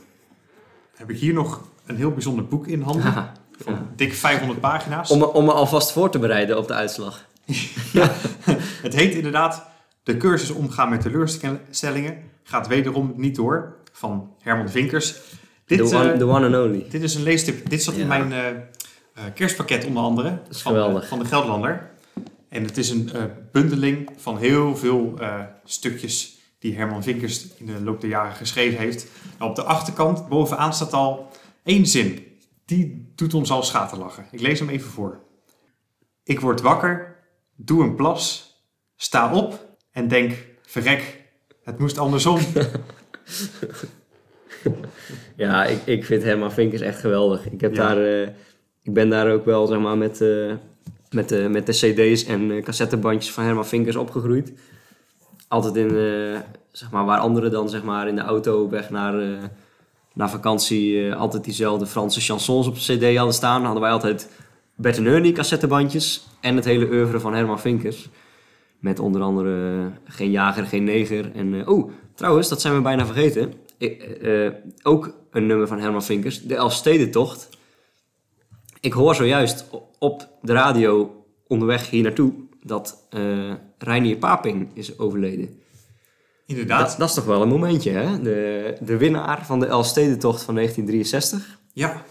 Heb 0.96 1.10
ik 1.10 1.18
hier 1.18 1.34
nog 1.34 1.62
een 1.86 1.96
heel 1.96 2.12
bijzonder 2.12 2.46
boek 2.46 2.68
in 2.68 2.82
handen. 2.82 3.14
Van 3.64 3.78
dik 3.96 4.14
500 4.14 4.60
pagina's. 4.60 5.12
om, 5.12 5.24
om 5.24 5.46
me 5.46 5.52
alvast 5.52 5.92
voor 5.92 6.10
te 6.10 6.20
bereiden 6.20 6.58
op 6.58 6.68
de 6.68 6.74
uitslag. 6.74 7.26
Het 8.86 8.96
heet 8.96 9.14
inderdaad 9.14 9.70
De 10.04 10.18
cursus 10.18 10.50
omgaan 10.50 10.90
met 10.90 11.02
teleurstellingen 11.02 12.18
gaat 12.44 12.68
wederom 12.68 13.14
niet 13.16 13.36
door. 13.36 13.76
Van 13.92 14.34
Herman 14.42 14.70
Vinkers. 14.70 15.16
Dit, 15.66 15.78
the, 15.90 15.96
one, 15.96 16.12
eh, 16.12 16.18
the 16.18 16.26
one 16.26 16.46
and 16.46 16.56
only. 16.66 16.86
dit 16.90 17.02
is 17.02 17.16
een 17.16 17.24
leestip. 17.24 17.70
Dit 17.70 17.84
zat 17.84 17.94
in 17.94 18.00
Ja. 18.00 18.08
mijn 18.08 18.32
eh, 18.32 18.48
eh, 18.48 19.34
kerstpakket 19.34 19.86
onder 19.86 20.04
andere. 20.04 20.40
is 20.50 20.62
van, 20.62 20.72
geweldig. 20.72 21.08
van 21.08 21.20
de 21.20 21.26
Gelderlander. 21.26 21.90
En 22.50 22.64
het 22.64 22.78
is 22.78 22.90
een 22.90 23.12
bundeling 23.52 24.10
van 24.18 24.38
heel 24.38 24.78
veel 24.78 25.20
stukjes 25.66 26.40
die 26.60 26.76
Herman 26.76 27.04
Vinkers 27.04 27.48
in 27.58 27.66
de 27.66 27.82
loop 27.82 28.02
der 28.02 28.10
jaren 28.10 28.36
geschreven 28.36 28.80
heeft. 28.80 29.08
Nou, 29.38 29.50
op 29.50 29.56
de 29.56 29.64
achterkant, 29.64 30.28
bovenaan 30.28 30.74
staat 30.74 30.94
al 30.94 31.30
één 31.64 31.86
zin. 31.86 32.26
Die 32.66 33.12
doet 33.16 33.34
ons 33.34 33.52
al 33.52 33.64
schaterlachen. 33.64 34.26
Ik 34.32 34.42
lees 34.42 34.60
hem 34.60 34.70
even 34.70 34.90
voor. 34.92 35.20
Ik 36.24 36.40
word 36.40 36.62
wakker, 36.62 37.11
doe 37.66 37.84
een 37.84 37.96
plas, 37.96 38.56
sta 38.96 39.34
op 39.34 39.66
en 39.92 40.08
denk, 40.08 40.46
verrek, 40.62 41.24
het 41.64 41.80
moest 41.80 41.98
andersom. 41.98 42.40
Ja, 45.36 45.66
ik, 45.66 45.80
ik 45.86 46.06
vind 46.06 46.24
Herman 46.24 46.52
Vinkers 46.52 46.82
echt 46.82 47.00
geweldig. 47.00 47.46
Ik, 47.52 47.62
heb 47.62 47.76
Ja. 47.76 47.88
daar, 47.88 48.06
eh, 48.06 48.28
ik 48.82 48.94
ben 48.94 49.10
daar 49.10 49.32
ook 49.32 49.46
wel 49.46 49.68
zeg 49.68 49.80
maar, 49.80 49.98
met, 49.98 50.22
eh, 50.22 50.54
Met 51.10 51.30
de, 51.30 51.48
met 51.50 51.66
de 51.66 51.72
cd's 51.72 52.26
en 52.26 52.52
eh, 52.52 52.64
cassettebandjes 52.64 53.34
van 53.34 53.44
Herman 53.44 53.66
Vinkers 53.66 53.96
opgegroeid. 53.96 54.54
Altijd 55.48 55.76
in, 55.76 55.90
eh, 55.90 56.40
zeg 56.72 56.92
maar, 56.92 57.06
waar 57.06 57.20
anderen 57.20 57.52
dan 57.52 57.70
zeg 57.70 57.84
maar, 57.84 58.08
in 58.08 58.16
de 58.16 58.22
auto 58.22 58.70
weg 58.70 58.90
naar, 58.90 59.20
eh, 59.22 59.28
naar 60.14 60.30
vakantie 60.30 61.10
eh, 61.10 61.20
altijd 61.20 61.44
diezelfde 61.44 61.86
Franse 61.86 62.22
chansons 62.22 62.68
op 62.68 62.74
de 62.76 62.80
cd 62.98 63.16
hadden 63.18 63.34
staan. 63.34 63.56
Dan 63.56 63.64
hadden 63.66 63.82
wij 63.82 63.92
altijd 63.92 64.30
Bert 64.76 64.98
en 64.98 65.06
Ernie 65.06 65.32
cassettebandjes 65.32 66.28
en 66.40 66.56
het 66.56 66.66
hele 66.66 66.90
oeuvre 66.90 67.20
van 67.20 67.34
Herman 67.34 67.60
Vinkers. 67.60 68.10
Met 68.80 69.00
onder 69.00 69.22
andere 69.22 69.80
eh, 69.80 70.14
Geen 70.14 70.32
Jager, 70.32 70.66
Geen 70.66 70.84
Neger. 70.84 71.32
En, 71.36 71.54
eh, 71.54 71.68
oh, 71.68 71.92
trouwens, 72.16 72.50
dat 72.50 72.62
zijn 72.62 72.74
we 72.74 72.82
bijna 72.82 73.06
vergeten. 73.06 73.54
Ik, 73.78 74.02
eh, 74.02 74.50
ook 74.82 75.16
een 75.32 75.46
nummer 75.46 75.68
van 75.68 75.80
Herman 75.80 76.04
Vinkers, 76.04 76.42
de 76.42 76.56
Elfstedentocht. 76.56 77.50
Ik 78.80 78.94
hoor 78.94 79.16
zojuist 79.16 79.66
op 80.00 80.30
de 80.42 80.54
radio 80.54 81.24
onderweg 81.48 81.90
hier 81.90 82.04
naartoe 82.04 82.34
dat 82.64 83.08
eh 83.10 83.54
Reinier 83.78 84.18
Paping 84.18 84.70
is 84.74 85.00
overleden. 85.00 85.60
Inderdaad. 86.46 86.90
Dat, 86.90 86.98
dat 86.98 87.10
is 87.10 87.16
toch 87.16 87.26
wel 87.26 87.42
een 87.42 87.48
momentje, 87.48 87.92
hè? 87.92 88.22
De, 88.22 88.76
de 88.82 88.98
winnaar 88.98 89.46
van 89.46 89.60
de 89.60 89.66
Elfstedentocht 89.66 90.44
van 90.44 90.56
1963. 90.56 91.60
Ja, 91.74 92.04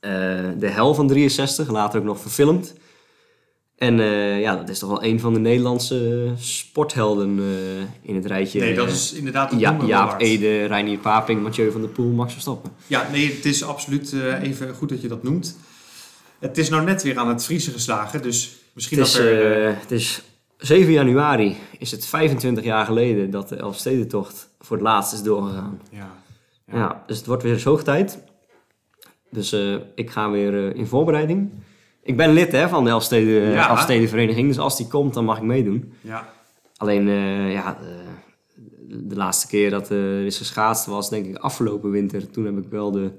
de 0.00 0.68
hel 0.68 0.94
van 0.94 1.06
63, 1.08 1.68
later 1.70 1.98
ook 1.98 2.04
nog 2.06 2.20
verfilmd. 2.20 2.74
En 3.76 4.00
eh, 4.00 4.40
ja, 4.40 4.56
dat 4.56 4.68
is 4.68 4.78
toch 4.78 4.88
wel 4.90 5.04
een 5.04 5.20
van 5.20 5.32
de 5.34 5.38
Nederlandse 5.40 6.28
sporthelden 6.38 7.38
eh, 7.38 8.08
in 8.08 8.14
het 8.14 8.26
rijtje. 8.26 8.60
nee, 8.60 8.74
dat 8.74 8.86
Eh, 8.86 8.92
is 8.92 9.12
inderdaad 9.12 9.52
een 9.52 9.58
ja, 9.58 9.76
Jaap. 9.86 10.20
Ede, 10.20 10.64
Reinier 10.64 10.98
Paping, 10.98 11.42
Mathieu 11.42 11.70
van 11.70 11.80
der 11.80 11.90
Poel, 11.90 12.10
Max 12.10 12.32
Verstappen. 12.32 12.70
Ja, 12.86 13.08
nee, 13.12 13.32
het 13.34 13.44
is 13.44 13.64
absoluut 13.64 14.12
eh, 14.12 14.42
even 14.42 14.74
goed 14.74 14.88
dat 14.88 15.00
je 15.02 15.08
dat 15.08 15.22
noemt. 15.22 15.56
Het 16.38 16.58
is 16.58 16.68
nou 16.68 16.84
net 16.84 17.02
weer 17.02 17.18
aan 17.18 17.28
het 17.28 17.44
vriezen 17.44 17.72
geslagen, 17.72 18.22
dus 18.22 18.56
misschien 18.72 18.98
Het 18.98 19.06
is, 19.06 19.12
dat 19.12 19.22
er... 19.22 19.52
eh, 19.52 19.68
eh, 19.68 19.76
het 19.80 19.90
is 19.90 20.22
7 20.56 20.92
januari, 20.92 21.56
is 21.78 21.90
het 21.90 22.06
25 22.06 22.64
jaar 22.64 22.84
geleden 22.84 23.30
dat 23.30 23.48
de 23.48 23.56
Elfstedentocht 23.56 24.48
voor 24.60 24.76
het 24.76 24.86
laatst 24.86 25.12
is 25.12 25.22
doorgegaan. 25.22 25.80
ja, 25.90 26.10
Ja. 26.72 27.02
dus 27.06 27.16
het 27.16 27.26
wordt 27.26 27.42
weer 27.42 27.52
eens 27.52 27.64
hoog 27.64 27.82
tijd. 27.82 28.18
Dus 29.30 29.52
eh, 29.52 29.74
ik 29.94 30.10
ga 30.10 30.30
weer 30.30 30.68
eh, 30.68 30.74
in 30.78 30.86
voorbereiding. 30.86 31.50
Ik 32.02 32.16
ben 32.16 32.32
lid 32.32 32.52
hè, 32.52 32.68
van 32.68 32.84
de 32.84 32.90
Elfsteden, 32.90 33.50
Ja. 33.50 33.68
Elfstedenvereniging, 33.68 34.48
dus 34.48 34.58
als 34.58 34.76
die 34.76 34.86
komt, 34.88 35.14
dan 35.14 35.24
mag 35.24 35.36
ik 35.36 35.42
meedoen. 35.42 35.92
ja. 36.00 36.28
Alleen, 36.76 37.08
eh, 37.08 37.52
ja, 37.52 37.78
de, 38.88 39.06
de 39.06 39.16
laatste 39.16 39.46
keer 39.46 39.70
dat 39.70 39.88
er 39.88 40.24
is 40.26 40.38
geschaatst 40.38 40.86
was 40.86 41.10
denk 41.10 41.26
ik 41.26 41.36
afgelopen 41.36 41.90
winter. 41.90 42.30
Toen 42.30 42.44
heb 42.44 42.56
ik 42.58 42.64
wel 42.70 42.90
de 42.90 43.10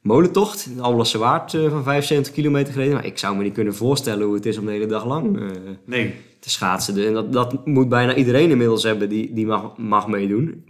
molentocht 0.00 0.66
in 0.66 0.76
de 0.76 0.82
Alblasse 0.82 1.18
Waard 1.18 1.54
eh, 1.54 1.70
van 1.70 1.82
75 1.82 2.32
kilometer 2.34 2.72
gereden. 2.72 2.94
Maar 2.94 3.04
ik 3.06 3.18
zou 3.18 3.36
me 3.36 3.42
niet 3.42 3.52
kunnen 3.54 3.74
voorstellen 3.74 4.26
hoe 4.26 4.34
het 4.34 4.46
is 4.46 4.58
om 4.58 4.64
de 4.66 4.70
hele 4.72 4.86
dag 4.86 5.04
lang 5.06 5.40
eh, 5.40 5.46
Nee, 5.84 6.14
te 6.38 6.50
schaatsen. 6.50 7.06
En 7.06 7.12
dat, 7.12 7.32
dat 7.32 7.66
moet 7.66 7.88
bijna 7.88 8.14
iedereen 8.14 8.50
inmiddels 8.50 8.82
hebben 8.82 9.08
die, 9.08 9.32
die 9.32 9.46
mag, 9.46 9.76
mag 9.76 10.06
meedoen. 10.08 10.64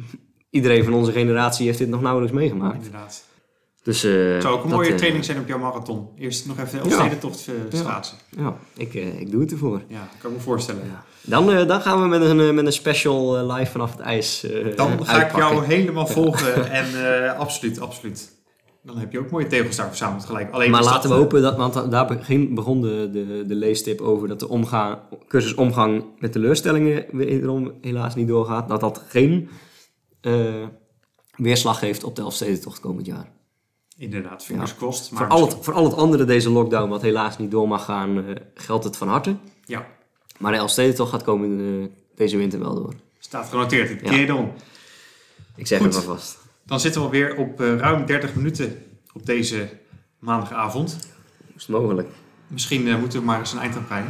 Iedereen 0.51 0.84
van 0.84 0.92
onze 0.92 1.12
generatie 1.12 1.66
heeft 1.66 1.78
dit 1.78 1.88
nog 1.88 2.01
nauwelijks 2.03 2.34
meegemaakt. 2.34 2.76
inderdaad. 2.76 3.24
Dus, 3.83 4.05
eh, 4.05 4.33
Het 4.33 4.43
zou 4.43 4.55
ook 4.57 4.62
een 4.64 4.68
dat, 4.68 4.78
mooie 4.78 4.91
eh, 4.91 4.97
training 4.97 5.24
zijn 5.24 5.39
op 5.39 5.49
jouw 5.49 5.59
marathon. 5.59 6.09
Eerst 6.16 6.47
nog 6.47 6.59
even 6.59 6.70
de 6.70 6.76
Ja. 6.76 6.83
Elfstedentocht 6.85 7.49
eh, 7.49 7.78
schaatsen. 7.81 8.16
Ja, 8.37 8.57
ik, 8.76 8.95
ik 8.95 9.31
doe 9.31 9.41
het 9.41 9.53
ervoor. 9.53 9.83
Ja, 9.89 10.09
kan 10.20 10.31
ik 10.31 10.37
me 10.37 10.43
voorstellen. 10.43 10.83
Ja. 10.85 11.05
Dan, 11.22 11.66
dan 11.66 11.81
gaan 11.81 12.03
we 12.03 12.09
met 12.09 12.20
een, 12.20 12.55
met 12.55 12.66
een 12.66 12.72
special 12.72 13.47
live 13.53 13.70
vanaf 13.70 13.91
het 13.91 14.01
ijs 14.01 14.47
Dan 14.76 15.07
ga 15.07 15.26
ik 15.26 15.37
jou 15.37 15.64
helemaal 15.74 16.07
volgen 16.07 16.70
en 16.70 16.87
absoluut, 17.37 17.81
absoluut. 17.81 18.39
Dan 18.83 18.99
heb 18.99 19.12
je 19.12 19.18
ook 19.18 19.31
mooie 19.31 19.47
tegels 19.47 19.76
daar 19.76 19.87
verzameld 19.89 20.24
gelijk. 20.24 20.53
Alleen 20.53 20.70
Maar 20.70 20.83
laten 20.85 21.11
we 21.11 21.16
hopen 21.16 21.43
dat, 21.43 21.57
want 21.57 21.74
da- 21.74 21.87
daar 21.87 22.07
begin, 22.07 22.55
begon 22.55 22.81
de, 22.81 23.09
de, 23.12 23.45
de 23.47 23.55
leestip 23.55 24.01
over 24.01 24.28
dat 24.28 24.41
de 24.41 24.49
omgaan, 24.49 24.99
cursus 25.28 25.55
omgang 25.55 26.05
met 26.18 26.33
teleurstellingen 26.33 27.05
wederom 27.11 27.72
helaas 27.81 28.14
niet 28.14 28.28
doorgaat. 28.28 28.68
Dat 28.68 28.81
dat 28.81 29.03
geen 29.09 29.49
weerslag 31.37 31.81
heeft 31.81 32.05
op 32.05 32.16
de 32.16 32.22
Elfstedentocht 32.22 32.81
komend 32.81 33.07
jaar. 33.07 33.39
Inderdaad, 34.01 34.44
fingers 34.44 34.70
Ja. 34.70 34.76
crossed. 34.76 35.11
Maar 35.11 35.20
Voor 35.26 35.30
al, 35.36 35.46
het, 35.46 35.57
voor 35.61 35.74
al 35.74 35.84
het 35.84 35.94
andere 35.94 36.24
deze 36.24 36.51
lockdown 36.51 36.88
wat 36.88 37.03
helaas 37.03 37.38
niet 37.38 37.51
door 37.51 37.68
mag 37.68 37.84
gaan, 37.84 38.24
eh, 38.26 38.34
geldt 38.55 38.84
het 38.84 38.96
van 38.96 39.09
harte. 39.09 39.36
Ja, 39.64 39.86
Maar 40.38 40.53
de 40.53 40.59
Elfstedentocht 40.59 41.11
gaat 41.11 41.22
komende, 41.22 41.90
deze 42.14 42.36
winter 42.36 42.59
wel 42.61 42.74
door. 42.74 42.94
staat 43.18 43.48
genoteerd. 43.48 43.88
Het 43.88 44.01
Ja. 44.28 44.51
Ik 45.57 45.66
zeg 45.66 45.78
Goed. 45.80 45.94
het 45.94 46.07
maar 46.07 46.16
vast. 46.16 46.38
Dan 46.66 46.80
zitten 46.80 47.01
we 47.01 47.07
alweer 47.07 47.36
op 47.36 47.61
eh, 47.61 47.76
ruim 47.76 48.07
30 48.07 48.34
minuten 48.34 48.82
op 49.12 49.26
deze 49.26 49.68
maandagavond. 50.18 50.96
Is 51.57 51.62
het 51.66 51.68
mogelijk. 51.68 52.09
Misschien 52.46 52.88
eh, 52.88 52.96
moeten 52.98 53.18
we 53.18 53.24
maar 53.24 53.38
eens 53.38 53.53
een 53.53 53.59
eind 53.59 53.76
aan 53.76 53.86
breien. 53.86 54.09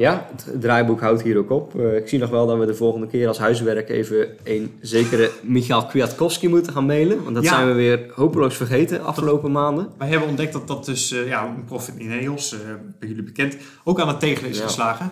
Ja, 0.00 0.26
het 0.30 0.60
draaiboek 0.60 1.00
houdt 1.00 1.22
hier 1.22 1.38
ook 1.38 1.50
op. 1.50 1.80
Eh, 1.80 1.96
ik 1.96 2.08
zie 2.08 2.18
nog 2.18 2.30
wel 2.30 2.46
dat 2.46 2.58
we 2.58 2.66
de 2.66 2.74
volgende 2.74 3.06
keer 3.06 3.28
als 3.28 3.38
huiswerk 3.38 3.88
even 3.88 4.28
een 4.44 4.72
zekere 4.80 5.30
Michael 5.42 5.86
Kwiatkowski 5.86 6.48
moeten 6.48 6.72
gaan 6.72 6.86
mailen. 6.86 7.22
Want 7.22 7.34
dat 7.34 7.44
Ja. 7.44 7.50
zijn 7.54 7.66
we 7.66 7.72
weer 7.72 8.00
hopeloos 8.14 8.56
vergeten 8.56 9.02
afgelopen 9.04 9.52
maanden. 9.52 9.88
Wij 9.98 10.08
hebben 10.08 10.28
ontdekt 10.28 10.52
dat 10.52 10.68
dat 10.68 10.84
dus 10.84 11.12
eh, 11.12 11.26
ja, 11.26 11.46
een 11.46 11.64
prof 11.64 11.88
in 11.88 12.00
Ineos, 12.02 12.52
eh 12.52 12.58
bij 12.98 13.08
jullie 13.08 13.22
bekend, 13.22 13.56
ook 13.84 14.00
aan 14.00 14.08
het 14.08 14.20
tegelen 14.20 14.50
is 14.50 14.58
Ja. 14.58 14.62
geslagen. 14.64 15.10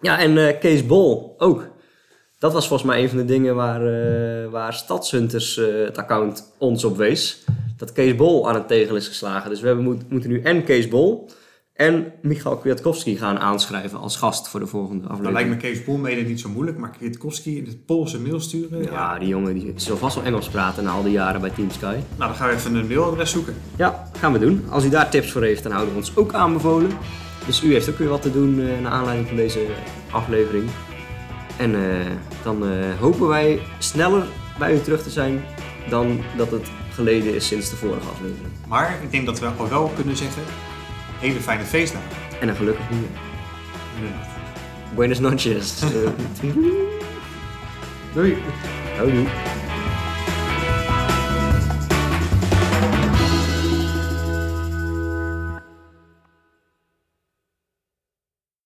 Ja, 0.00 0.18
en 0.18 0.58
Kees 0.58 0.86
Bol 0.86 1.34
ook. 1.38 1.66
Dat 2.38 2.52
was 2.52 2.68
volgens 2.68 2.88
mij 2.90 3.02
een 3.02 3.08
van 3.08 3.18
de 3.18 3.24
dingen 3.24 3.54
waar, 3.54 3.80
waar 4.50 4.72
Stadshunters 4.74 5.56
het 5.86 5.98
account 5.98 6.52
ons 6.58 6.84
op 6.84 6.96
wees. 6.96 7.44
Dat 7.76 7.92
Kees 7.92 8.16
Bol 8.16 8.48
aan 8.48 8.54
het 8.54 8.68
tegel 8.68 8.96
is 8.96 9.08
geslagen. 9.08 9.50
Dus 9.50 9.60
we 9.60 9.66
hebben, 9.66 9.84
moet- 9.84 10.10
moeten 10.10 10.30
nu 10.30 10.40
en 10.42 10.64
Kees 10.64 10.88
Bol 10.88 11.30
en 11.82 12.12
Michael 12.22 12.56
Kwiatkowski 12.56 13.16
gaan 13.16 13.38
aanschrijven 13.38 13.98
als 13.98 14.16
gast 14.16 14.48
voor 14.48 14.60
de 14.60 14.66
volgende 14.66 15.02
Dan 15.02 15.10
aflevering. 15.10 15.34
lijkt 15.34 15.62
me 15.62 15.68
Kees 15.68 15.84
Boelmede 15.84 16.20
niet 16.20 16.40
zo 16.40 16.48
moeilijk, 16.48 16.78
maar 16.78 16.90
Kwiatkowski 16.90 17.58
in 17.58 17.64
het 17.64 17.86
Poolse 17.86 18.20
mail 18.20 18.40
sturen. 18.40 18.82
Ja, 18.82 19.18
die 19.18 19.28
jongen 19.28 19.54
die 19.54 19.72
zal 19.76 19.96
vast 19.96 20.14
wel 20.14 20.24
Engels 20.24 20.48
praten 20.48 20.84
na 20.84 20.90
al 20.90 21.02
die 21.02 21.12
jaren 21.12 21.40
bij 21.40 21.50
Team 21.50 21.70
Sky. 21.70 21.84
Nou, 21.84 22.02
dan 22.16 22.34
gaan 22.34 22.48
we 22.48 22.54
even 22.54 22.74
een 22.74 22.86
mailadres 22.86 23.30
zoeken. 23.30 23.54
Ja, 23.76 24.10
gaan 24.18 24.32
we 24.32 24.38
doen. 24.38 24.64
Als 24.68 24.84
u 24.84 24.88
daar 24.88 25.10
tips 25.10 25.32
voor 25.32 25.42
heeft, 25.42 25.62
dan 25.62 25.72
houden 25.72 25.92
we 25.94 26.00
ons 26.00 26.16
ook 26.16 26.32
aanbevolen. 26.32 26.90
Dus 27.46 27.62
u 27.62 27.72
heeft 27.72 27.90
ook 27.90 27.98
weer 27.98 28.08
wat 28.08 28.22
te 28.22 28.32
doen 28.32 28.60
eh, 28.60 28.80
naar 28.82 28.92
aanleiding 28.92 29.28
van 29.28 29.36
deze 29.36 29.66
aflevering. 30.10 30.70
En 31.58 31.74
eh, 31.74 32.06
dan 32.42 32.66
eh, 32.66 32.70
hopen 33.00 33.28
wij 33.28 33.60
sneller 33.78 34.24
bij 34.58 34.74
u 34.74 34.80
terug 34.80 35.02
te 35.02 35.10
zijn 35.10 35.44
dan 35.88 36.20
dat 36.36 36.50
het 36.50 36.70
geleden 36.92 37.34
is 37.34 37.46
sinds 37.46 37.70
de 37.70 37.76
vorige 37.76 38.08
aflevering. 38.08 38.52
Maar 38.68 38.98
ik 39.02 39.10
denk 39.10 39.26
dat 39.26 39.38
we 39.40 39.46
al 39.46 39.68
wel 39.68 39.92
kunnen 39.96 40.16
zeggen, 40.16 40.42
hele 41.22 41.40
fijne 41.40 41.64
feestdagen. 41.64 42.08
En 42.40 42.48
een 42.48 42.56
gelukkig 42.56 42.90
nieuwjaar. 42.90 43.10
Inderdaad. 43.96 44.26
Buenos 44.94 45.18
noches. 45.18 45.80
Doei! 48.14 48.36
Houdoe. 48.96 49.26